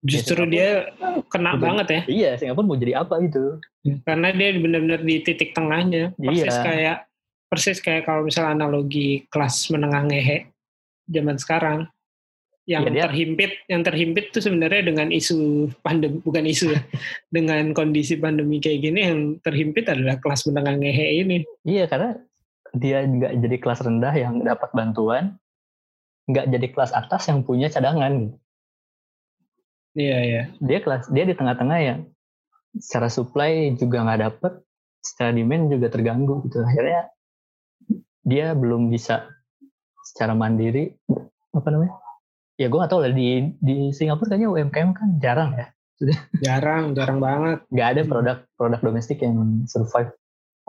justru 0.00 0.48
ya, 0.48 0.50
dia 0.50 0.68
kena 1.28 1.56
banget 1.60 1.86
ya. 1.88 2.00
Iya 2.08 2.30
Singapura 2.40 2.66
mau 2.66 2.78
jadi 2.80 3.04
apa 3.04 3.20
gitu. 3.24 3.60
Karena 4.04 4.32
dia 4.32 4.48
benar-benar 4.56 5.00
di 5.04 5.16
titik 5.20 5.52
tengahnya. 5.52 6.16
Persis 6.16 6.56
iya. 6.56 6.64
kayak 6.64 6.98
persis 7.50 7.78
kayak 7.82 8.06
kalau 8.06 8.24
misalnya 8.24 8.56
analogi 8.56 9.26
kelas 9.28 9.68
menengah 9.72 10.08
ngehe 10.08 10.48
zaman 11.08 11.36
sekarang. 11.36 11.80
Yang 12.68 12.82
ya, 12.86 12.90
dia, 12.92 13.02
terhimpit 13.10 13.52
yang 13.66 13.82
terhimpit 13.82 14.24
tuh 14.30 14.42
sebenarnya 14.44 14.82
dengan 14.94 15.08
isu 15.10 15.66
pandemi 15.82 16.22
bukan 16.22 16.44
isu 16.46 16.70
ya 16.70 16.80
dengan 17.34 17.74
kondisi 17.74 18.14
pandemi 18.20 18.62
kayak 18.62 18.78
gini 18.84 19.00
yang 19.00 19.20
terhimpit 19.42 19.90
adalah 19.90 20.20
kelas 20.22 20.46
menengah 20.46 20.78
ngehe 20.78 21.06
ini. 21.24 21.36
Iya 21.66 21.90
karena 21.90 22.20
dia 22.76 23.02
nggak 23.02 23.32
jadi 23.42 23.56
kelas 23.58 23.80
rendah 23.82 24.14
yang 24.14 24.42
dapat 24.46 24.70
bantuan 24.74 25.38
nggak 26.30 26.46
jadi 26.46 26.66
kelas 26.70 26.92
atas 26.94 27.26
yang 27.26 27.42
punya 27.42 27.66
cadangan 27.66 28.34
Iya 29.94 30.18
iya. 30.22 30.42
Dia 30.62 30.78
kelas 30.82 31.10
dia 31.10 31.26
di 31.26 31.34
tengah-tengah 31.34 31.78
ya. 31.82 31.94
Secara 32.78 33.10
supply 33.10 33.74
juga 33.74 34.06
nggak 34.06 34.20
dapet, 34.22 34.52
secara 35.02 35.34
demand 35.34 35.66
juga 35.66 35.90
terganggu 35.90 36.46
gitu. 36.46 36.62
Akhirnya 36.62 37.10
dia 38.22 38.54
belum 38.54 38.92
bisa 38.92 39.26
secara 40.06 40.38
mandiri 40.38 40.94
apa 41.50 41.68
namanya? 41.72 41.94
Ya 42.60 42.68
gue 42.68 42.76
gak 42.76 42.92
tahu 42.92 43.00
lah 43.08 43.16
di 43.16 43.56
di 43.56 43.88
Singapura 43.90 44.36
kayaknya 44.36 44.52
UMKM 44.52 44.90
kan 44.92 45.08
jarang 45.18 45.56
ya. 45.56 45.66
Jarang, 46.44 46.92
jarang 46.92 47.18
banget. 47.18 47.64
Gak 47.72 47.88
ada 47.96 48.02
produk 48.04 48.36
produk 48.54 48.80
domestik 48.84 49.24
yang 49.24 49.64
survive. 49.64 50.12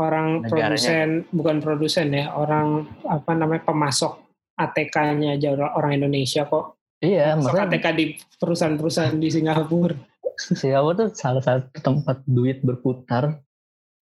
Orang 0.02 0.42
produsen 0.50 1.30
bukan 1.30 1.62
produsen 1.62 2.10
ya, 2.10 2.34
orang 2.34 2.90
apa 3.06 3.38
namanya 3.38 3.62
pemasok 3.70 4.18
ATK-nya 4.58 5.38
aja 5.38 5.54
orang 5.54 6.02
Indonesia 6.02 6.50
kok. 6.50 6.82
Iya, 7.02 7.38
maksudnya 7.38 7.70
ATK 7.70 7.88
di 7.94 8.06
perusahaan-perusahaan 8.42 9.18
di 9.22 9.30
Singapura. 9.30 9.94
Singapura 10.62 11.06
tuh 11.06 11.10
salah 11.14 11.44
satu 11.46 11.70
tempat 11.82 12.26
duit 12.26 12.66
berputar, 12.66 13.42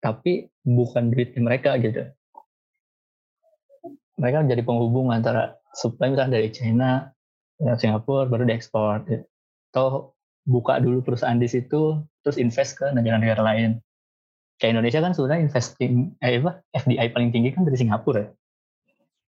tapi 0.04 0.52
bukan 0.60 1.08
duit 1.08 1.32
mereka 1.40 1.76
gitu. 1.80 2.04
Mereka 4.20 4.44
jadi 4.44 4.60
penghubung 4.60 5.08
antara 5.08 5.56
supply 5.72 6.12
misalnya 6.12 6.36
dari 6.40 6.48
China, 6.52 7.08
ya 7.60 7.76
Singapura, 7.80 8.28
baru 8.28 8.44
diekspor. 8.44 9.08
Gitu. 9.08 9.24
Atau 9.72 10.16
buka 10.48 10.80
dulu 10.80 11.04
perusahaan 11.04 11.36
di 11.36 11.48
situ, 11.48 12.00
terus 12.24 12.36
invest 12.40 12.80
ke 12.80 12.88
negara-negara 12.92 13.40
lain. 13.40 13.80
Kayak 14.58 14.70
Indonesia 14.74 15.00
kan 15.00 15.12
sebenarnya 15.14 15.42
investing, 15.46 15.92
eh 16.18 16.42
apa, 16.42 16.52
FDI 16.74 17.08
paling 17.14 17.30
tinggi 17.30 17.54
kan 17.54 17.62
dari 17.62 17.78
Singapura 17.78 18.26
ya. 18.26 18.30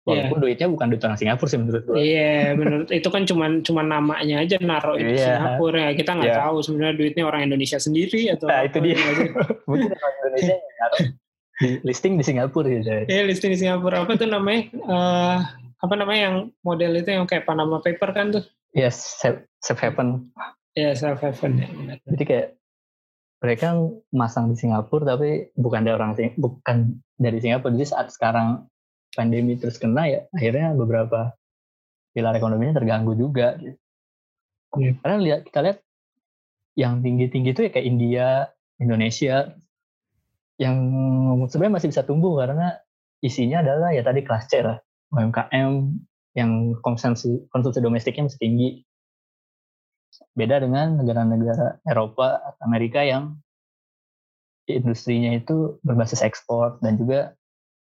Walaupun 0.06 0.38
yeah. 0.38 0.44
duitnya 0.46 0.68
bukan 0.70 0.86
duit 0.94 1.02
orang 1.02 1.18
Singapura 1.18 1.48
sih 1.50 1.58
menurut 1.58 1.82
gue. 1.82 1.98
Iya, 1.98 2.22
yeah, 2.22 2.44
menurut 2.54 2.88
itu 2.94 3.08
kan 3.10 3.26
cuma 3.26 3.50
cuma 3.66 3.82
namanya 3.82 4.38
aja 4.38 4.54
naruh 4.62 4.94
itu 4.94 5.18
yeah. 5.18 5.34
Singapura 5.34 5.90
ya. 5.90 5.92
Kita 5.98 6.10
nggak 6.14 6.30
yeah. 6.30 6.42
tahu 6.46 6.56
sebenarnya 6.62 6.94
duitnya 6.94 7.24
orang 7.26 7.42
Indonesia 7.50 7.78
sendiri 7.82 8.30
atau 8.30 8.46
Nah, 8.46 8.62
itu 8.62 8.78
dia. 8.86 8.94
Mungkin 9.68 9.90
orang 9.90 10.14
Indonesia 10.22 10.54
naruh 10.62 11.00
di 11.58 11.68
listing 11.82 12.14
di 12.14 12.24
Singapura 12.24 12.70
gitu. 12.70 12.86
Iya, 12.86 13.02
yeah, 13.10 13.24
listing 13.26 13.50
di 13.50 13.58
Singapura. 13.58 14.06
Apa 14.06 14.14
tuh 14.14 14.30
namanya? 14.30 14.70
Uh, 14.78 15.42
apa 15.82 15.94
namanya 15.98 16.20
yang 16.30 16.36
model 16.62 16.92
itu 17.02 17.10
yang 17.10 17.26
kayak 17.26 17.42
Panama 17.42 17.82
Paper 17.82 18.14
kan 18.14 18.30
tuh? 18.30 18.46
Yes, 18.78 18.94
safe, 19.18 19.42
safe 19.58 19.80
haven. 19.82 20.30
Iya, 20.78 20.92
yeah, 20.92 20.94
safe 20.94 21.18
haven 21.18 21.52
ya. 21.58 21.68
Jadi 22.14 22.22
kayak 22.22 22.46
mereka 23.36 23.76
masang 24.10 24.50
di 24.50 24.56
Singapura 24.56 25.16
tapi 25.16 25.52
bukan 25.54 25.84
dari 25.84 25.94
orang 25.94 26.16
bukan 26.36 26.98
dari 27.20 27.38
Singapura. 27.40 27.76
Jadi 27.76 27.86
saat 27.86 28.08
sekarang 28.12 28.64
pandemi 29.12 29.56
terus 29.56 29.80
kena 29.80 30.08
ya 30.08 30.20
akhirnya 30.32 30.76
beberapa 30.76 31.32
pilar 32.16 32.32
ekonominya 32.36 32.80
terganggu 32.80 33.12
juga 33.12 33.56
gitu. 33.60 33.76
Yeah. 34.76 34.96
Karena 35.00 35.16
lihat 35.20 35.40
kita 35.48 35.58
lihat 35.64 35.78
yang 36.76 37.00
tinggi-tinggi 37.00 37.50
itu 37.56 37.60
ya 37.68 37.70
kayak 37.72 37.86
India, 37.88 38.28
Indonesia 38.80 39.56
yang 40.56 40.76
sebenarnya 41.48 41.74
masih 41.80 41.88
bisa 41.92 42.04
tumbuh 42.04 42.40
karena 42.40 42.76
isinya 43.20 43.64
adalah 43.64 43.92
ya 43.92 44.04
tadi 44.04 44.24
kelas 44.24 44.48
C 44.48 44.60
lah, 44.64 44.76
UMKM 45.12 45.72
yang 46.36 46.76
konsumsi 46.84 47.48
konsumsi 47.48 47.80
domestiknya 47.80 48.28
masih 48.28 48.40
tinggi. 48.40 48.68
Beda 50.36 50.60
dengan 50.60 51.00
negara-negara 51.00 51.80
Eropa, 51.88 52.54
Amerika 52.60 53.00
yang 53.00 53.40
industrinya 54.68 55.32
itu 55.32 55.80
berbasis 55.80 56.20
ekspor 56.20 56.76
dan 56.84 57.00
juga 57.00 57.32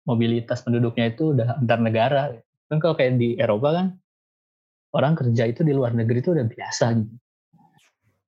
mobilitas 0.07 0.63
penduduknya 0.63 1.11
itu 1.11 1.35
udah 1.35 1.59
antar 1.59 1.81
negara. 1.81 2.23
Kan 2.69 2.79
kalau 2.79 2.95
kayak 2.95 3.19
di 3.19 3.35
Eropa 3.41 3.75
kan 3.75 3.87
orang 4.95 5.19
kerja 5.19 5.51
itu 5.51 5.67
di 5.67 5.75
luar 5.75 5.97
negeri 5.97 6.23
itu 6.23 6.31
udah 6.31 6.47
biasa 6.47 6.95
gitu. 6.95 7.15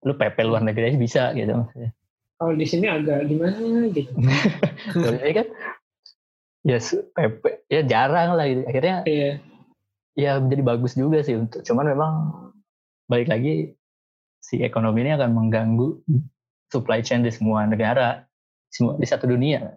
Lu 0.03 0.13
PP 0.19 0.37
luar 0.43 0.67
negeri 0.67 0.91
aja 0.91 0.99
bisa 0.99 1.23
gitu 1.37 1.53
maksudnya. 1.55 1.91
Kalau 2.37 2.53
di 2.53 2.67
sini 2.69 2.87
agak 2.91 3.31
gimana 3.31 3.89
gitu. 3.95 4.11
Ini 5.23 5.33
kan 5.33 5.47
ya 6.67 6.79
PP 7.15 7.43
ya 7.71 7.81
jarang 7.87 8.35
lah 8.35 8.45
gitu. 8.51 8.63
Akhirnya 8.67 8.97
iya. 9.07 9.31
ya 10.19 10.43
menjadi 10.43 10.63
bagus 10.65 10.93
juga 10.99 11.23
sih 11.23 11.39
untuk 11.39 11.63
cuman 11.63 11.87
memang 11.95 12.13
balik 13.07 13.31
lagi 13.31 13.77
si 14.47 14.63
ekonomi 14.63 15.03
ini 15.03 15.19
akan 15.19 15.35
mengganggu 15.35 16.07
supply 16.71 17.03
chain 17.03 17.27
di 17.27 17.35
semua 17.35 17.67
negara 17.67 18.23
semua 18.71 18.95
di 18.95 19.07
satu 19.07 19.27
dunia. 19.27 19.75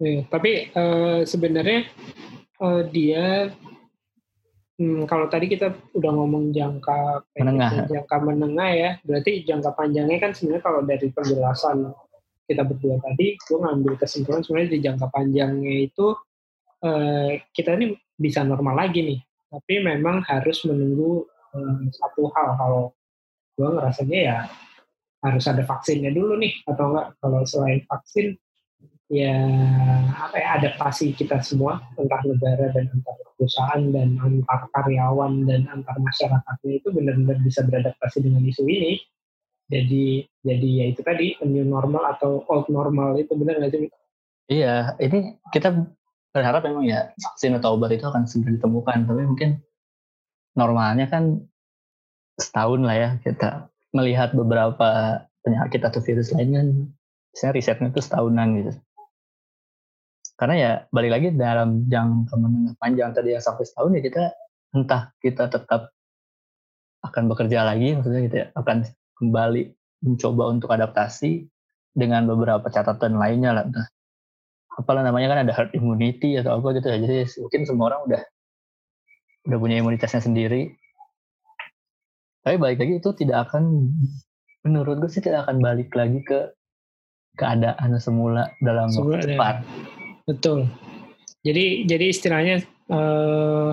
Tapi 0.00 0.72
uh, 0.72 1.28
sebenarnya 1.28 1.84
uh, 2.62 2.86
dia 2.88 3.52
hmm, 4.80 5.04
kalau 5.04 5.28
tadi 5.28 5.52
kita 5.52 5.76
udah 5.92 6.10
ngomong 6.14 6.56
jangka 6.56 7.28
menengah, 7.36 7.84
jangka 7.84 8.16
menengah 8.24 8.70
ya, 8.72 8.90
berarti 9.04 9.44
jangka 9.44 9.76
panjangnya 9.76 10.18
kan 10.22 10.32
sebenarnya 10.32 10.64
kalau 10.64 10.80
dari 10.86 11.12
penjelasan 11.12 11.92
kita 12.48 12.64
berdua 12.64 12.96
tadi, 13.04 13.36
gue 13.36 13.58
ngambil 13.60 14.00
kesimpulan 14.00 14.40
sebenarnya 14.40 14.72
di 14.72 14.80
jangka 14.80 15.06
panjangnya 15.12 15.74
itu 15.84 16.16
uh, 16.80 17.36
kita 17.52 17.76
ini 17.76 17.92
bisa 18.16 18.40
normal 18.40 18.88
lagi 18.88 19.04
nih, 19.04 19.20
tapi 19.52 19.84
memang 19.84 20.24
harus 20.24 20.64
menunggu 20.64 21.28
um, 21.52 21.90
satu 21.92 22.32
hal 22.32 22.56
kalau 22.56 22.84
gue 23.58 23.68
ngerasanya 23.74 24.18
ya 24.22 24.38
harus 25.18 25.44
ada 25.50 25.66
vaksinnya 25.66 26.14
dulu 26.14 26.38
nih 26.38 26.54
atau 26.70 26.94
enggak? 26.94 27.06
Kalau 27.18 27.42
selain 27.42 27.82
vaksin 27.90 28.38
ya 29.10 29.34
apa 30.14 30.36
ya 30.36 30.48
adaptasi 30.62 31.16
kita 31.16 31.40
semua 31.40 31.80
antar 31.96 32.22
negara 32.28 32.70
dan 32.70 32.92
antar 32.92 33.16
perusahaan 33.34 33.82
dan 33.90 34.20
antar 34.20 34.68
karyawan 34.70 35.48
dan 35.48 35.64
antar 35.72 35.96
masyarakatnya 35.98 36.72
itu 36.78 36.88
benar-benar 36.92 37.38
bisa 37.42 37.66
beradaptasi 37.66 38.22
dengan 38.22 38.46
isu 38.46 38.62
ini. 38.68 39.02
Jadi 39.68 40.22
jadi 40.46 40.68
ya 40.80 40.84
itu 40.94 41.00
tadi 41.02 41.34
new 41.44 41.66
normal 41.66 42.14
atau 42.14 42.46
old 42.46 42.70
normal 42.70 43.18
itu 43.18 43.34
benar 43.34 43.58
nggak 43.58 43.74
sih? 43.74 43.90
Iya 44.48 44.94
ini 45.02 45.34
kita 45.50 45.74
berharap 46.30 46.62
memang 46.62 46.86
ya 46.86 47.10
vaksin 47.16 47.58
atau 47.58 47.74
obat 47.74 47.90
itu 47.96 48.06
akan 48.06 48.28
segera 48.28 48.54
ditemukan 48.54 49.08
tapi 49.08 49.22
mungkin 49.26 49.50
normalnya 50.54 51.10
kan 51.10 51.42
setahun 52.38 52.80
lah 52.86 52.96
ya 52.96 53.10
kita 53.20 53.68
melihat 53.92 54.30
beberapa 54.32 55.20
penyakit 55.42 55.82
atau 55.82 56.00
virus 56.00 56.30
lain 56.32 56.50
kan 56.54 56.68
saya 57.34 57.50
risetnya 57.54 57.90
itu 57.90 58.00
setahunan 58.02 58.48
gitu. 58.62 58.72
Karena 60.38 60.54
ya 60.54 60.70
balik 60.94 61.10
lagi 61.18 61.28
dalam 61.34 61.90
jangka 61.90 62.34
menengah 62.38 62.74
panjang 62.78 63.10
tadi 63.10 63.34
yang 63.34 63.42
sampai 63.42 63.66
setahun 63.66 63.98
ya 63.98 64.02
kita 64.06 64.22
entah 64.70 65.02
kita 65.18 65.50
tetap 65.50 65.90
akan 67.02 67.24
bekerja 67.30 67.66
lagi 67.66 67.98
maksudnya 67.98 68.20
ya 68.30 68.44
akan 68.54 68.86
kembali 69.18 69.74
mencoba 70.06 70.44
untuk 70.54 70.70
adaptasi 70.70 71.50
dengan 71.90 72.30
beberapa 72.30 72.70
catatan 72.70 73.18
lainnya 73.18 73.50
lah 73.50 73.66
entah. 73.66 73.86
Apalah 74.78 75.02
namanya 75.02 75.34
kan 75.34 75.38
ada 75.42 75.52
herd 75.58 75.74
immunity 75.74 76.38
atau 76.38 76.62
apa 76.62 76.70
gitu 76.78 76.86
ya 76.86 77.02
jadi 77.02 77.26
mungkin 77.42 77.60
semua 77.66 77.84
orang 77.90 78.00
udah 78.06 78.22
udah 79.50 79.58
punya 79.58 79.82
imunitasnya 79.82 80.22
sendiri 80.22 80.78
tapi 82.42 82.56
balik 82.56 82.78
lagi 82.82 82.94
itu 83.00 83.10
tidak 83.14 83.50
akan 83.50 83.92
menurut 84.66 85.00
gue 85.02 85.10
sih 85.10 85.22
tidak 85.24 85.46
akan 85.48 85.62
balik 85.62 85.90
lagi 85.94 86.20
ke 86.22 86.54
keadaan 87.38 87.94
semula 88.02 88.50
dalam 88.58 88.90
semula, 88.90 89.22
waktu 89.22 89.38
cepat 89.38 89.56
ya 89.62 89.96
Betul. 90.28 90.68
Jadi 91.40 91.88
jadi 91.88 92.04
istilahnya 92.12 92.56
eh, 92.92 93.70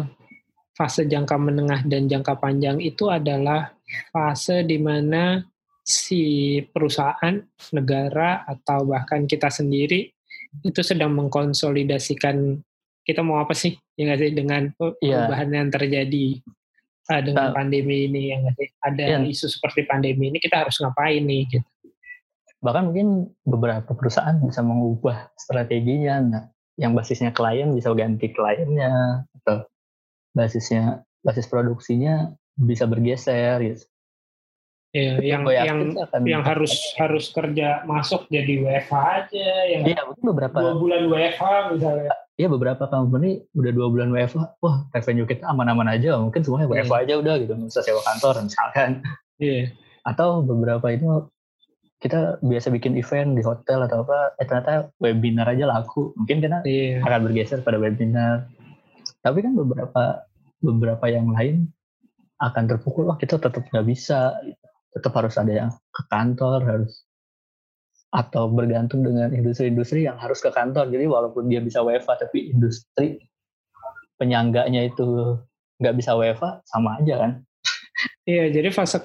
fase 0.71 1.03
jangka 1.03 1.35
menengah 1.35 1.83
dan 1.83 2.07
jangka 2.07 2.39
panjang 2.39 2.79
itu 2.79 3.11
adalah 3.11 3.75
fase 4.15 4.63
di 4.63 4.79
mana 4.79 5.43
si 5.83 6.57
perusahaan, 6.63 7.35
negara 7.75 8.47
atau 8.47 8.87
bahkan 8.87 9.27
kita 9.27 9.51
sendiri 9.51 10.07
itu 10.63 10.79
sedang 10.79 11.11
mengkonsolidasikan 11.19 12.63
kita 13.03 13.21
mau 13.21 13.43
apa 13.43 13.51
sih 13.51 13.75
ya 13.99 14.07
nggak 14.07 14.19
sih 14.23 14.31
dengan 14.33 14.71
iya. 15.03 15.27
perubahan 15.27 15.49
yeah. 15.51 15.57
yang 15.59 15.69
terjadi 15.69 16.27
uh, 17.11 17.21
dengan 17.21 17.51
nah, 17.51 17.53
pandemi 17.53 18.09
ini 18.09 18.33
yang 18.33 18.41
ada 18.81 19.03
yeah. 19.03 19.21
isu 19.21 19.49
seperti 19.49 19.85
pandemi 19.85 20.33
ini 20.33 20.37
kita 20.41 20.65
harus 20.65 20.77
ngapain 20.81 21.21
nih 21.25 21.45
gitu. 21.49 21.67
Bahkan 22.61 22.83
mungkin 22.91 23.29
beberapa 23.45 23.93
perusahaan 23.93 24.37
bisa 24.41 24.65
mengubah 24.65 25.29
strateginya 25.37 26.15
nah 26.21 26.43
yang 26.75 26.91
basisnya 26.91 27.31
klien 27.31 27.71
bisa 27.71 27.93
ganti 27.95 28.33
kliennya 28.35 29.23
atau 29.41 29.63
basisnya 30.35 31.05
basis 31.23 31.47
produksinya 31.47 32.35
bisa 32.59 32.83
bergeser 32.85 33.63
gitu. 33.63 33.85
Ya, 34.95 35.19
yang 35.19 35.43
yang 35.43 35.91
akan 35.91 36.23
yang 36.23 36.39
harus 36.39 36.71
harus 36.95 37.27
kerja 37.35 37.83
masuk 37.83 38.31
jadi 38.31 38.63
WFH 38.63 38.95
aja 38.95 39.49
yang 39.67 39.83
Iya, 39.83 40.07
mungkin 40.07 40.23
beberapa 40.31 40.55
dua 40.55 40.75
bulan 40.79 41.01
WFH 41.11 41.43
misalnya. 41.75 42.15
Iya, 42.35 42.51
beberapa 42.51 42.91
company 42.91 43.47
udah 43.55 43.71
dua 43.71 43.87
bulan 43.87 44.11
WFH, 44.11 44.59
wah 44.59 44.83
revenue 44.91 45.23
kita 45.23 45.47
aman-aman 45.47 45.87
aja, 45.87 46.19
mungkin 46.19 46.43
semuanya 46.43 46.67
WFH 46.67 46.91
yeah. 46.91 47.03
aja 47.07 47.13
udah 47.23 47.35
gitu, 47.39 47.53
nggak 47.55 47.71
usah 47.71 47.83
sewa 47.87 48.03
kantor 48.03 48.33
misalkan. 48.43 48.89
Iya. 49.39 49.51
Yeah. 49.55 49.65
Atau 50.03 50.43
beberapa 50.43 50.83
itu 50.91 51.31
kita 52.03 52.43
biasa 52.43 52.75
bikin 52.75 52.99
event 52.99 53.39
di 53.39 53.41
hotel 53.41 53.87
atau 53.87 54.03
apa, 54.03 54.35
eh 54.35 54.43
ternyata 54.43 54.91
webinar 54.99 55.47
aja 55.47 55.63
laku. 55.63 56.11
Mungkin 56.19 56.43
kita 56.43 56.67
yeah. 56.67 56.99
akan 57.07 57.23
bergeser 57.23 57.63
pada 57.63 57.79
webinar. 57.79 58.51
Tapi 59.23 59.39
kan 59.39 59.55
beberapa 59.55 60.27
beberapa 60.59 61.05
yang 61.07 61.31
lain 61.31 61.71
akan 62.43 62.63
terpukul, 62.67 63.07
wah 63.07 63.15
kita 63.15 63.39
tetap 63.39 63.63
nggak 63.63 63.87
bisa. 63.87 64.35
Tetap 64.91 65.15
harus 65.15 65.39
ada 65.39 65.51
yang 65.55 65.71
ke 65.71 66.03
kantor, 66.11 66.67
harus 66.67 67.04
atau 68.15 68.47
bergantung 68.47 69.03
dengan 69.03 69.27
industri-industri 69.35 70.07
yang 70.07 70.15
harus 70.15 70.39
ke 70.39 70.47
kantor. 70.47 70.87
Jadi 70.87 71.03
walaupun 71.03 71.51
dia 71.51 71.59
bisa 71.59 71.83
WFA 71.83 72.15
tapi 72.15 72.55
industri 72.55 73.19
penyangganya 74.15 74.87
itu 74.87 75.35
nggak 75.83 75.95
bisa 75.99 76.15
WFA 76.15 76.63
sama 76.63 77.03
aja 77.03 77.27
kan. 77.27 77.31
Iya, 78.25 78.49
jadi 78.49 78.73
fase 78.73 78.99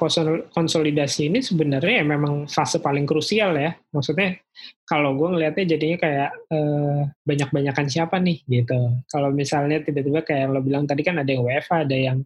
konsolidasi 0.51 1.29
ini 1.29 1.45
sebenarnya 1.45 2.03
ya 2.03 2.05
memang 2.09 2.49
fase 2.49 2.81
paling 2.81 3.05
krusial 3.05 3.53
ya. 3.53 3.77
Maksudnya 3.93 4.41
kalau 4.89 5.13
gue 5.19 5.29
ngelihatnya 5.37 5.77
jadinya 5.77 5.99
kayak 6.01 6.31
eh, 6.51 7.01
banyak-banyakan 7.29 7.87
siapa 7.91 8.17
nih 8.17 8.41
gitu. 8.49 8.79
Kalau 9.11 9.29
misalnya 9.31 9.85
tiba-tiba 9.85 10.25
kayak 10.25 10.55
lo 10.55 10.65
bilang 10.65 10.89
tadi 10.89 11.05
kan 11.05 11.21
ada 11.21 11.29
yang 11.29 11.45
WFA, 11.45 11.85
ada 11.85 11.97
yang 11.97 12.19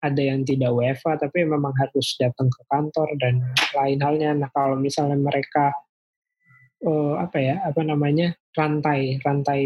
ada 0.00 0.22
yang 0.24 0.40
tidak 0.48 0.72
WFA, 0.72 1.12
tapi 1.20 1.44
memang 1.44 1.76
harus 1.76 2.16
datang 2.16 2.48
ke 2.48 2.62
kantor 2.72 3.08
dan 3.20 3.34
lain 3.76 3.98
halnya. 4.00 4.30
Nah 4.32 4.48
kalau 4.56 4.80
misalnya 4.80 5.20
mereka 5.20 5.76
eh, 6.84 7.14
apa 7.20 7.38
ya, 7.38 7.54
apa 7.64 7.80
namanya 7.84 8.34
rantai, 8.56 9.20
rantai, 9.22 9.62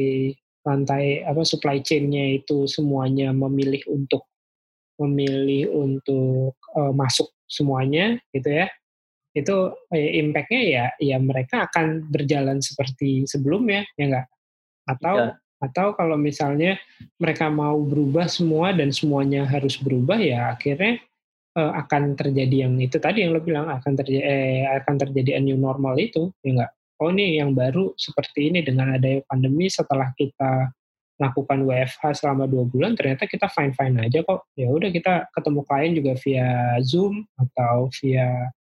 rantai 0.65 1.23
apa 1.23 1.43
supply 1.45 1.81
chain-nya 1.85 2.41
itu 2.41 2.65
semuanya 2.65 3.31
memilih 3.31 3.85
untuk 3.93 4.25
memilih 4.95 5.75
untuk 5.75 6.55
uh, 6.79 6.95
masuk 6.95 7.29
semuanya 7.51 8.17
gitu 8.33 8.49
ya. 8.49 8.67
Itu 9.35 9.75
eh, 9.91 10.23
impactnya 10.23 10.63
ya 10.63 10.85
ya 11.03 11.17
mereka 11.19 11.67
akan 11.67 12.07
berjalan 12.07 12.63
seperti 12.63 13.27
sebelumnya 13.27 13.83
ya 13.99 14.05
enggak 14.07 14.27
atau 14.85 15.17
ya. 15.17 15.33
atau 15.65 15.87
kalau 15.97 16.17
misalnya 16.21 16.77
mereka 17.17 17.49
mau 17.49 17.81
berubah 17.81 18.29
semua 18.29 18.71
dan 18.77 18.93
semuanya 18.93 19.49
harus 19.49 19.81
berubah 19.81 20.21
ya 20.21 20.55
akhirnya 20.55 21.01
uh, 21.57 21.73
akan 21.83 22.15
terjadi 22.19 22.69
yang 22.69 22.77
itu 22.79 23.01
tadi 23.01 23.25
yang 23.25 23.33
lo 23.33 23.41
bilang 23.41 23.71
akan 23.71 23.93
terjadi 23.97 24.23
eh, 24.23 24.63
akan 24.85 24.95
terjadi 25.09 25.41
new 25.41 25.57
normal 25.57 25.97
itu 25.97 26.31
ya 26.45 26.51
enggak 26.53 26.73
oh 27.03 27.11
ini 27.11 27.41
yang 27.43 27.57
baru 27.57 27.95
seperti 27.99 28.53
ini 28.53 28.61
dengan 28.63 28.95
adanya 28.95 29.25
pandemi 29.27 29.67
setelah 29.67 30.13
kita 30.15 30.71
lakukan 31.23 31.63
WFH 31.63 32.27
selama 32.27 32.51
dua 32.51 32.67
bulan 32.67 32.99
ternyata 32.99 33.31
kita 33.31 33.47
fine 33.47 33.71
fine 33.75 33.95
aja 34.03 34.27
kok. 34.27 34.51
Ya 34.59 34.67
udah 34.67 34.91
kita 34.91 35.31
ketemu 35.31 35.61
klien 35.67 35.93
juga 35.95 36.13
via 36.19 36.49
Zoom 36.83 37.23
atau 37.39 37.87
via 38.03 38.51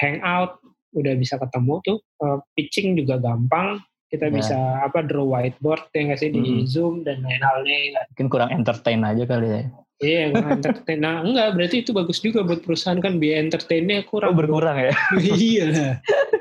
Hangout 0.00 0.56
udah 0.96 1.14
bisa 1.20 1.36
ketemu 1.36 1.74
tuh. 1.84 1.98
Uh, 2.20 2.40
pitching 2.56 2.96
juga 2.96 3.20
gampang. 3.20 3.80
Kita 4.10 4.26
ya. 4.26 4.34
bisa 4.34 4.58
apa 4.82 5.06
draw 5.06 5.22
whiteboard 5.22 5.86
ya 5.94 6.10
nggak 6.10 6.18
sih 6.18 6.34
di 6.34 6.42
hmm. 6.42 6.66
Zoom 6.66 7.06
dan 7.06 7.22
lain 7.22 7.46
halnya 7.46 8.02
mungkin 8.10 8.26
kurang 8.26 8.50
entertain 8.50 9.06
aja 9.06 9.22
kali 9.22 9.46
ya. 9.46 9.62
Iya 10.02 10.22
kurang 10.34 10.50
entertain. 10.58 10.98
Nah 10.98 11.22
enggak 11.22 11.48
berarti 11.54 11.76
itu 11.86 11.94
bagus 11.94 12.18
juga 12.18 12.42
buat 12.42 12.64
perusahaan 12.64 12.98
kan 12.98 13.22
biaya 13.22 13.38
entertainnya 13.46 14.02
kurang 14.10 14.34
oh, 14.34 14.38
berkurang 14.42 14.82
ya? 14.82 14.94
Iya 15.22 16.00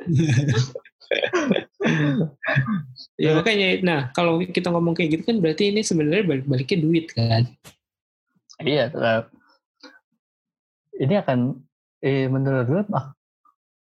ya 3.24 3.34
makanya 3.34 3.68
nah 3.82 4.00
kalau 4.14 4.38
kita 4.42 4.70
ngomong 4.70 4.94
kayak 4.94 5.18
gitu 5.18 5.24
kan 5.26 5.38
berarti 5.42 5.74
ini 5.74 5.82
sebenarnya 5.82 6.26
balik-baliknya 6.28 6.78
duit 6.82 7.06
kan? 7.14 7.50
Iya 8.60 8.92
ini 11.00 11.16
akan 11.16 11.40
eh, 12.04 12.28
menurut 12.28 12.68
gue 12.68 12.84
ah, 12.92 13.16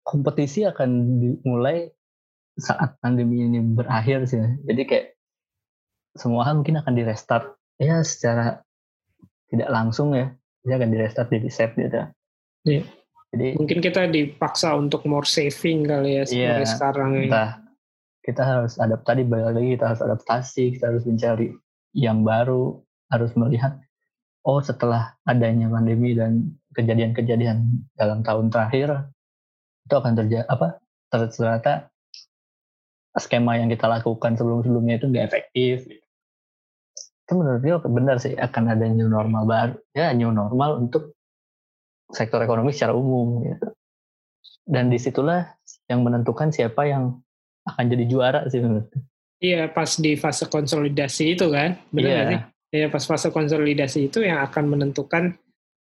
kompetisi 0.05 0.63
akan 0.63 1.19
dimulai 1.19 1.89
saat 2.55 2.95
pandemi 3.01 3.41
ini 3.41 3.59
berakhir 3.61 4.29
sih. 4.29 4.41
Jadi 4.69 4.81
kayak 4.85 5.07
semua 6.13 6.45
hal 6.45 6.61
mungkin 6.61 6.77
akan 6.77 6.93
direstart. 6.93 7.57
Ya 7.81 8.05
secara 8.05 8.61
tidak 9.49 9.69
langsung 9.73 10.13
ya 10.13 10.37
dia 10.61 10.77
akan 10.77 10.93
direstart 10.93 11.33
di 11.33 11.37
reset 11.41 11.73
gitu. 11.73 12.05
Iya. 12.69 12.85
Jadi 13.31 13.55
mungkin 13.55 13.79
kita 13.79 14.11
dipaksa 14.11 14.75
untuk 14.75 15.07
more 15.07 15.23
saving 15.23 15.87
kali 15.87 16.19
ya 16.19 16.23
iya, 16.27 16.67
sekarang 16.67 17.31
entah, 17.31 17.63
Kita 18.19 18.43
harus 18.43 18.75
adapt 18.75 19.07
tadi 19.07 19.23
balik 19.23 19.55
lagi 19.55 19.69
kita 19.79 19.85
harus 19.87 20.01
adaptasi, 20.03 20.63
kita 20.75 20.91
harus 20.91 21.03
mencari 21.07 21.47
yang 21.95 22.27
baru, 22.27 22.75
harus 23.07 23.31
melihat 23.39 23.79
oh 24.43 24.59
setelah 24.59 25.15
adanya 25.23 25.71
pandemi 25.71 26.11
dan 26.11 26.59
kejadian-kejadian 26.75 27.87
dalam 27.95 28.19
tahun 28.19 28.51
terakhir 28.51 29.07
itu 29.87 29.93
akan 29.95 30.13
terjadi 30.17 30.45
apa 30.47 30.81
ternyata 31.11 31.91
skema 33.19 33.59
yang 33.59 33.67
kita 33.67 33.91
lakukan 33.91 34.39
sebelum-sebelumnya 34.39 34.99
itu 34.99 35.05
nggak 35.07 35.25
efektif. 35.31 35.75
Itu 37.27 37.31
menurut 37.39 37.63
gue 37.63 37.91
benar 37.91 38.19
sih 38.19 38.35
akan 38.35 38.75
ada 38.75 38.85
new 38.91 39.07
normal 39.07 39.47
baru 39.47 39.75
ya 39.95 40.11
new 40.11 40.35
normal 40.35 40.83
untuk 40.83 41.15
sektor 42.11 42.39
ekonomi 42.43 42.71
secara 42.75 42.95
umum 42.95 43.43
gitu. 43.43 43.67
Dan 44.67 44.87
di 44.87 45.01
situlah 45.01 45.57
yang 45.89 46.05
menentukan 46.05 46.53
siapa 46.53 46.87
yang 46.87 47.19
akan 47.67 47.85
jadi 47.89 48.05
juara 48.07 48.39
sih 48.47 48.61
menurut. 48.61 48.87
Iya 49.41 49.73
pas 49.73 49.97
di 49.97 50.13
fase 50.13 50.45
konsolidasi 50.45 51.33
itu 51.33 51.49
kan, 51.49 51.73
benar 51.89 52.11
yeah. 52.13 52.25
sih? 52.29 52.41
Iya 52.71 52.87
pas 52.93 53.03
fase 53.03 53.33
konsolidasi 53.33 54.07
itu 54.07 54.21
yang 54.21 54.45
akan 54.45 54.77
menentukan 54.77 55.33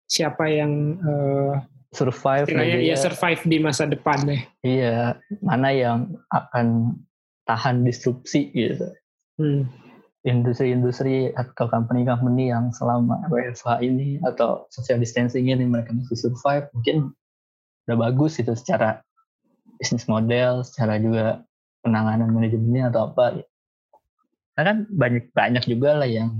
siapa 0.06 0.46
yang 0.46 1.00
uh, 1.02 1.58
survive 1.90 2.46
ya 2.52 2.94
survive 2.94 3.42
di 3.48 3.58
masa 3.58 3.88
depan 3.88 4.28
deh. 4.28 4.42
Iya, 4.60 5.16
mana 5.40 5.72
yang 5.72 6.20
akan 6.30 7.00
tahan 7.48 7.82
disrupsi 7.82 8.52
gitu. 8.52 8.92
Hmm. 9.40 9.66
Industri-industri 10.26 11.30
atau 11.38 11.70
company-company 11.70 12.50
yang 12.50 12.74
selama 12.74 13.30
WFH 13.30 13.78
ini 13.86 14.18
atau 14.26 14.66
social 14.74 14.98
distancing 14.98 15.46
ini 15.46 15.62
mereka 15.62 15.94
masih 15.94 16.18
survive 16.18 16.66
mungkin 16.74 17.14
udah 17.86 17.96
bagus 18.10 18.42
itu 18.42 18.50
secara 18.58 19.06
bisnis 19.78 20.10
model, 20.10 20.66
secara 20.66 20.98
juga 20.98 21.46
penanganan 21.86 22.34
manajemennya 22.34 22.90
atau 22.90 23.14
apa. 23.14 23.46
Karena 24.58 24.66
kan 24.66 24.78
banyak 24.90 25.24
banyak 25.30 25.64
juga 25.70 26.02
lah 26.02 26.08
yang 26.10 26.32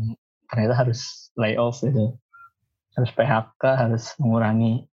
ternyata 0.51 0.75
harus 0.75 1.31
lay 1.39 1.55
off 1.55 1.79
gitu, 1.85 2.19
harus 2.99 3.11
PHK, 3.15 3.63
harus 3.63 4.05
mengurangi 4.19 4.91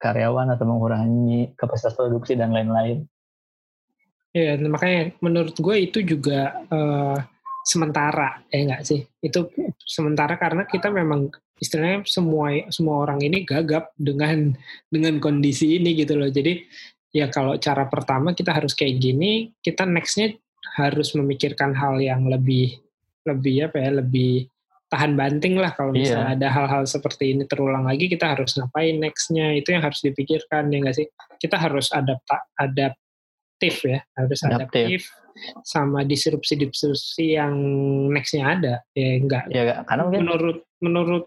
karyawan 0.00 0.56
atau 0.56 0.64
mengurangi 0.64 1.52
kapasitas 1.60 1.92
produksi 1.92 2.32
dan 2.38 2.56
lain-lain. 2.56 3.04
Iya, 4.36 4.60
makanya 4.68 5.16
menurut 5.24 5.56
gue 5.56 5.76
itu 5.80 6.04
juga 6.04 6.60
uh, 6.68 7.16
sementara, 7.66 8.46
ya 8.54 8.62
enggak 8.62 8.82
sih? 8.86 9.02
Itu 9.18 9.50
sementara 9.82 10.38
karena 10.38 10.62
kita 10.70 10.88
memang 10.94 11.34
istilahnya 11.58 12.06
semua 12.06 12.54
semua 12.70 13.02
orang 13.02 13.26
ini 13.26 13.42
gagap 13.42 13.90
dengan 13.98 14.54
dengan 14.86 15.18
kondisi 15.18 15.82
ini 15.82 15.98
gitu 15.98 16.14
loh. 16.14 16.30
Jadi 16.30 16.62
ya 17.10 17.26
kalau 17.26 17.58
cara 17.58 17.90
pertama 17.90 18.32
kita 18.38 18.54
harus 18.54 18.72
kayak 18.78 19.02
gini, 19.02 19.50
kita 19.58 19.82
nextnya 19.82 20.38
harus 20.78 21.10
memikirkan 21.18 21.74
hal 21.74 21.98
yang 21.98 22.30
lebih 22.30 22.78
lebih 23.26 23.66
apa 23.66 23.82
ya 23.82 23.90
lebih 23.98 24.46
tahan 24.86 25.18
banting 25.18 25.58
lah 25.58 25.74
kalau 25.74 25.90
misalnya 25.90 26.30
yeah. 26.30 26.38
ada 26.38 26.48
hal-hal 26.54 26.86
seperti 26.86 27.34
ini 27.34 27.42
terulang 27.50 27.90
lagi 27.90 28.06
kita 28.06 28.38
harus 28.38 28.54
ngapain 28.54 28.94
nextnya 29.02 29.58
itu 29.58 29.74
yang 29.74 29.82
harus 29.82 29.98
dipikirkan 29.98 30.70
ya 30.70 30.78
nggak 30.78 30.94
sih 30.94 31.06
kita 31.42 31.58
harus 31.58 31.90
adapta 31.90 32.46
adaptif 32.54 33.82
ya 33.82 33.98
harus 34.14 34.38
adaptif, 34.46 35.10
adaptif 35.10 35.25
sama 35.64 36.02
disrupsi-disrupsi 36.02 37.36
yang 37.36 37.54
nextnya 38.12 38.44
ada 38.56 38.74
ya 38.96 39.08
enggak 39.20 39.44
ya 39.52 39.82
karena 39.84 40.02
mungkin 40.08 40.22
menurut 40.24 40.58
menurut 40.80 41.24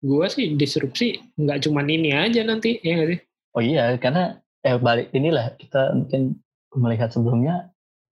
gue 0.00 0.26
sih 0.32 0.46
disrupsi 0.56 1.20
nggak 1.36 1.66
cuma 1.68 1.84
ini 1.84 2.14
aja 2.14 2.42
nanti 2.42 2.80
ya 2.80 2.98
nggak 2.98 3.08
sih 3.14 3.20
oh 3.54 3.62
iya 3.62 3.94
karena 4.00 4.40
eh 4.60 4.76
balik 4.76 5.12
inilah 5.16 5.56
kita 5.56 5.96
mungkin 5.96 6.36
melihat 6.76 7.10
sebelumnya 7.10 7.70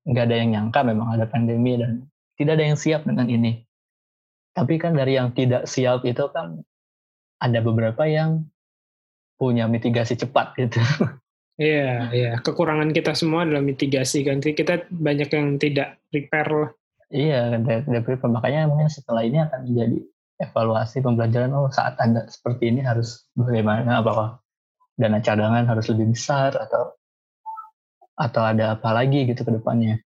nggak 0.09 0.25
ada 0.25 0.37
yang 0.41 0.51
nyangka 0.57 0.81
memang 0.83 1.09
ada 1.13 1.29
pandemi 1.29 1.77
dan 1.77 2.09
tidak 2.39 2.57
ada 2.57 2.65
yang 2.73 2.79
siap 2.79 3.03
dengan 3.05 3.27
ini. 3.29 3.67
Tapi 4.55 4.81
kan 4.81 4.97
dari 4.97 5.19
yang 5.19 5.35
tidak 5.37 5.69
siap 5.69 6.07
itu 6.09 6.25
kan 6.33 6.63
ada 7.39 7.59
beberapa 7.61 8.09
yang 8.09 8.49
punya 9.37 9.69
mitigasi 9.69 10.17
cepat 10.17 10.57
gitu. 10.57 10.81
Iya, 11.59 12.15
iya. 12.15 12.31
Kekurangan 12.39 12.95
kita 12.95 13.19
semua 13.19 13.43
adalah 13.43 13.61
mitigasi 13.61 14.23
kan. 14.23 14.39
Kita 14.39 14.87
banyak 14.89 15.29
yang 15.29 15.59
tidak 15.59 15.99
prepare 16.07 16.51
lah. 16.55 16.71
Iya, 17.11 17.59
tidak 17.83 18.03
prepare. 18.07 18.31
Makanya 18.31 18.87
setelah 18.87 19.27
ini 19.27 19.43
akan 19.43 19.67
menjadi 19.67 19.99
evaluasi 20.39 21.03
pembelajaran. 21.03 21.51
Oh, 21.59 21.67
saat 21.75 21.99
anda 21.99 22.31
seperti 22.31 22.71
ini 22.71 22.87
harus 22.87 23.27
bagaimana? 23.35 23.99
Apakah 23.99 24.39
dana 24.99 25.19
cadangan 25.23 25.67
harus 25.67 25.87
lebih 25.91 26.15
besar 26.15 26.55
atau 26.59 26.99
atau 28.19 28.43
ada 28.43 28.75
apa 28.75 28.91
lagi 28.91 29.31
gitu 29.31 29.47
ke 29.47 29.53
depannya. 29.55 30.03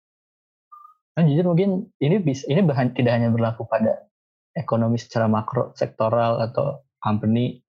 Kan 1.13 1.29
jujur 1.29 1.53
mungkin 1.53 1.93
ini 2.01 2.17
bisa 2.25 2.49
ini 2.49 2.65
bahan, 2.65 2.97
tidak 2.97 3.21
hanya 3.21 3.29
berlaku 3.29 3.69
pada 3.69 4.09
ekonomi 4.57 4.97
secara 4.97 5.29
makro 5.29 5.77
sektoral 5.77 6.41
atau 6.41 6.81
company 7.05 7.61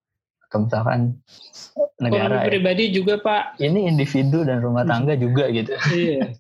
atau 0.50 0.66
misalkan 0.66 1.22
negara. 2.02 2.26
Ekonomi 2.26 2.42
ya. 2.42 2.50
pribadi 2.50 2.84
juga 2.90 3.14
pak. 3.22 3.62
Ini 3.62 3.80
individu 3.86 4.42
dan 4.42 4.66
rumah 4.66 4.82
tangga 4.82 5.14
juga 5.14 5.46
gitu. 5.54 5.78
iya, 5.94 6.34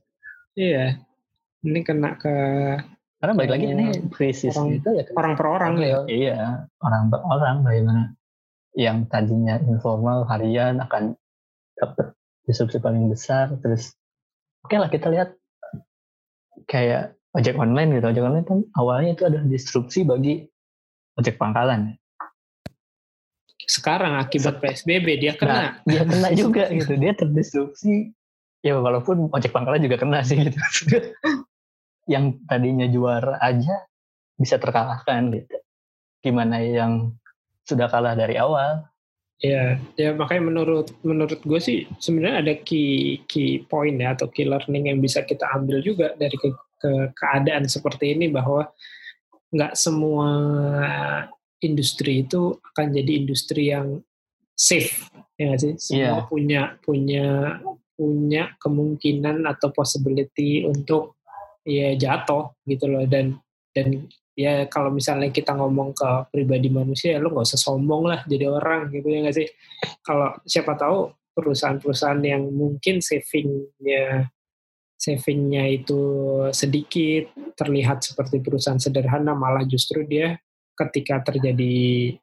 iya. 0.57 0.85
Ini 1.61 1.79
kena 1.85 2.17
ke 2.17 2.35
karena 3.19 3.33
balik 3.35 3.51
lagi 3.51 3.67
ini 3.67 3.85
krisis 4.15 4.55
orang, 4.55 4.79
itu 4.79 4.89
ya 4.95 5.03
orang 5.13 5.33
per 5.37 5.45
orang 5.45 5.73
ya. 5.77 5.99
Iya, 6.07 6.39
orang 6.81 7.03
per 7.11 7.19
orang 7.21 7.55
bagaimana 7.61 8.03
yang 8.73 9.05
tadinya 9.11 9.59
informal 9.67 10.23
harian 10.25 10.79
akan 10.79 11.13
dapat 11.75 12.15
disrupsi 12.47 12.79
paling 12.81 13.11
besar 13.11 13.53
terus 13.61 13.93
oke 14.63 14.71
okay 14.71 14.77
lah 14.79 14.89
kita 14.89 15.11
lihat 15.11 15.29
kayak 16.65 17.17
ojek 17.35 17.59
online 17.59 17.97
gitu 17.97 18.07
ojek 18.09 18.25
online 18.25 18.47
kan 18.47 18.59
awalnya 18.79 19.13
itu 19.13 19.23
adalah 19.27 19.45
disrupsi 19.45 20.07
bagi 20.07 20.47
ojek 21.19 21.35
pangkalan 21.35 21.99
sekarang 23.69 24.17
akibat 24.17 24.57
PSBB 24.57 25.21
dia 25.21 25.37
kena. 25.37 25.53
Nah, 25.53 25.69
dia 25.85 26.01
kena 26.01 26.29
juga 26.41 26.65
gitu. 26.73 26.97
Dia 26.97 27.13
terdisrupsi. 27.13 28.09
Ya 28.65 28.75
walaupun 28.75 29.29
ojek 29.29 29.53
pangkalan 29.53 29.85
juga 29.85 30.01
kena 30.01 30.25
sih 30.25 30.41
gitu. 30.41 30.57
Yang 32.11 32.41
tadinya 32.49 32.89
juara 32.89 33.37
aja 33.37 33.85
bisa 34.33 34.57
terkalahkan 34.57 35.29
gitu. 35.37 35.57
Gimana 36.25 36.59
yang 36.65 37.13
sudah 37.63 37.85
kalah 37.85 38.17
dari 38.17 38.35
awal. 38.41 38.89
Ya, 39.39 39.79
ya 39.95 40.11
makanya 40.11 40.51
menurut 40.51 40.91
menurut 40.99 41.39
gue 41.39 41.61
sih 41.63 41.87
sebenarnya 42.01 42.43
ada 42.43 42.53
key 42.59 43.23
key 43.23 43.63
point 43.71 43.95
ya 43.95 44.11
atau 44.11 44.27
key 44.27 44.43
learning 44.43 44.91
yang 44.91 44.99
bisa 44.99 45.23
kita 45.23 45.47
ambil 45.55 45.79
juga 45.79 46.11
dari 46.19 46.35
ke, 46.35 46.51
ke 46.75 46.91
keadaan 47.15 47.63
seperti 47.69 48.19
ini 48.19 48.27
bahwa 48.27 48.67
nggak 49.55 49.79
semua 49.79 50.27
industri 51.63 52.23
itu 52.23 52.55
akan 52.73 52.87
jadi 52.95 53.11
industri 53.19 53.71
yang 53.71 53.99
safe 54.55 55.07
ya 55.39 55.55
gak 55.55 55.59
sih? 55.63 55.73
Semua 55.79 56.03
yeah. 56.03 56.21
punya 56.27 56.61
punya 56.83 57.25
punya 57.95 58.43
kemungkinan 58.59 59.43
atau 59.47 59.71
possibility 59.75 60.63
untuk 60.63 61.19
ya 61.67 61.95
jatuh 61.95 62.55
gitu 62.67 62.87
loh. 62.87 63.03
Dan 63.07 63.39
dan 63.71 64.07
ya 64.35 64.67
kalau 64.71 64.91
misalnya 64.91 65.31
kita 65.31 65.55
ngomong 65.55 65.91
ke 65.95 66.31
pribadi 66.31 66.71
manusia 66.71 67.15
ya 67.15 67.19
lo 67.19 67.31
nggak 67.35 67.43
usah 67.43 67.59
sombong 67.59 68.07
lah 68.07 68.23
jadi 68.23 68.47
orang 68.47 68.91
gitu 68.91 69.07
ya 69.07 69.19
nggak 69.23 69.35
sih? 69.35 69.47
Kalau 70.03 70.35
siapa 70.47 70.75
tahu 70.79 71.11
perusahaan-perusahaan 71.35 72.19
yang 72.23 72.43
mungkin 72.51 72.99
savingnya 72.99 74.27
savingnya 74.99 75.63
itu 75.71 76.01
sedikit 76.51 77.31
terlihat 77.55 78.03
seperti 78.03 78.43
perusahaan 78.43 78.79
sederhana 78.79 79.31
malah 79.31 79.63
justru 79.63 80.03
dia 80.03 80.35
ketika 80.79 81.19
terjadi 81.27 82.15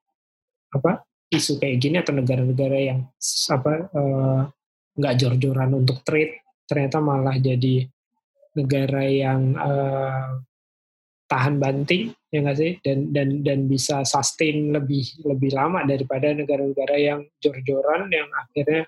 apa 0.72 1.04
isu 1.28 1.58
kayak 1.60 1.76
gini 1.82 1.96
atau 2.00 2.14
negara-negara 2.14 2.78
yang 2.78 3.00
apa 3.50 3.72
eh, 3.90 4.40
nggak 4.96 5.14
uh, 5.14 5.18
jor-joran 5.18 5.70
untuk 5.74 6.00
trade 6.06 6.40
ternyata 6.66 6.98
malah 7.02 7.36
jadi 7.38 7.86
negara 8.56 9.02
yang 9.04 9.54
uh, 9.54 10.40
tahan 11.26 11.58
banting 11.58 12.14
ya 12.30 12.38
nggak 12.42 12.58
sih 12.58 12.72
dan 12.80 13.10
dan 13.10 13.42
dan 13.42 13.66
bisa 13.66 14.06
sustain 14.06 14.70
lebih 14.70 15.02
lebih 15.26 15.50
lama 15.52 15.82
daripada 15.82 16.30
negara-negara 16.30 16.96
yang 16.96 17.20
jor-joran 17.42 18.06
yang 18.08 18.30
akhirnya 18.30 18.86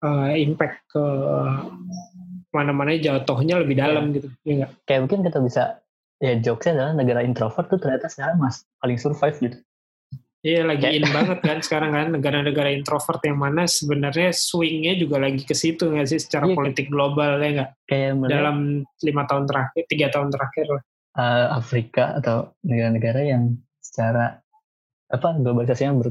uh, 0.00 0.32
impact 0.32 0.88
ke 0.88 1.04
mana-mana 2.52 2.96
jatuhnya 2.96 3.60
lebih 3.60 3.76
dalam 3.80 4.12
ya. 4.12 4.12
gitu 4.20 4.28
ya 4.44 4.54
gak? 4.64 4.72
kayak 4.84 5.00
mungkin 5.08 5.20
kita 5.24 5.38
bisa 5.40 5.62
ya 6.22 6.38
jokesnya 6.38 6.78
adalah 6.78 6.92
negara 6.94 7.20
introvert 7.26 7.66
tuh 7.66 7.82
ternyata 7.82 8.06
sekarang 8.06 8.38
mas 8.38 8.62
paling 8.78 8.94
survive 8.94 9.36
gitu. 9.42 9.58
Iya 10.42 10.66
lagi 10.66 10.90
in 10.98 11.06
banget 11.06 11.38
kan 11.38 11.62
sekarang 11.62 11.94
kan 11.94 12.06
negara-negara 12.18 12.74
introvert 12.74 13.22
yang 13.22 13.38
mana 13.38 13.62
sebenarnya 13.62 14.34
swingnya 14.34 14.98
juga 14.98 15.22
lagi 15.22 15.46
ke 15.46 15.54
situ 15.54 15.86
nggak 15.86 16.06
sih 16.10 16.18
secara 16.18 16.50
iya, 16.50 16.58
politik 16.58 16.90
global 16.90 17.38
ya 17.38 17.50
nggak? 17.62 17.70
Dalam 18.26 18.82
lima 18.82 19.22
tahun 19.30 19.46
terakhir, 19.46 19.82
tiga 19.86 20.10
tahun 20.10 20.34
terakhir 20.34 20.66
lah. 20.66 20.82
Uh, 21.12 21.46
Afrika 21.62 22.18
atau 22.18 22.56
negara-negara 22.66 23.22
yang 23.22 23.54
secara 23.78 24.42
apa 25.12 25.28
globalisasinya 25.38 26.10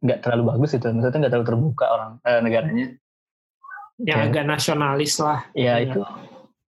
nggak 0.00 0.20
terlalu 0.24 0.56
bagus 0.56 0.78
itu 0.78 0.86
maksudnya 0.86 1.18
nggak 1.26 1.32
terlalu 1.36 1.48
terbuka 1.52 1.86
orang 1.92 2.12
uh, 2.24 2.40
negaranya. 2.40 2.86
Yang 4.00 4.20
ya, 4.24 4.28
agak 4.32 4.44
nasionalis 4.48 5.14
lah 5.20 5.40
ya, 5.52 5.76
ya 5.76 5.84
itu. 5.84 6.00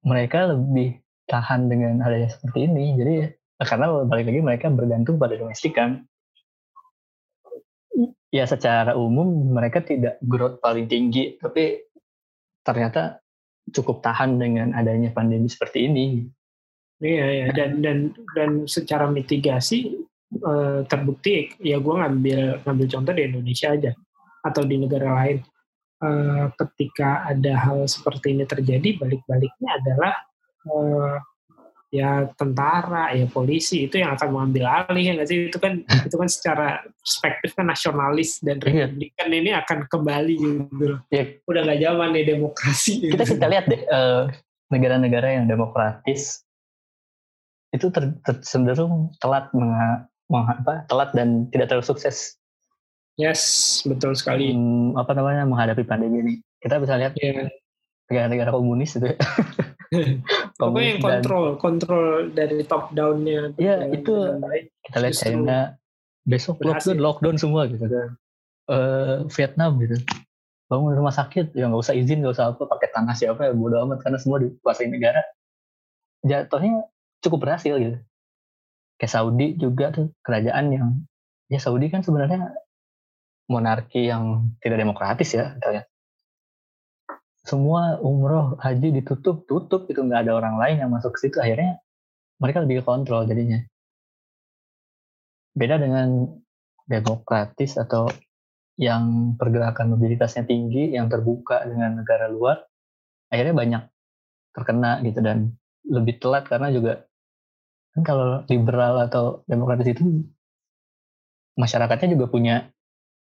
Mereka 0.01 0.57
lebih 0.57 0.98
tahan 1.29 1.69
dengan 1.69 2.01
adanya 2.01 2.33
seperti 2.33 2.65
ini. 2.65 2.97
Jadi 2.97 3.13
karena 3.61 3.85
balik 4.03 4.25
lagi 4.33 4.41
mereka 4.41 4.65
bergantung 4.73 5.21
pada 5.21 5.37
domestik 5.37 5.77
kan? 5.77 6.03
Ya 8.33 8.45
secara 8.45 8.97
umum 8.97 9.53
mereka 9.53 9.81
tidak 9.85 10.17
growth 10.21 10.61
paling 10.61 10.89
tinggi 10.89 11.37
tapi 11.37 11.81
ternyata 12.65 13.21
cukup 13.69 14.01
tahan 14.01 14.37
dengan 14.41 14.73
adanya 14.73 15.13
pandemi 15.13 15.49
seperti 15.49 15.89
ini. 15.89 16.05
Iya, 16.99 17.25
ya. 17.31 17.45
dan 17.55 17.79
dan 17.79 17.97
dan 18.35 18.51
secara 18.67 19.07
mitigasi 19.07 19.95
uh, 20.43 20.83
terbukti 20.83 21.47
ya 21.63 21.79
gue 21.79 21.95
ngambil 21.95 22.59
ngambil 22.67 22.87
contoh 22.91 23.13
di 23.15 23.23
Indonesia 23.23 23.71
aja 23.71 23.91
atau 24.43 24.61
di 24.67 24.75
negara 24.77 25.09
lain. 25.23 25.39
Uh, 25.99 26.47
ketika 26.55 27.27
ada 27.27 27.59
hal 27.59 27.83
seperti 27.83 28.31
ini 28.31 28.47
terjadi 28.47 29.03
balik-baliknya 29.03 29.83
adalah 29.83 30.15
uh, 30.69 31.17
ya 31.89 32.29
tentara 32.37 33.17
ya 33.17 33.25
polisi 33.25 33.89
itu 33.89 33.97
yang 33.97 34.13
akan 34.13 34.29
mengambil 34.29 34.85
alih 34.85 35.09
ya 35.09 35.11
nggak 35.17 35.29
sih 35.29 35.49
itu 35.49 35.57
kan 35.57 35.81
itu 36.07 36.15
kan 36.15 36.29
secara 36.29 36.67
perspektif 36.85 37.57
kan 37.57 37.65
nasionalis 37.65 38.37
dan 38.45 38.61
iya. 38.61 38.85
republikan 38.85 39.29
ini 39.33 39.51
akan 39.57 39.77
kembali 39.89 40.33
gitu 40.37 40.85
ya. 41.09 41.23
udah 41.49 41.61
nggak 41.65 41.81
zaman 41.81 42.09
nih 42.13 42.25
demokrasi 42.29 42.93
kita 43.09 43.23
kita 43.25 43.45
lihat 43.49 43.65
deh 43.65 43.81
uh, 43.89 44.29
negara-negara 44.69 45.41
yang 45.41 45.49
demokratis 45.49 46.45
itu 47.73 47.87
ter, 47.93 48.13
ter, 48.25 48.35
cenderung 48.41 49.13
telat 49.21 49.49
meng, 49.53 49.69
meng, 50.29 50.45
apa, 50.45 50.85
telat 50.89 51.13
dan 51.13 51.45
tidak 51.53 51.69
terlalu 51.69 51.85
sukses. 51.85 52.37
Yes, 53.19 53.83
betul 53.85 54.15
sekali. 54.15 54.55
Hmm, 54.55 54.95
apa 54.95 55.11
namanya 55.13 55.43
menghadapi 55.45 55.83
pandemi 55.85 56.23
ini. 56.23 56.33
Kita 56.63 56.79
bisa 56.79 56.97
lihat 56.97 57.13
yeah. 57.19 57.51
negara-negara 58.09 58.49
komunis 58.55 58.95
itu. 58.95 59.11
Pokoknya 60.59 60.89
yang 60.95 61.01
kontrol, 61.01 61.45
dan, 61.55 61.61
kontrol 61.61 62.07
dari 62.35 62.57
top 62.65 62.93
down-nya. 62.93 63.57
Iya, 63.57 63.89
itu 63.89 64.13
kita 64.85 64.97
lihat 65.01 65.15
China 65.17 65.59
besok 66.29 66.61
berhasil. 66.61 66.93
lockdown, 66.93 66.97
lockdown 67.01 67.37
semua 67.41 67.61
gitu 67.65 67.85
kan. 67.89 68.09
Uh, 68.69 69.25
Vietnam 69.33 69.81
gitu 69.81 69.97
bangun 70.69 70.93
rumah 70.93 71.09
sakit 71.09 71.57
ya 71.57 71.65
nggak 71.65 71.81
usah 71.81 71.97
izin 71.97 72.21
nggak 72.21 72.37
usah 72.37 72.53
apa 72.53 72.69
pakai 72.69 72.93
tanah 72.93 73.17
siapa 73.17 73.49
ya 73.49 73.53
bodo 73.57 73.81
amat 73.89 74.05
karena 74.05 74.21
semua 74.21 74.37
dikuasai 74.37 74.85
negara 74.85 75.25
jatuhnya 76.21 76.85
cukup 77.25 77.49
berhasil 77.49 77.73
gitu 77.81 77.97
kayak 79.01 79.11
Saudi 79.11 79.57
juga 79.57 79.89
tuh 79.89 80.13
kerajaan 80.21 80.65
yang 80.69 80.87
ya 81.49 81.57
Saudi 81.57 81.89
kan 81.89 82.05
sebenarnya 82.05 82.53
monarki 83.49 84.05
yang 84.13 84.53
tidak 84.61 84.85
demokratis 84.85 85.33
ya 85.33 85.57
katanya 85.57 85.88
semua 87.49 87.97
umroh 88.05 88.53
haji 88.61 89.01
ditutup 89.01 89.49
tutup 89.49 89.89
itu 89.89 89.97
nggak 90.05 90.29
ada 90.29 90.37
orang 90.37 90.61
lain 90.61 90.85
yang 90.85 90.91
masuk 90.93 91.17
ke 91.17 91.25
situ. 91.25 91.41
Akhirnya 91.41 91.81
mereka 92.37 92.61
lebih 92.61 92.85
kontrol 92.85 93.25
jadinya. 93.25 93.57
Beda 95.57 95.81
dengan 95.81 96.29
demokratis 96.85 97.81
atau 97.81 98.05
yang 98.77 99.35
pergerakan 99.35 99.97
mobilitasnya 99.97 100.45
tinggi, 100.45 100.93
yang 100.93 101.09
terbuka 101.09 101.65
dengan 101.65 101.99
negara 101.99 102.29
luar, 102.29 102.63
akhirnya 103.33 103.55
banyak 103.57 103.83
terkena 104.55 105.01
gitu 105.03 105.19
dan 105.19 105.57
lebih 105.89 106.21
telat 106.21 106.45
karena 106.45 106.69
juga 106.69 107.09
kan 107.97 108.03
kalau 108.05 108.45
liberal 108.45 109.09
atau 109.09 109.41
demokratis 109.49 109.97
itu 109.97 110.23
masyarakatnya 111.57 112.15
juga 112.15 112.25
punya 112.29 112.55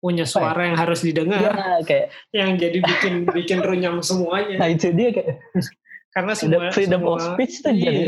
punya 0.01 0.25
ya? 0.25 0.31
suara 0.33 0.61
ya? 0.65 0.67
yang 0.73 0.77
harus 0.81 0.99
didengar, 1.05 1.53
ya, 1.53 1.77
kayak 1.85 2.05
yang 2.33 2.49
jadi 2.57 2.77
bikin 2.81 3.13
bikin 3.37 3.59
runyam 3.61 4.01
semuanya. 4.01 4.57
Nah 4.57 4.69
itu 4.73 4.89
dia 4.91 5.13
kayak 5.13 5.37
karena 6.11 6.33
semua 6.33 6.73
freedom 6.73 7.01
semua, 7.05 7.13
of 7.15 7.19
speech 7.23 7.63
tuh 7.63 7.71
iya. 7.71 7.85
jadi 7.85 8.03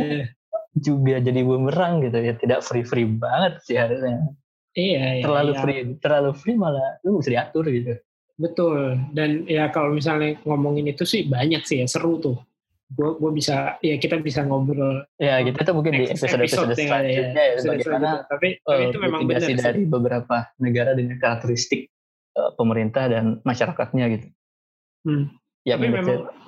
juga 0.74 1.16
jadi 1.22 1.42
bumerang 1.46 2.02
gitu 2.02 2.18
ya, 2.18 2.34
tidak 2.36 2.66
free 2.66 2.84
free 2.84 3.06
banget 3.06 3.62
sih 3.64 3.78
harusnya. 3.78 4.34
Iya, 4.74 5.22
iya 5.22 5.24
terlalu 5.24 5.54
iya. 5.54 5.62
free, 5.62 5.82
terlalu 6.02 6.32
free 6.34 6.58
malah 6.58 6.98
lu 7.06 7.22
bisa 7.22 7.30
diatur 7.30 7.70
gitu. 7.70 7.94
Betul. 8.34 8.98
Dan 9.14 9.46
ya 9.46 9.70
kalau 9.70 9.94
misalnya 9.94 10.42
ngomongin 10.42 10.90
itu 10.90 11.06
sih 11.06 11.30
banyak 11.30 11.62
sih 11.62 11.86
ya 11.86 11.88
seru 11.88 12.18
tuh. 12.18 12.38
Gue 12.94 13.32
bisa 13.34 13.78
ya 13.82 13.96
kita 13.98 14.22
bisa 14.22 14.46
ngobrol. 14.46 15.06
Ya 15.18 15.42
kita 15.42 15.66
tuh 15.66 15.74
mungkin 15.74 15.98
di 15.98 16.06
episode 16.10 16.42
episode, 16.42 16.72
episode 16.72 16.78
selanjutnya 16.78 17.44
ya, 17.44 17.58
ya 17.58 17.62
bagaimana 17.66 18.10
tapi, 18.30 18.48
uh, 18.70 18.80
itu 18.86 18.98
memang 19.02 19.22
benar 19.26 19.50
dari 19.50 19.82
sih. 19.84 19.90
beberapa 19.90 20.38
negara 20.62 20.94
dengan 20.94 21.18
karakteristik 21.18 21.90
uh, 22.38 22.54
pemerintah 22.54 23.10
dan 23.10 23.42
masyarakatnya 23.42 24.06
gitu. 24.20 24.28
Hmm. 25.04 25.26
Ya, 25.64 25.80
tapi 25.80 25.90
indeks, 25.90 26.06
memang 26.06 26.44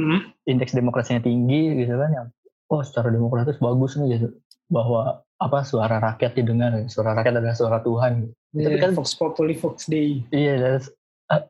hmm? 0.00 0.20
indeks 0.48 0.72
demokrasinya 0.72 1.22
tinggi 1.22 1.84
gitu 1.84 1.94
kan 1.98 2.10
yang 2.10 2.28
oh 2.70 2.80
secara 2.80 3.10
demokratis 3.10 3.58
bagus 3.58 3.98
nih 3.98 4.16
gitu 4.16 4.28
bahwa 4.70 5.20
apa 5.40 5.58
suara 5.66 5.98
rakyat 5.98 6.32
didengar 6.38 6.72
suara 6.86 7.16
rakyat 7.18 7.42
adalah 7.42 7.56
suara 7.56 7.78
Tuhan 7.82 8.30
yeah, 8.54 8.70
tapi 8.70 8.76
kan 8.78 8.92
Fox 8.94 9.18
Populi 9.18 9.58
Fox 9.58 9.90
Day 9.90 10.22
iya 10.30 10.56
dan 10.56 10.78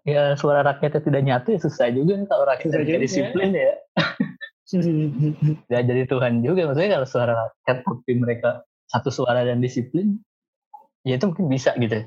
ya 0.05 0.37
suara 0.37 0.65
rakyatnya 0.65 1.01
tidak 1.05 1.23
nyatu 1.25 1.49
ya 1.57 1.61
susah 1.61 1.89
juga 1.93 2.25
kalau 2.29 2.45
rakyat 2.49 2.71
tidak 2.73 3.01
disiplin 3.05 3.51
ya 3.53 3.75
ya 3.75 3.77
jadi 5.67 6.03
Tuhan 6.07 6.47
juga 6.47 6.71
maksudnya 6.71 7.01
kalau 7.01 7.09
suara 7.09 7.33
rakyat 7.35 7.79
tapi 7.83 8.13
mereka 8.15 8.63
satu 8.87 9.11
suara 9.11 9.43
dan 9.43 9.59
disiplin 9.59 10.19
ya 11.03 11.19
itu 11.19 11.27
mungkin 11.27 11.51
bisa 11.51 11.75
gitu 11.79 12.07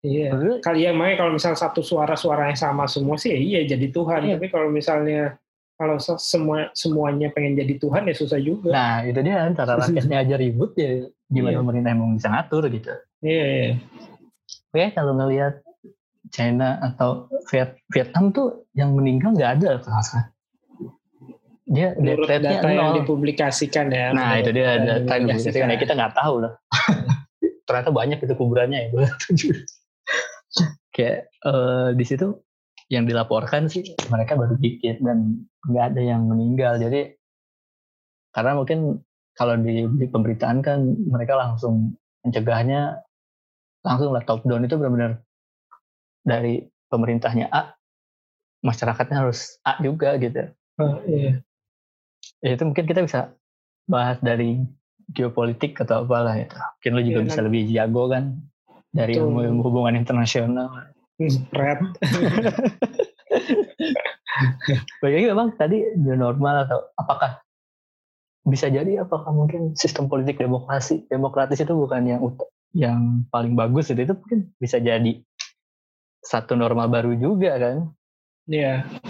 Iya. 0.00 0.32
Kali 0.64 0.88
ya 0.88 0.96
makanya 0.96 1.16
kalau 1.20 1.32
misal 1.36 1.52
satu 1.52 1.84
suara 1.84 2.16
suara 2.16 2.48
yang 2.48 2.56
sama 2.56 2.88
semua 2.88 3.20
sih 3.20 3.36
ya 3.36 3.40
iya 3.40 3.60
jadi 3.68 3.92
Tuhan. 3.92 4.20
Iya. 4.24 4.40
Tapi 4.40 4.48
kalau 4.48 4.72
misalnya 4.72 5.36
kalau 5.76 6.00
semua 6.00 6.72
semuanya 6.72 7.28
pengen 7.32 7.60
jadi 7.60 7.76
Tuhan 7.76 8.08
ya 8.08 8.14
susah 8.16 8.40
juga. 8.40 8.72
Nah 8.72 9.04
itu 9.04 9.20
dia 9.20 9.44
cara 9.52 9.76
rakyatnya 9.76 10.24
aja 10.24 10.34
ribut 10.40 10.72
ya 10.76 11.04
gimana 11.28 11.52
yeah. 11.52 11.60
pemerintah 11.60 11.90
emang 11.92 12.16
bisa 12.16 12.28
ngatur 12.32 12.64
gitu. 12.72 12.92
Iya. 13.20 13.44
Yeah. 13.44 13.72
Oke 14.72 14.86
kalau 14.96 15.12
ngelihat 15.20 15.60
China 16.32 16.80
atau 16.80 17.28
Viet 17.52 17.76
Vietnam 17.92 18.32
tuh 18.32 18.64
yang 18.72 18.96
meninggal 18.96 19.36
nggak 19.36 19.52
ada 19.60 19.84
sama 19.84 20.32
Dia 21.70 21.94
Menurut 21.94 22.26
data 22.26 22.66
nol. 22.66 22.74
yang 22.74 22.92
dipublikasikan 22.98 23.94
ya. 23.94 24.10
Nah 24.10 24.42
itu 24.42 24.50
dia 24.50 24.82
data 24.82 25.12
yang 25.14 25.30
dipublikasikan 25.30 25.70
ya 25.70 25.78
kita 25.78 25.94
nggak 25.94 26.14
tahu 26.18 26.42
lah. 26.42 26.52
Ternyata 27.66 27.90
banyak 27.94 28.18
itu 28.18 28.34
kuburannya 28.34 28.90
ya. 28.90 29.06
Kayak 30.90 31.30
uh, 31.46 31.94
di 31.94 32.02
situ 32.02 32.34
yang 32.90 33.06
dilaporkan 33.06 33.70
sih 33.70 33.94
mereka 34.10 34.34
baru 34.34 34.58
dikit 34.58 34.98
dan 34.98 35.46
nggak 35.70 35.94
ada 35.94 36.02
yang 36.02 36.26
meninggal 36.26 36.74
jadi 36.82 37.14
karena 38.34 38.58
mungkin 38.58 38.98
kalau 39.38 39.54
di, 39.54 39.86
di 39.86 40.06
pemberitaan 40.10 40.58
kan 40.58 40.98
mereka 41.06 41.38
langsung 41.38 41.94
mencegahnya 42.26 42.98
langsung 43.86 44.10
lah 44.10 44.26
top 44.26 44.42
down 44.42 44.66
itu 44.66 44.74
benar-benar 44.74 45.22
dari 46.26 46.66
pemerintahnya 46.90 47.46
A 47.54 47.78
masyarakatnya 48.66 49.16
harus 49.22 49.62
A 49.62 49.78
juga 49.78 50.18
gitu 50.18 50.50
oh, 50.82 50.98
iya. 51.06 51.38
Ya, 52.38 52.54
itu 52.54 52.62
mungkin 52.62 52.86
kita 52.86 53.02
bisa 53.02 53.34
bahas 53.90 54.22
dari 54.22 54.62
geopolitik 55.10 55.74
atau 55.82 56.06
apalah 56.06 56.38
ya 56.38 56.46
mungkin 56.78 56.92
lo 56.94 57.00
juga 57.02 57.20
ya, 57.20 57.26
bisa 57.26 57.40
kan. 57.42 57.46
lebih 57.50 57.62
jago 57.74 58.02
kan 58.06 58.24
dari 58.94 59.18
ilmu 59.18 59.66
hubungan 59.66 59.98
internasional 59.98 60.94
Spread. 61.28 62.00
Bagi 65.04 65.28
memang 65.28 65.52
tadi 65.60 65.84
new 66.00 66.16
normal 66.16 66.64
atau 66.64 66.88
apakah 66.96 67.44
bisa 68.48 68.72
jadi 68.72 69.04
apakah 69.04 69.36
mungkin 69.36 69.76
sistem 69.76 70.08
politik 70.08 70.40
demokrasi 70.40 71.04
demokratis 71.12 71.60
itu 71.60 71.76
bukan 71.76 72.08
yang 72.08 72.24
yang 72.72 73.28
paling 73.28 73.52
bagus 73.52 73.92
itu 73.92 74.08
itu 74.08 74.16
mungkin 74.16 74.48
bisa 74.56 74.80
jadi 74.80 75.20
satu 76.24 76.56
norma 76.56 76.88
baru 76.88 77.12
juga 77.20 77.60
kan? 77.60 77.92
Iya. 78.48 78.88
Yeah. 78.88 79.09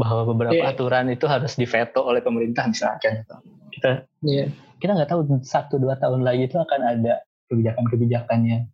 Bahwa 0.00 0.22
beberapa 0.32 0.56
yeah. 0.56 0.72
aturan 0.72 1.12
itu 1.12 1.28
harus 1.28 1.60
diveto 1.60 2.00
oleh 2.00 2.24
pemerintah 2.24 2.64
misalkan. 2.64 3.28
Kita 3.68 4.08
yeah. 4.24 4.48
kita 4.80 4.96
nggak 4.96 5.12
tahu 5.12 5.28
satu 5.44 5.76
dua 5.76 6.00
tahun 6.00 6.24
lagi 6.24 6.48
itu 6.48 6.56
akan 6.56 6.80
ada 6.80 7.20
kebijakan-kebijakannya. 7.52 8.72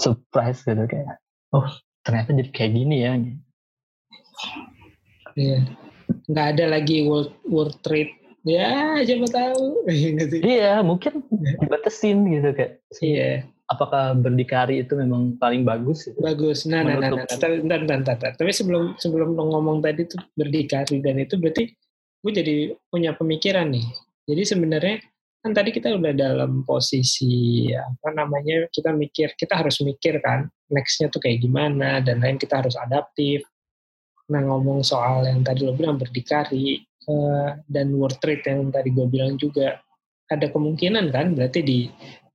Surprise 0.00 0.64
gitu 0.64 0.88
kayak 0.88 1.20
oh 1.52 1.68
ternyata 2.06 2.32
jadi 2.32 2.50
kayak 2.54 2.72
gini 2.72 2.96
ya. 3.04 3.12
Iya. 5.36 5.58
Nggak 6.24 6.46
ada 6.56 6.64
lagi 6.72 7.04
world 7.04 7.36
world 7.44 7.76
trade. 7.84 8.16
Ya 8.48 8.96
siapa 9.04 9.28
tahu. 9.28 9.84
Iya 10.56 10.80
mungkin 10.80 11.20
dibatasin 11.60 12.24
gitu 12.32 12.48
kayak. 12.56 12.80
Iya 13.04 13.44
apakah 13.68 14.16
berdikari 14.16 14.80
itu 14.80 14.96
memang 14.96 15.36
paling 15.36 15.62
bagus 15.62 16.08
gitu? 16.08 16.18
bagus. 16.24 16.64
Nah 16.64 16.80
nah 16.80 16.96
nah, 16.96 17.12
nah, 17.12 17.24
nah, 17.28 17.78
nah, 17.84 17.98
nah, 18.00 18.32
tapi 18.32 18.50
sebelum 18.50 18.96
sebelum 18.96 19.36
lo 19.36 19.44
ngomong 19.52 19.84
tadi 19.84 20.08
tuh 20.08 20.18
berdikari 20.32 21.04
dan 21.04 21.20
itu 21.20 21.36
berarti 21.36 21.68
gue 22.18 22.32
jadi 22.32 22.56
punya 22.88 23.12
pemikiran 23.14 23.68
nih. 23.68 23.86
Jadi 24.28 24.42
sebenarnya 24.44 24.96
kan 25.38 25.52
tadi 25.54 25.70
kita 25.70 25.94
udah 25.94 26.12
dalam 26.16 26.66
posisi 26.66 27.68
apa 27.70 28.10
namanya 28.10 28.66
kita 28.74 28.90
mikir 28.90 29.38
kita 29.38 29.54
harus 29.54 29.78
mikir 29.84 30.18
kan 30.18 30.50
nextnya 30.72 31.12
tuh 31.12 31.22
kayak 31.22 31.44
gimana 31.44 32.02
dan 32.02 32.24
lain 32.24 32.40
kita 32.40 32.64
harus 32.64 32.74
adaptif. 32.74 33.44
Nah 34.32 34.44
ngomong 34.44 34.82
soal 34.82 35.24
yang 35.28 35.44
tadi 35.44 35.62
lo 35.64 35.76
bilang 35.76 36.00
berdikari 36.00 36.82
uh, 37.06 37.54
dan 37.68 37.92
world 37.94 38.18
trade 38.18 38.44
yang 38.44 38.72
tadi 38.72 38.92
gue 38.92 39.06
bilang 39.08 39.36
juga 39.36 39.78
ada 40.28 40.46
kemungkinan 40.52 41.08
kan 41.08 41.32
berarti 41.32 41.60
di 41.64 41.88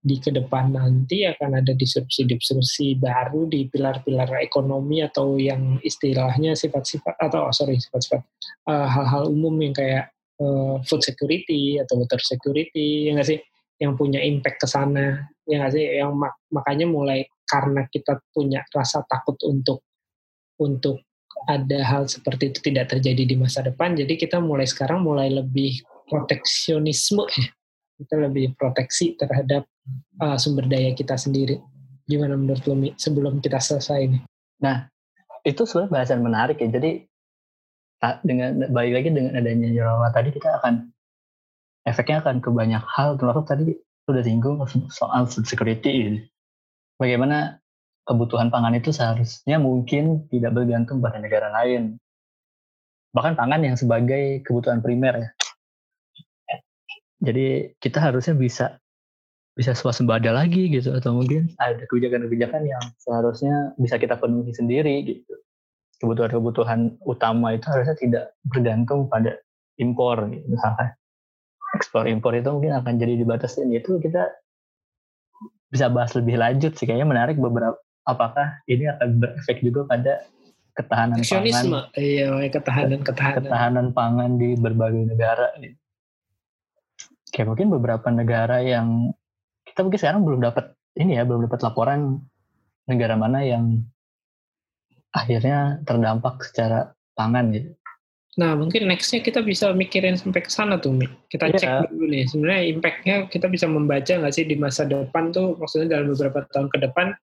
di 0.03 0.19
ke 0.19 0.35
depan 0.35 0.75
nanti 0.75 1.23
akan 1.23 1.63
ada 1.63 1.71
disrupsi-disrupsi 1.71 2.99
baru 2.99 3.47
di 3.47 3.71
pilar-pilar 3.71 4.35
ekonomi 4.43 4.99
atau 4.99 5.39
yang 5.39 5.79
istilahnya 5.79 6.59
sifat-sifat 6.59 7.15
atau 7.23 7.47
oh 7.47 7.55
sorry 7.55 7.79
sifat-sifat 7.79 8.19
uh, 8.67 8.87
hal-hal 8.91 9.31
umum 9.31 9.55
yang 9.63 9.71
kayak 9.71 10.11
uh, 10.43 10.83
food 10.83 10.99
security 10.99 11.79
atau 11.79 12.03
water 12.03 12.19
security 12.19 13.07
ya 13.07 13.15
nggak 13.15 13.29
sih? 13.31 13.39
Yang 13.79 13.93
punya 13.95 14.19
impact 14.19 14.59
ke 14.59 14.67
sana 14.67 15.23
ya 15.47 15.63
nggak 15.63 15.71
sih? 15.71 15.85
Yang 15.87 16.11
mak 16.19 16.33
makanya 16.51 16.85
mulai 16.91 17.19
karena 17.47 17.87
kita 17.87 18.19
punya 18.35 18.67
rasa 18.75 19.07
takut 19.07 19.39
untuk 19.47 19.87
untuk 20.59 20.99
ada 21.47 21.79
hal 21.83 22.11
seperti 22.11 22.51
itu 22.51 22.59
tidak 22.71 22.91
terjadi 22.91 23.23
di 23.23 23.35
masa 23.35 23.63
depan 23.63 23.95
jadi 23.99 24.15
kita 24.15 24.39
mulai 24.39 24.63
sekarang 24.63 25.03
mulai 25.03 25.27
lebih 25.27 25.83
proteksionisme 26.07 27.27
kita 28.03 28.19
lebih 28.19 28.53
proteksi 28.59 29.15
terhadap 29.15 29.63
uh, 30.19 30.35
sumber 30.35 30.67
daya 30.67 30.91
kita 30.93 31.15
sendiri 31.15 31.63
gimana 32.03 32.35
menurut 32.35 32.63
Lumi 32.67 32.91
sebelum 32.99 33.39
kita 33.39 33.57
selesai 33.63 33.99
ini 34.03 34.19
nah 34.59 34.91
itu 35.47 35.63
sebenarnya 35.63 35.91
bahasan 35.91 36.19
menarik 36.23 36.59
ya 36.59 36.67
jadi 36.67 37.07
dengan 38.23 38.67
balik 38.75 38.93
lagi 38.99 39.09
dengan 39.15 39.33
adanya 39.39 39.71
normal 39.71 40.11
tadi 40.11 40.29
kita 40.35 40.59
akan 40.59 40.91
efeknya 41.87 42.19
akan 42.23 42.43
ke 42.43 42.49
banyak 42.51 42.83
hal 42.83 43.15
termasuk 43.15 43.47
tadi 43.47 43.79
sudah 44.03 44.23
singgung 44.23 44.59
soal 44.91 45.23
food 45.27 45.47
security. 45.47 46.19
Bagaimana 46.99 47.59
kebutuhan 48.03 48.51
pangan 48.51 48.75
itu 48.75 48.91
seharusnya 48.91 49.59
mungkin 49.59 50.27
tidak 50.27 50.51
bergantung 50.55 50.99
pada 50.99 51.19
negara 51.23 51.47
lain. 51.51 51.95
Bahkan 53.15 53.39
pangan 53.39 53.61
yang 53.63 53.75
sebagai 53.79 54.43
kebutuhan 54.43 54.83
primer 54.83 55.15
ya. 55.15 55.29
Jadi 57.23 57.71
kita 57.79 58.03
harusnya 58.03 58.35
bisa 58.35 58.77
bisa 59.53 59.77
swasembada 59.77 60.33
lagi 60.33 60.65
gitu 60.67 60.97
atau 60.97 61.13
mungkin 61.13 61.53
ada 61.61 61.85
kebijakan-kebijakan 61.85 62.65
yang 62.65 62.83
seharusnya 62.97 63.71
bisa 63.77 64.01
kita 64.01 64.17
penuhi 64.17 64.51
sendiri 64.51 65.07
gitu. 65.07 65.33
Kebutuhan-kebutuhan 66.01 66.99
utama 67.07 67.55
itu 67.55 67.69
harusnya 67.69 67.95
tidak 67.95 68.25
bergantung 68.49 69.07
pada 69.07 69.39
impor 69.79 70.27
gitu, 70.27 70.43
misalkan 70.51 70.91
ekspor 71.77 72.05
impor 72.09 72.35
itu 72.35 72.49
mungkin 72.49 72.75
akan 72.75 72.99
jadi 72.99 73.13
dibatasi 73.23 73.65
itu 73.71 74.01
kita 74.03 74.29
bisa 75.71 75.87
bahas 75.89 76.11
lebih 76.17 76.37
lanjut 76.37 76.75
sih. 76.75 76.85
Kayaknya 76.89 77.07
menarik 77.07 77.37
beberapa 77.39 77.77
apakah 78.09 78.57
ini 78.67 78.89
akan 78.89 79.21
berefek 79.21 79.63
juga 79.63 79.85
pada 79.87 80.27
ketahanan 80.75 81.21
pangan? 81.21 81.65
Iya 81.93 82.29
ketahanan 82.51 82.99
ketahanan 83.05 83.41
ketahanan 83.45 83.87
pangan 83.93 84.31
di 84.41 84.57
berbagai 84.57 85.13
negara 85.13 85.53
kayak 87.33 87.49
mungkin 87.49 87.73
beberapa 87.73 88.07
negara 88.13 88.61
yang 88.61 89.09
kita 89.65 89.81
mungkin 89.81 89.99
sekarang 89.99 90.21
belum 90.21 90.41
dapat 90.45 90.77
ini 91.01 91.17
ya 91.17 91.25
belum 91.25 91.49
dapat 91.49 91.59
laporan 91.65 92.21
negara 92.85 93.17
mana 93.17 93.41
yang 93.41 93.81
akhirnya 95.09 95.81
terdampak 95.81 96.45
secara 96.45 96.93
pangan 97.17 97.49
gitu 97.49 97.73
Nah, 98.33 98.57
mungkin 98.57 98.89
nextnya 98.89 99.21
kita 99.21 99.45
bisa 99.45 99.69
mikirin 99.77 100.17
sampai 100.17 100.41
ke 100.41 100.49
sana 100.49 100.81
tuh, 100.81 100.89
Mi. 100.89 101.05
Kita 101.29 101.53
yeah. 101.53 101.85
cek 101.85 101.93
dulu 101.93 102.09
nih. 102.09 102.25
Sebenarnya 102.25 102.61
impact-nya 102.73 103.15
kita 103.29 103.45
bisa 103.45 103.69
membaca 103.69 104.09
nggak 104.09 104.33
sih 104.33 104.45
di 104.49 104.57
masa 104.57 104.89
depan 104.89 105.29
tuh, 105.29 105.53
maksudnya 105.61 106.01
dalam 106.01 106.09
beberapa 106.09 106.41
tahun 106.49 106.67
ke 106.73 106.77
depan, 106.89 107.13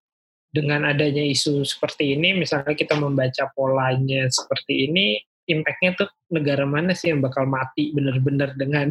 dengan 0.54 0.86
adanya 0.86 1.22
isu 1.26 1.66
seperti 1.66 2.14
ini, 2.14 2.38
misalnya 2.38 2.78
kita 2.78 2.94
membaca 2.94 3.50
polanya 3.58 4.30
seperti 4.30 4.86
ini, 4.86 5.18
impact-nya 5.50 5.98
tuh 5.98 6.10
negara 6.30 6.62
mana 6.62 6.94
sih 6.94 7.10
yang 7.10 7.18
bakal 7.22 7.42
mati 7.46 7.90
benar-benar 7.90 8.54
dengan 8.54 8.86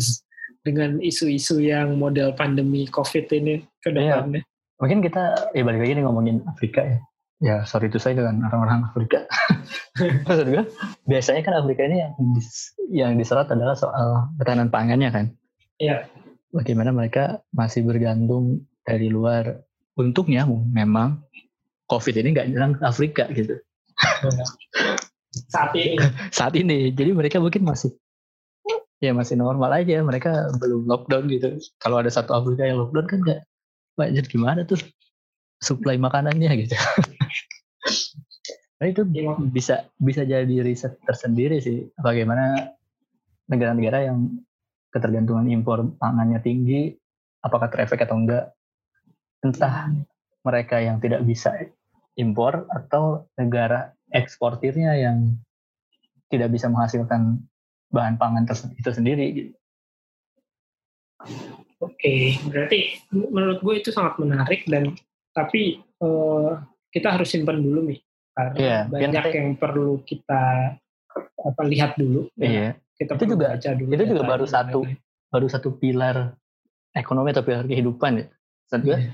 dengan 0.64 1.00
isu-isu 1.00 1.64
yang 1.64 1.96
model 1.96 2.36
pandemi 2.36 2.86
COVID 2.90 3.26
ini 3.36 3.64
ke 3.80 3.90
iya. 3.94 4.24
depannya. 4.24 4.42
Yeah. 4.44 4.78
Mungkin 4.80 5.00
kita, 5.04 5.24
ya 5.52 5.64
balik 5.68 5.82
lagi 5.84 5.94
nih 6.00 6.04
ngomongin 6.08 6.44
Afrika 6.48 6.82
ya 6.84 7.00
ya 7.40 7.64
sorry 7.64 7.88
itu 7.88 7.98
saya 7.98 8.20
dengan 8.20 8.44
orang-orang 8.52 8.92
Afrika. 8.92 9.24
Maksud 10.28 10.48
gue, 10.48 10.64
biasanya 11.08 11.42
kan 11.44 11.56
Afrika 11.64 11.88
ini 11.88 12.04
yang 12.04 12.14
dis, 12.36 12.76
yang 12.92 13.12
diserot 13.16 13.48
adalah 13.48 13.76
soal 13.80 14.28
ketahanan 14.40 14.70
pangannya 14.72 15.10
kan. 15.10 15.26
Iya. 15.80 16.08
Bagaimana 16.52 16.92
mereka 16.92 17.40
masih 17.56 17.88
bergantung 17.88 18.68
dari 18.84 19.08
luar. 19.08 19.64
Untungnya 20.00 20.48
memang 20.48 21.24
COVID 21.92 22.16
ini 22.24 22.32
nggak 22.32 22.48
nyerang 22.52 22.74
Afrika 22.84 23.28
gitu. 23.32 23.60
Saat 25.52 25.76
ini. 25.76 26.00
Saat 26.38 26.54
ini. 26.56 26.92
Jadi 26.96 27.12
mereka 27.12 27.44
mungkin 27.44 27.68
masih 27.68 27.92
ya 29.00 29.12
masih 29.16 29.40
normal 29.40 29.72
aja. 29.76 30.04
Mereka 30.04 30.60
belum 30.60 30.88
lockdown 30.88 31.28
gitu. 31.32 31.60
Kalau 31.80 32.00
ada 32.00 32.12
satu 32.12 32.36
Afrika 32.36 32.68
yang 32.68 32.84
lockdown 32.84 33.08
kan 33.08 33.20
nggak, 33.24 33.42
wajar 34.00 34.26
gimana 34.32 34.64
tuh 34.64 34.80
supply 35.60 36.00
makanannya 36.00 36.52
gitu. 36.68 36.76
nah 38.80 38.88
itu 38.88 39.04
bisa 39.52 39.92
bisa 40.00 40.24
jadi 40.24 40.64
riset 40.64 40.96
tersendiri 41.04 41.60
sih 41.60 41.92
bagaimana 42.00 42.72
negara-negara 43.52 44.08
yang 44.08 44.40
ketergantungan 44.96 45.52
impor 45.52 45.84
pangannya 46.00 46.40
tinggi 46.40 46.96
apakah 47.44 47.68
terefek 47.68 48.08
atau 48.08 48.24
enggak 48.24 48.56
entah 49.44 49.92
mereka 50.48 50.80
yang 50.80 51.04
tidak 51.04 51.28
bisa 51.28 51.52
impor 52.16 52.72
atau 52.72 53.28
negara 53.36 53.92
eksportirnya 54.16 54.96
yang 54.96 55.36
tidak 56.32 56.56
bisa 56.56 56.72
menghasilkan 56.72 57.44
bahan 57.90 58.16
pangan 58.22 58.46
itu 58.78 58.92
sendiri 58.94 59.26
gitu. 59.34 59.54
Oke, 61.80 62.36
berarti 62.48 63.00
menurut 63.12 63.60
gue 63.64 63.76
itu 63.80 63.90
sangat 63.92 64.20
menarik 64.20 64.68
dan 64.68 64.96
tapi 65.32 65.80
uh, 66.04 66.60
kita 66.92 67.16
harus 67.16 67.32
simpan 67.32 67.60
dulu 67.60 67.88
nih 67.92 68.00
karena 68.36 68.58
yeah, 68.60 68.82
banyak 68.88 69.24
yang, 69.32 69.36
yang 69.36 69.50
perlu 69.56 70.00
kita 70.04 70.76
apa 71.20 71.62
lihat 71.68 71.96
dulu. 72.00 72.28
Ya. 72.40 72.48
Iya. 72.48 72.70
Kita 73.00 73.16
itu 73.16 73.26
juga 73.36 73.56
baca 73.56 73.70
dulu. 73.76 73.92
Itu 73.96 74.06
juga 74.12 74.24
baru 74.28 74.46
satu 74.48 74.80
lain. 74.84 74.96
baru 75.32 75.48
satu 75.48 75.70
pilar 75.80 76.36
ekonomi 76.96 77.32
atau 77.32 77.44
pilar 77.48 77.64
kehidupan 77.64 78.12
ya. 78.20 78.26
Satu 78.68 78.92
yeah. 78.92 79.12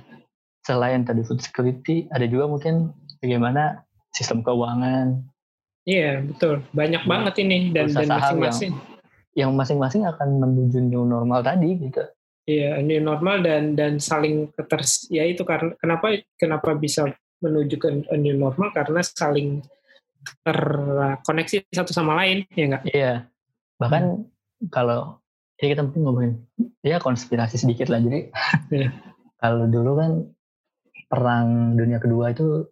selain 0.66 1.06
tadi 1.06 1.22
food 1.22 1.42
security 1.42 2.10
ada 2.10 2.26
juga 2.26 2.50
mungkin 2.50 2.94
bagaimana 3.22 3.86
sistem 4.14 4.42
keuangan. 4.42 5.22
Iya 5.86 6.02
yeah, 6.02 6.16
betul 6.26 6.66
banyak 6.74 7.04
yeah. 7.06 7.10
banget 7.10 7.34
ini 7.46 7.58
dan 7.70 7.94
dan 7.94 8.10
masing-masing. 8.10 8.74
Yang 9.36 9.52
masing-masing 9.54 10.04
akan 10.10 10.30
menuju 10.42 10.80
new 10.82 11.06
normal 11.06 11.46
tadi 11.46 11.78
gitu. 11.78 12.04
Iya, 12.46 12.78
new 12.82 13.02
normal 13.02 13.42
dan 13.42 13.74
dan 13.74 13.98
saling 13.98 14.54
keters 14.54 15.10
ya 15.10 15.26
itu 15.26 15.42
karena 15.42 15.74
kenapa 15.82 16.22
kenapa 16.38 16.78
bisa 16.78 17.10
menuju 17.42 17.76
ke 17.78 17.90
new 18.18 18.38
normal 18.38 18.70
karena 18.74 19.02
saling 19.02 19.66
terkoneksi 20.46 21.70
satu 21.74 21.94
sama 21.94 22.18
lain 22.22 22.46
ya 22.54 22.66
enggak? 22.70 22.84
Iya. 22.90 23.14
Bahkan 23.82 24.04
hmm. 24.06 24.70
kalau 24.74 25.22
ya 25.58 25.72
kita 25.72 25.82
mungkin 25.88 26.02
ngomongin 26.04 26.32
ya 26.84 27.00
konspirasi 27.00 27.56
sedikit 27.56 27.88
lah 27.88 28.04
jadi 28.04 28.30
yeah. 28.70 28.92
kalau 29.42 29.66
dulu 29.72 29.92
kan 29.98 30.12
perang 31.08 31.80
dunia 31.80 32.02
kedua 32.02 32.36
itu 32.36 32.68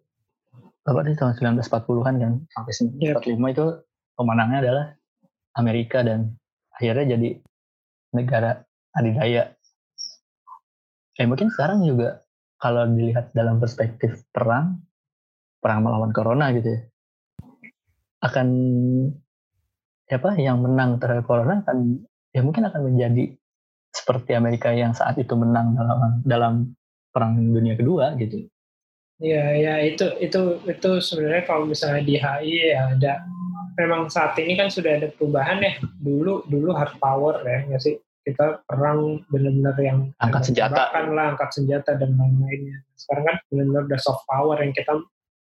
apa 0.84 1.00
sih 1.08 1.16
tahun 1.16 1.32
1940-an 1.40 2.14
kan 2.20 2.32
sampai 2.52 2.72
1945 3.00 3.00
yep. 3.00 3.52
itu 3.56 3.66
pemenangnya 4.14 4.58
adalah 4.60 4.86
Amerika 5.56 6.04
dan 6.04 6.36
akhirnya 6.76 7.16
jadi 7.16 7.28
negara 8.14 8.62
adidaya 8.92 9.56
eh 11.14 11.26
mungkin 11.26 11.48
sekarang 11.48 11.82
juga 11.86 12.22
kalau 12.60 12.84
dilihat 12.90 13.32
dalam 13.32 13.58
perspektif 13.62 14.28
perang 14.34 14.82
perang 15.62 15.80
melawan 15.86 16.12
corona 16.12 16.52
gitu 16.52 16.68
ya 16.68 16.80
akan 18.24 18.48
siapa 20.08 20.36
yang 20.36 20.60
menang 20.60 21.00
terhadap 21.00 21.24
corona 21.24 21.64
akan 21.64 22.04
ya 22.32 22.40
mungkin 22.44 22.68
akan 22.68 22.92
menjadi 22.92 23.36
seperti 23.94 24.34
Amerika 24.34 24.74
yang 24.74 24.92
saat 24.92 25.16
itu 25.22 25.32
menang 25.38 25.78
dalam 25.78 26.10
dalam 26.26 26.54
perang 27.14 27.38
dunia 27.38 27.78
kedua 27.78 28.18
gitu. 28.18 28.50
Iya, 29.22 29.44
ya 29.54 29.74
itu 29.86 30.06
itu 30.18 30.40
itu 30.66 30.90
sebenarnya 30.98 31.44
kalau 31.46 31.64
misalnya 31.70 32.02
di 32.02 32.18
HI 32.18 32.74
ya 32.74 32.94
ada. 32.94 33.14
Memang 33.74 34.06
saat 34.06 34.38
ini 34.38 34.54
kan 34.54 34.70
sudah 34.70 35.02
ada 35.02 35.10
perubahan 35.10 35.58
ya. 35.58 35.74
Dulu 35.98 36.46
dulu 36.46 36.70
hard 36.74 36.94
power 37.02 37.42
ya 37.42 37.66
nggak 37.66 37.82
sih? 37.82 37.98
kita 38.24 38.64
perang 38.64 39.20
benar-benar 39.28 39.76
yang 39.84 39.98
angkat 40.16 40.48
senjata. 40.48 40.88
kan 40.96 41.12
lah 41.12 41.36
angkat 41.36 41.50
senjata 41.52 41.92
dan 42.00 42.16
lain-lainnya. 42.16 42.80
Sekarang 42.96 43.24
kan 43.28 43.36
benar-benar 43.52 43.82
udah 43.92 44.00
soft 44.00 44.24
power 44.24 44.56
yang 44.64 44.72
kita 44.72 44.96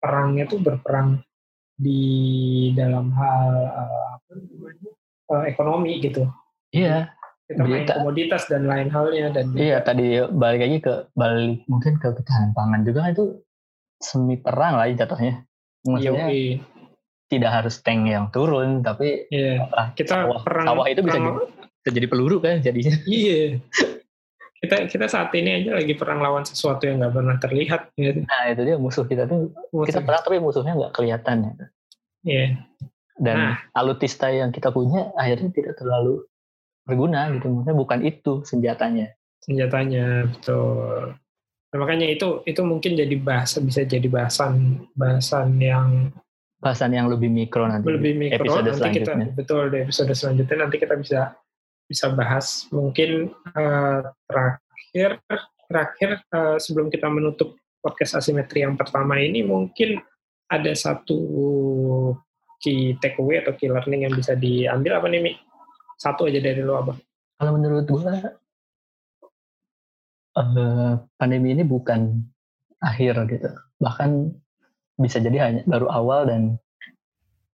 perangnya 0.03 0.43
tuh 0.45 0.59
berperang 0.59 1.23
di 1.79 2.03
dalam 2.75 3.15
hal 3.15 3.51
uh, 3.71 4.05
apa 4.19 4.31
uh, 5.31 5.43
ekonomi 5.47 6.03
gitu. 6.03 6.27
Iya. 6.75 7.15
Kita 7.45 7.61
main 7.61 7.85
komoditas 7.85 8.49
dan 8.49 8.65
lain 8.65 8.89
halnya 8.89 9.29
dan 9.29 9.53
iya 9.53 9.77
tadi 9.77 10.17
balik 10.33 10.65
lagi 10.65 10.77
ke 10.81 10.93
balik 11.13 11.61
mungkin 11.69 12.01
ke 12.01 12.09
ketahanan 12.17 12.57
pangan 12.57 12.81
juga 12.81 13.13
itu 13.13 13.37
semi 13.99 14.35
perang 14.39 14.79
lah 14.79 14.87
jatuhnya 14.91 15.45
maksudnya 15.85 16.27
Yoi. 16.29 16.59
tidak 17.31 17.51
harus 17.61 17.79
tank 17.81 18.09
yang 18.09 18.29
turun 18.29 18.81
tapi 18.81 19.29
iya. 19.29 19.65
kita 19.95 20.25
sawah, 20.25 20.41
perang 20.41 20.65
sawah 20.67 20.85
itu 20.89 21.01
bisa 21.01 21.17
perang, 21.21 21.47
jadi 21.85 22.07
peluru 22.09 22.41
kan 22.41 22.61
jadinya. 22.65 22.97
Iya. 23.05 23.61
Kita 24.55 24.87
kita 24.89 25.05
saat 25.05 25.29
ini 25.37 25.61
aja 25.61 25.77
lagi 25.77 25.93
perang 25.93 26.25
lawan 26.25 26.41
sesuatu 26.41 26.89
yang 26.89 26.97
nggak 26.97 27.13
pernah 27.13 27.37
terlihat. 27.37 27.81
Gitu. 27.93 28.25
Nah 28.25 28.49
itu 28.49 28.61
dia 28.65 28.81
musuh 28.81 29.05
kita 29.05 29.29
tuh 29.29 29.53
musuh. 29.69 29.85
kita 29.93 30.01
perang 30.01 30.25
tapi 30.25 30.41
musuhnya 30.41 30.73
nggak 30.73 30.93
kelihatan 30.95 31.37
ya. 31.45 31.53
Iya. 32.25 32.45
Dan 33.19 33.35
nah. 33.37 33.55
alutista 33.77 34.31
yang 34.33 34.49
kita 34.49 34.73
punya 34.73 35.13
akhirnya 35.13 35.53
tidak 35.53 35.77
terlalu 35.77 36.25
berguna 36.81 37.29
gitu. 37.37 37.51
Maksudnya 37.51 37.77
bukan 37.77 37.99
itu 38.09 38.33
senjatanya. 38.41 39.13
Senjatanya 39.45 40.33
betul. 40.33 41.13
Nah, 41.75 41.83
makanya 41.83 42.07
itu 42.07 42.39
itu 42.47 42.63
mungkin 42.63 42.95
jadi 42.95 43.19
bahasa 43.19 43.59
bisa 43.59 43.83
jadi 43.83 44.07
bahasan 44.07 44.87
bahasan 44.95 45.59
yang 45.59 46.07
bahasan 46.63 46.95
yang 46.95 47.11
lebih 47.11 47.27
mikro 47.27 47.67
nanti. 47.67 47.83
Lebih 47.83 48.15
mikro 48.15 48.47
episode 48.47 48.79
nanti 48.79 49.03
kita 49.03 49.11
betul 49.35 49.67
di 49.67 49.83
episode 49.83 50.15
selanjutnya 50.15 50.63
nanti 50.63 50.79
kita 50.79 50.95
bisa 50.95 51.35
bisa 51.83 52.15
bahas 52.15 52.63
mungkin 52.71 53.27
uh, 53.59 54.07
terakhir 54.23 55.19
terakhir 55.67 56.23
uh, 56.31 56.55
sebelum 56.55 56.87
kita 56.87 57.11
menutup 57.11 57.59
podcast 57.83 58.23
asimetri 58.23 58.63
yang 58.63 58.79
pertama 58.79 59.19
ini 59.19 59.43
mungkin 59.43 59.99
ada 60.47 60.71
satu 60.71 61.19
key 62.63 62.95
takeaway 63.03 63.43
atau 63.43 63.51
key 63.51 63.67
learning 63.67 64.07
yang 64.07 64.15
bisa 64.15 64.31
diambil 64.31 65.03
apa 65.03 65.11
nih 65.11 65.19
Mi? 65.19 65.33
Satu 65.99 66.31
aja 66.31 66.39
dari 66.39 66.63
lo 66.63 66.79
apa? 66.79 66.95
Kalau 67.35 67.51
menurut 67.59 67.83
gue 67.83 68.15
uh, 70.35 70.99
pandemi 71.17 71.55
ini 71.55 71.63
bukan 71.63 72.21
akhir 72.83 73.15
gitu. 73.31 73.49
Bahkan 73.79 74.09
bisa 74.99 75.19
jadi 75.19 75.37
hanya 75.41 75.61
baru 75.67 75.91
awal 75.91 76.27
dan 76.31 76.41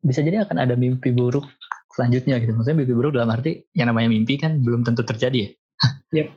bisa 0.03 0.23
jadi 0.23 0.47
akan 0.47 0.57
ada 0.59 0.75
mimpi 0.80 1.11
buruk 1.11 1.47
selanjutnya 1.93 2.39
gitu. 2.39 2.55
Maksudnya 2.55 2.77
mimpi 2.84 2.95
buruk 2.95 3.11
dalam 3.15 3.32
arti 3.32 3.67
yang 3.75 3.91
namanya 3.91 4.09
mimpi 4.11 4.39
kan 4.39 4.63
belum 4.63 4.88
tentu 4.88 5.03
terjadi 5.03 5.47
ya. 5.47 5.49
Yep. 6.09 6.27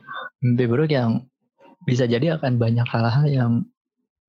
mimpi 0.45 0.65
buruk 0.69 0.91
yang 0.93 1.25
bisa 1.83 2.05
jadi 2.05 2.37
akan 2.37 2.61
banyak 2.61 2.85
hal-hal 2.85 3.25
yang 3.25 3.51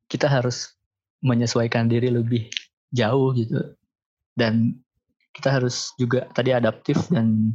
kita 0.08 0.26
harus 0.26 0.72
menyesuaikan 1.20 1.86
diri 1.86 2.08
lebih 2.08 2.48
jauh 2.94 3.34
gitu. 3.36 3.76
Dan 4.34 4.78
kita 5.34 5.50
harus 5.50 5.92
juga 5.98 6.30
tadi 6.32 6.54
adaptif 6.54 7.10
dan 7.10 7.52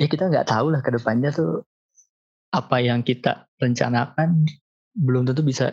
ya 0.00 0.08
kita 0.08 0.32
nggak 0.32 0.48
tahu 0.48 0.72
lah 0.72 0.80
ke 0.80 0.90
depannya 0.90 1.28
tuh 1.30 1.68
apa 2.52 2.76
yang 2.84 3.00
kita 3.00 3.48
rencanakan 3.56 4.44
belum 4.92 5.24
tentu 5.24 5.40
bisa 5.40 5.72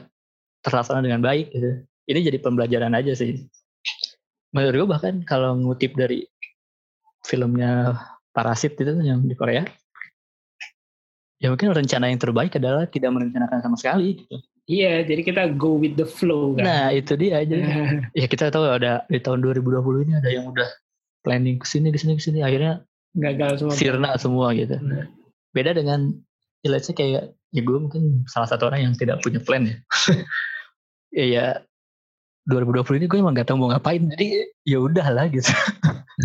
terlaksana 0.64 1.04
dengan 1.04 1.20
baik 1.20 1.52
gitu. 1.52 1.84
Ini 2.10 2.20
jadi 2.32 2.38
pembelajaran 2.42 2.96
aja 2.96 3.14
sih. 3.14 3.46
Menurut 4.56 4.88
gue 4.88 4.90
bahkan 4.90 5.16
kalau 5.28 5.54
ngutip 5.60 5.94
dari 5.94 6.26
filmnya 7.22 7.94
Parasit 8.34 8.80
itu 8.80 8.94
yang 9.04 9.26
di 9.28 9.36
Korea, 9.36 9.66
ya 11.42 11.52
mungkin 11.52 11.76
rencana 11.76 12.08
yang 12.08 12.22
terbaik 12.22 12.56
adalah 12.56 12.88
tidak 12.88 13.12
merencanakan 13.14 13.60
sama 13.60 13.76
sekali. 13.76 14.22
Gitu. 14.22 14.38
Iya, 14.70 15.02
jadi 15.02 15.22
kita 15.26 15.42
go 15.58 15.82
with 15.82 15.98
the 15.98 16.06
flow 16.06 16.54
kan. 16.54 16.64
Nah 16.66 16.86
itu 16.94 17.18
dia 17.18 17.42
aja. 17.42 17.58
ya 18.20 18.26
kita 18.30 18.54
tahu 18.54 18.70
ada 18.70 19.02
di 19.10 19.18
tahun 19.18 19.42
2020 19.42 20.06
ini 20.06 20.14
ada 20.14 20.30
yang 20.30 20.46
udah 20.54 20.70
planning 21.26 21.58
ke 21.58 21.66
sini 21.66 21.90
ke 21.90 21.98
sini 21.98 22.14
ke 22.16 22.24
sini 22.24 22.40
akhirnya 22.46 22.86
gagal 23.18 23.66
semua. 23.66 23.74
Sirna 23.74 24.12
semua 24.22 24.54
gitu. 24.54 24.78
Nah. 24.78 25.10
Beda 25.58 25.74
dengan 25.74 26.14
ya 26.64 26.70
let's 26.72 26.88
say 26.88 26.96
kayak 26.96 27.34
ya 27.56 27.62
gue 27.62 27.78
mungkin 27.78 28.28
salah 28.30 28.48
satu 28.50 28.70
orang 28.70 28.90
yang 28.90 28.94
tidak 28.96 29.22
punya 29.24 29.42
plan 29.44 29.66
ya. 29.68 29.78
Ya 31.10 31.26
ya 31.26 31.46
2020 32.46 33.02
ini 33.02 33.10
gue 33.10 33.18
emang 33.18 33.34
gak 33.34 33.50
tahu 33.50 33.66
mau 33.66 33.74
ngapain 33.74 34.06
jadi 34.14 34.46
ya 34.62 34.78
udahlah 34.78 35.26
gitu. 35.34 35.50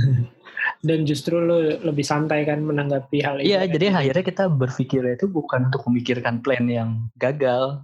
Dan 0.85 1.09
justru 1.09 1.41
lo 1.41 1.81
lebih 1.81 2.05
santai 2.05 2.45
kan 2.45 2.61
menanggapi 2.61 3.25
hal 3.25 3.41
ini 3.41 3.57
iya 3.57 3.65
jadi 3.65 3.97
akhirnya 3.97 4.25
kita 4.29 4.45
berpikir 4.53 5.01
itu 5.17 5.25
bukan 5.25 5.73
untuk 5.73 5.89
memikirkan 5.89 6.45
plan 6.45 6.69
yang 6.69 7.09
gagal 7.17 7.81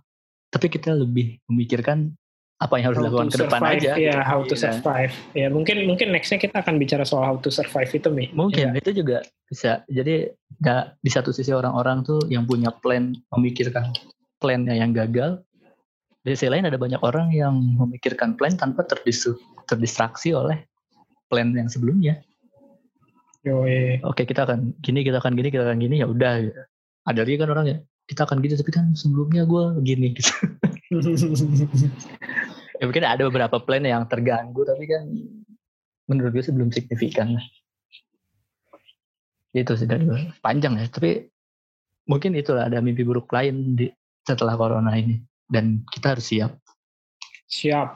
tapi 0.52 0.68
kita 0.68 0.92
lebih 0.92 1.40
memikirkan 1.48 2.12
apa 2.60 2.76
yang 2.76 2.92
harus 2.92 2.98
how 3.00 3.04
dilakukan 3.08 3.28
ke 3.32 3.38
depan 3.40 3.60
aja. 3.64 3.92
Ya, 3.96 3.96
gitu. 3.96 4.18
how 4.20 4.40
to 4.44 4.54
iya. 4.54 4.62
survive. 4.68 5.14
Ya, 5.32 5.46
mungkin 5.48 5.76
mungkin 5.88 6.12
nextnya 6.12 6.36
kita 6.36 6.60
akan 6.60 6.76
bicara 6.76 7.08
soal 7.08 7.24
how 7.24 7.36
to 7.40 7.48
survive 7.48 7.88
itu, 7.88 8.08
Mi. 8.12 8.28
Mungkin 8.36 8.76
ya. 8.76 8.80
itu 8.84 9.00
juga 9.00 9.24
bisa. 9.48 9.80
Jadi 9.88 10.28
gak, 10.60 11.00
di 11.00 11.10
satu 11.10 11.32
sisi 11.32 11.56
orang-orang 11.56 12.04
tuh 12.04 12.20
yang 12.28 12.44
punya 12.44 12.68
plan 12.68 13.16
memikirkan 13.32 13.96
plannya 14.36 14.76
yang 14.76 14.92
gagal. 14.92 15.40
Di 16.20 16.36
sisi 16.36 16.52
lain 16.52 16.68
ada 16.68 16.76
banyak 16.76 17.00
orang 17.00 17.32
yang 17.32 17.56
memikirkan 17.56 18.36
plan 18.36 18.52
tanpa 18.52 18.84
terdis 18.84 19.24
terdistraksi 19.64 20.36
oleh 20.36 20.68
plan 21.32 21.48
yang 21.56 21.72
sebelumnya. 21.72 22.20
Yoi. 23.40 24.04
Oke 24.04 24.28
kita 24.28 24.44
akan 24.44 24.76
gini, 24.84 25.00
kita 25.00 25.16
akan 25.16 25.32
gini, 25.32 25.48
kita 25.48 25.64
akan 25.64 25.80
gini 25.80 26.04
ya 26.04 26.06
udah. 26.12 26.44
Ada 27.08 27.24
lagi 27.24 27.40
kan 27.40 27.48
orang 27.48 27.66
ya 27.72 27.78
kita 28.10 28.26
akan 28.26 28.42
gitu 28.42 28.58
tapi 28.58 28.74
kan 28.74 28.90
sebelumnya 28.98 29.46
gue 29.46 29.64
gini 29.86 30.10
gitu. 30.18 30.34
Ya 32.80 32.84
mungkin 32.84 33.04
ada 33.06 33.22
beberapa 33.30 33.62
plan 33.62 33.86
yang 33.86 34.06
terganggu 34.10 34.66
tapi 34.66 34.84
kan 34.90 35.06
menurut 36.10 36.34
gue 36.34 36.42
sih 36.42 36.54
belum 36.54 36.74
signifikan. 36.74 37.38
Lah 37.38 37.46
itu 39.50 39.74
sih 39.74 39.86
dari 39.86 40.06
panjang 40.42 40.78
ya 40.78 40.86
tapi 40.90 41.26
mungkin 42.06 42.34
itulah 42.34 42.66
ada 42.66 42.82
mimpi 42.82 43.06
buruk 43.06 43.30
lain 43.30 43.78
di 43.78 43.86
setelah 44.26 44.58
corona 44.58 44.98
ini. 44.98 45.18
Dan 45.50 45.82
kita 45.90 46.14
harus 46.14 46.30
siap. 46.30 46.54
Siap. 47.50 47.88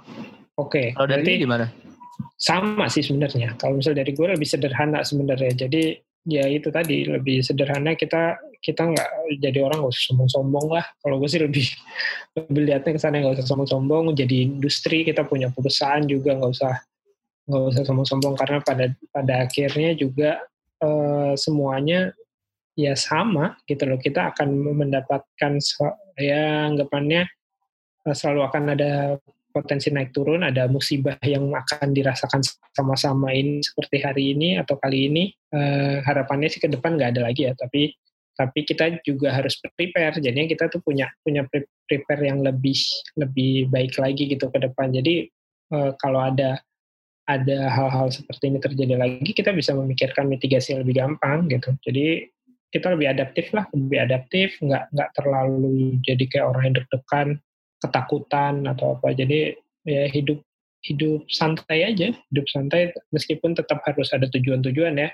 Oke 0.58 0.70
okay. 0.70 0.86
kalau 0.94 1.10
dari 1.10 1.38
gimana? 1.38 1.66
sama 2.34 2.86
sih 2.90 3.02
sebenarnya. 3.02 3.56
Kalau 3.56 3.78
misal 3.78 3.96
dari 3.96 4.12
gue 4.12 4.26
lebih 4.26 4.46
sederhana 4.46 5.00
sebenarnya. 5.00 5.52
Jadi 5.54 5.96
ya 6.28 6.44
itu 6.48 6.68
tadi 6.68 7.08
lebih 7.08 7.40
sederhana 7.40 7.96
kita 7.96 8.36
kita 8.64 8.88
nggak 8.88 9.08
jadi 9.44 9.60
orang 9.60 9.84
nggak 9.84 9.92
usah 9.92 10.04
sombong-sombong 10.08 10.66
lah. 10.72 10.86
Kalau 11.04 11.20
gue 11.20 11.28
sih 11.28 11.40
lebih 11.44 11.68
lebih 12.40 12.62
lihatnya 12.64 12.92
ke 12.96 13.00
sana 13.00 13.20
nggak 13.20 13.36
usah 13.36 13.46
sombong-sombong. 13.52 14.16
Jadi 14.16 14.48
industri 14.48 15.04
kita 15.04 15.28
punya 15.28 15.52
perusahaan 15.52 16.00
juga 16.08 16.32
nggak 16.40 16.52
usah 16.56 16.74
nggak 17.44 17.62
usah 17.76 17.82
sombong-sombong 17.84 18.34
karena 18.40 18.58
pada 18.64 18.84
pada 19.12 19.34
akhirnya 19.44 19.92
juga 19.92 20.40
uh, 20.80 21.36
semuanya 21.36 22.16
ya 22.72 22.96
sama 22.96 23.60
gitu 23.68 23.84
loh. 23.84 24.00
Kita 24.00 24.32
akan 24.32 24.48
mendapatkan 24.80 25.52
ya 26.16 26.72
anggapannya 26.72 27.28
uh, 28.08 28.16
selalu 28.16 28.40
akan 28.48 28.64
ada 28.72 29.20
potensi 29.54 29.86
naik 29.86 30.10
turun, 30.10 30.42
ada 30.42 30.66
musibah 30.66 31.14
yang 31.22 31.54
akan 31.54 31.94
dirasakan 31.94 32.42
sama-sama 32.74 33.30
ini 33.30 33.62
seperti 33.62 34.02
hari 34.02 34.34
ini 34.34 34.58
atau 34.58 34.74
kali 34.74 35.06
ini. 35.06 35.30
Uh, 35.54 36.02
harapannya 36.02 36.50
sih 36.50 36.58
ke 36.58 36.66
depan 36.66 36.98
nggak 36.98 37.14
ada 37.14 37.30
lagi 37.30 37.46
ya, 37.46 37.54
tapi 37.54 37.94
tapi 38.34 38.66
kita 38.66 38.98
juga 39.06 39.30
harus 39.30 39.54
prepare. 39.62 40.18
Jadinya 40.18 40.50
kita 40.50 40.66
tuh 40.70 40.82
punya 40.82 41.06
punya 41.22 41.46
prepare 41.86 42.22
yang 42.26 42.42
lebih 42.42 42.76
lebih 43.18 43.70
baik 43.70 43.94
lagi 43.98 44.26
gitu 44.26 44.50
ke 44.50 44.58
depan. 44.58 44.90
Jadi 44.90 45.30
uh, 45.70 45.94
kalau 46.02 46.30
ada 46.30 46.58
ada 47.24 47.72
hal-hal 47.72 48.12
seperti 48.12 48.52
ini 48.52 48.58
terjadi 48.60 49.00
lagi 49.00 49.32
kita 49.32 49.48
bisa 49.56 49.72
memikirkan 49.72 50.28
mitigasi 50.28 50.76
yang 50.76 50.84
lebih 50.84 50.96
gampang 51.00 51.48
gitu. 51.48 51.72
Jadi 51.86 52.28
kita 52.74 52.90
lebih 52.90 53.14
adaptif 53.14 53.54
lah 53.54 53.70
lebih 53.70 54.02
adaptif 54.02 54.58
nggak 54.58 54.90
nggak 54.90 55.10
terlalu 55.14 55.94
jadi 56.02 56.24
kayak 56.26 56.46
orang 56.50 56.62
yang 56.66 56.76
deg-degan 56.82 57.28
ketakutan 57.80 58.54
atau 58.66 58.98
apa. 58.98 59.14
Jadi 59.14 59.54
ya 59.86 60.04
hidup 60.10 60.42
hidup 60.84 61.22
santai 61.30 61.86
aja. 61.86 62.12
Hidup 62.34 62.46
santai 62.50 62.92
meskipun 63.14 63.56
tetap 63.56 63.80
harus 63.86 64.10
ada 64.10 64.26
tujuan-tujuan 64.28 65.00
ya 65.00 65.08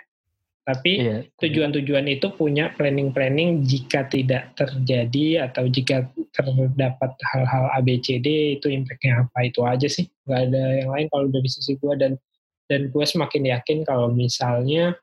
tapi 0.60 0.92
iya, 1.00 1.18
tujuan-tujuan 1.40 2.04
itu 2.06 2.30
punya 2.36 2.70
planning-planning 2.76 3.64
jika 3.64 4.06
tidak 4.06 4.52
terjadi 4.54 5.48
atau 5.48 5.64
jika 5.66 6.06
terdapat 6.36 7.16
hal-hal 7.32 7.72
ABCD 7.80 8.60
itu 8.60 8.68
impactnya 8.68 9.24
apa 9.24 9.48
itu 9.48 9.64
aja 9.64 9.88
sih. 9.88 10.06
Gak 10.28 10.52
ada 10.52 10.64
yang 10.84 10.92
lain 10.92 11.06
kalau 11.08 11.26
dari 11.32 11.48
sisi 11.48 11.80
gue 11.80 11.94
dan 11.96 12.12
dan 12.68 12.92
gue 12.92 13.04
semakin 13.04 13.50
yakin 13.56 13.78
kalau 13.82 14.12
misalnya 14.14 14.94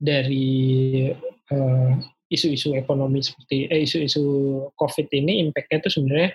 dari 0.00 1.10
uh, 1.52 1.92
isu-isu 2.30 2.72
ekonomi 2.78 3.20
seperti 3.20 3.68
eh, 3.68 3.84
isu-isu 3.84 4.24
COVID 4.78 5.10
ini 5.10 5.44
impactnya 5.44 5.84
itu 5.84 6.00
sebenarnya 6.00 6.30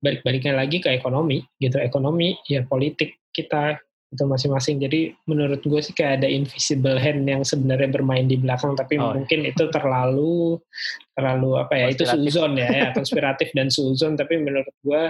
balik-baliknya 0.00 0.54
lagi 0.54 0.78
ke 0.80 0.88
ekonomi 0.94 1.42
gitu 1.58 1.76
ekonomi 1.82 2.38
ya 2.48 2.64
politik 2.64 3.20
kita 3.34 3.76
itu 4.14 4.24
masing-masing. 4.24 4.78
Jadi 4.78 5.12
menurut 5.26 5.60
gue 5.60 5.80
sih 5.82 5.90
kayak 5.90 6.22
ada 6.22 6.28
invisible 6.30 6.96
hand 6.96 7.26
yang 7.26 7.42
sebenarnya 7.42 7.90
bermain 7.90 8.30
di 8.30 8.38
belakang, 8.38 8.78
tapi 8.78 8.96
oh. 8.96 9.12
mungkin 9.12 9.42
itu 9.44 9.66
terlalu 9.74 10.62
terlalu 11.18 11.50
apa 11.58 11.74
ya? 11.74 11.86
Itu 11.90 12.06
suzon 12.06 12.54
ya, 12.54 12.70
ya 12.70 12.88
konspiratif 12.94 13.50
dan 13.52 13.68
suzon. 13.68 14.14
Tapi 14.20 14.38
menurut 14.38 14.70
gue 14.86 15.02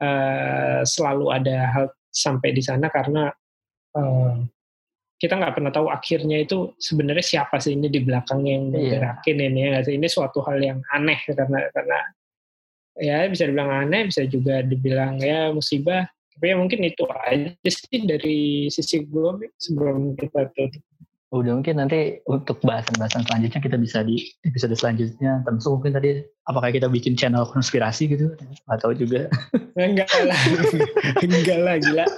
uh, 0.00 0.80
selalu 0.82 1.26
ada 1.30 1.56
hal 1.70 1.86
sampai 2.08 2.56
di 2.56 2.62
sana 2.64 2.88
karena 2.88 3.28
uh, 3.94 4.34
kita 5.18 5.34
nggak 5.34 5.54
pernah 5.58 5.72
tahu 5.74 5.90
akhirnya 5.90 6.46
itu 6.46 6.78
sebenarnya 6.78 7.26
siapa 7.26 7.58
sih 7.58 7.74
ini 7.74 7.90
di 7.90 8.00
belakang 8.06 8.46
yang 8.46 8.70
iya. 8.70 9.02
gerakin 9.02 9.38
ini 9.42 9.60
ya 9.66 9.82
ini 9.90 10.06
suatu 10.06 10.46
hal 10.46 10.62
yang 10.62 10.78
aneh 10.94 11.18
karena 11.26 11.66
karena 11.74 11.98
ya 12.94 13.26
bisa 13.26 13.50
dibilang 13.50 13.70
aneh 13.86 14.06
bisa 14.06 14.22
juga 14.30 14.62
dibilang 14.62 15.18
ya 15.18 15.50
musibah 15.50 16.06
tapi 16.38 16.54
ya 16.54 16.56
mungkin 16.56 16.86
itu 16.86 17.02
aja 17.10 17.50
sih 17.66 18.06
dari 18.06 18.70
sisi 18.70 19.02
gue 19.02 19.50
sebelum 19.58 20.14
kita 20.14 20.54
tutup 20.54 20.86
udah 21.28 21.60
mungkin 21.60 21.76
nanti 21.76 22.24
untuk 22.24 22.56
bahasan-bahasan 22.64 23.26
selanjutnya 23.26 23.60
kita 23.60 23.76
bisa 23.76 24.00
di 24.06 24.22
episode 24.48 24.72
selanjutnya 24.72 25.44
tentu 25.44 25.76
mungkin 25.76 25.98
tadi 25.98 26.24
apakah 26.48 26.72
kita 26.72 26.88
bikin 26.88 27.18
channel 27.18 27.44
konspirasi 27.44 28.08
gitu 28.08 28.32
atau 28.70 28.94
juga 28.94 29.28
enggak 29.76 30.08
lah 30.24 30.40
enggak 31.20 31.58
lah 31.58 31.74
gila 31.82 32.06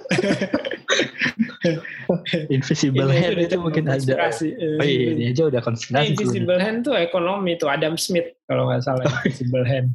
Invisible 2.48 3.08
ini 3.12 3.20
Hand 3.20 3.38
itu 3.44 3.56
mungkin 3.60 3.84
ada. 3.84 4.32
Oh 4.80 4.84
iya, 4.84 5.12
ini 5.12 5.30
aja 5.30 5.52
udah 5.52 5.60
konspirasi. 5.60 6.16
Invisible 6.16 6.56
Hand 6.56 6.88
tuh 6.88 6.96
ekonomi 6.96 7.54
tuh 7.60 7.68
Adam 7.68 8.00
Smith 8.00 8.32
kalau 8.48 8.66
nggak 8.68 8.82
salah 8.82 9.04
Invisible 9.24 9.64
Hand. 9.68 9.92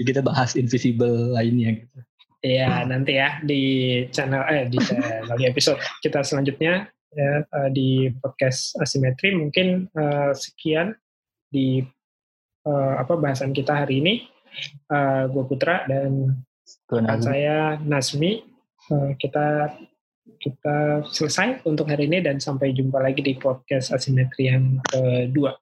kita 0.00 0.24
bahas 0.24 0.56
Invisible 0.56 1.36
lainnya 1.36 1.84
gitu. 1.84 1.98
Iya 2.46 2.86
nanti 2.86 3.18
ya 3.18 3.42
di 3.42 3.62
channel 4.14 4.46
eh 4.46 4.70
di 4.70 4.78
channel 4.78 5.26
di 5.34 5.44
episode 5.50 5.82
kita 5.98 6.22
selanjutnya 6.22 6.86
ya 7.10 7.42
uh, 7.42 7.68
di 7.74 8.12
podcast 8.22 8.78
asimetri 8.78 9.34
mungkin 9.34 9.90
uh, 9.98 10.30
sekian 10.30 10.94
di 11.50 11.82
uh, 12.62 12.94
apa 13.02 13.18
bahasan 13.18 13.50
kita 13.50 13.82
hari 13.82 13.98
ini. 13.98 14.14
Uh, 14.88 15.26
gue 15.28 15.44
Putra 15.44 15.84
dan 15.90 16.38
teman 16.86 17.18
saya 17.18 17.82
Nasmi. 17.82 18.46
Uh, 18.86 19.10
kita 19.18 19.74
kita 20.38 21.02
selesai 21.10 21.66
untuk 21.66 21.90
hari 21.90 22.06
ini 22.06 22.22
dan 22.22 22.38
sampai 22.38 22.70
jumpa 22.70 23.02
lagi 23.02 23.26
di 23.26 23.34
podcast 23.34 23.90
asimetri 23.90 24.52
yang 24.52 24.78
kedua. 24.86 25.58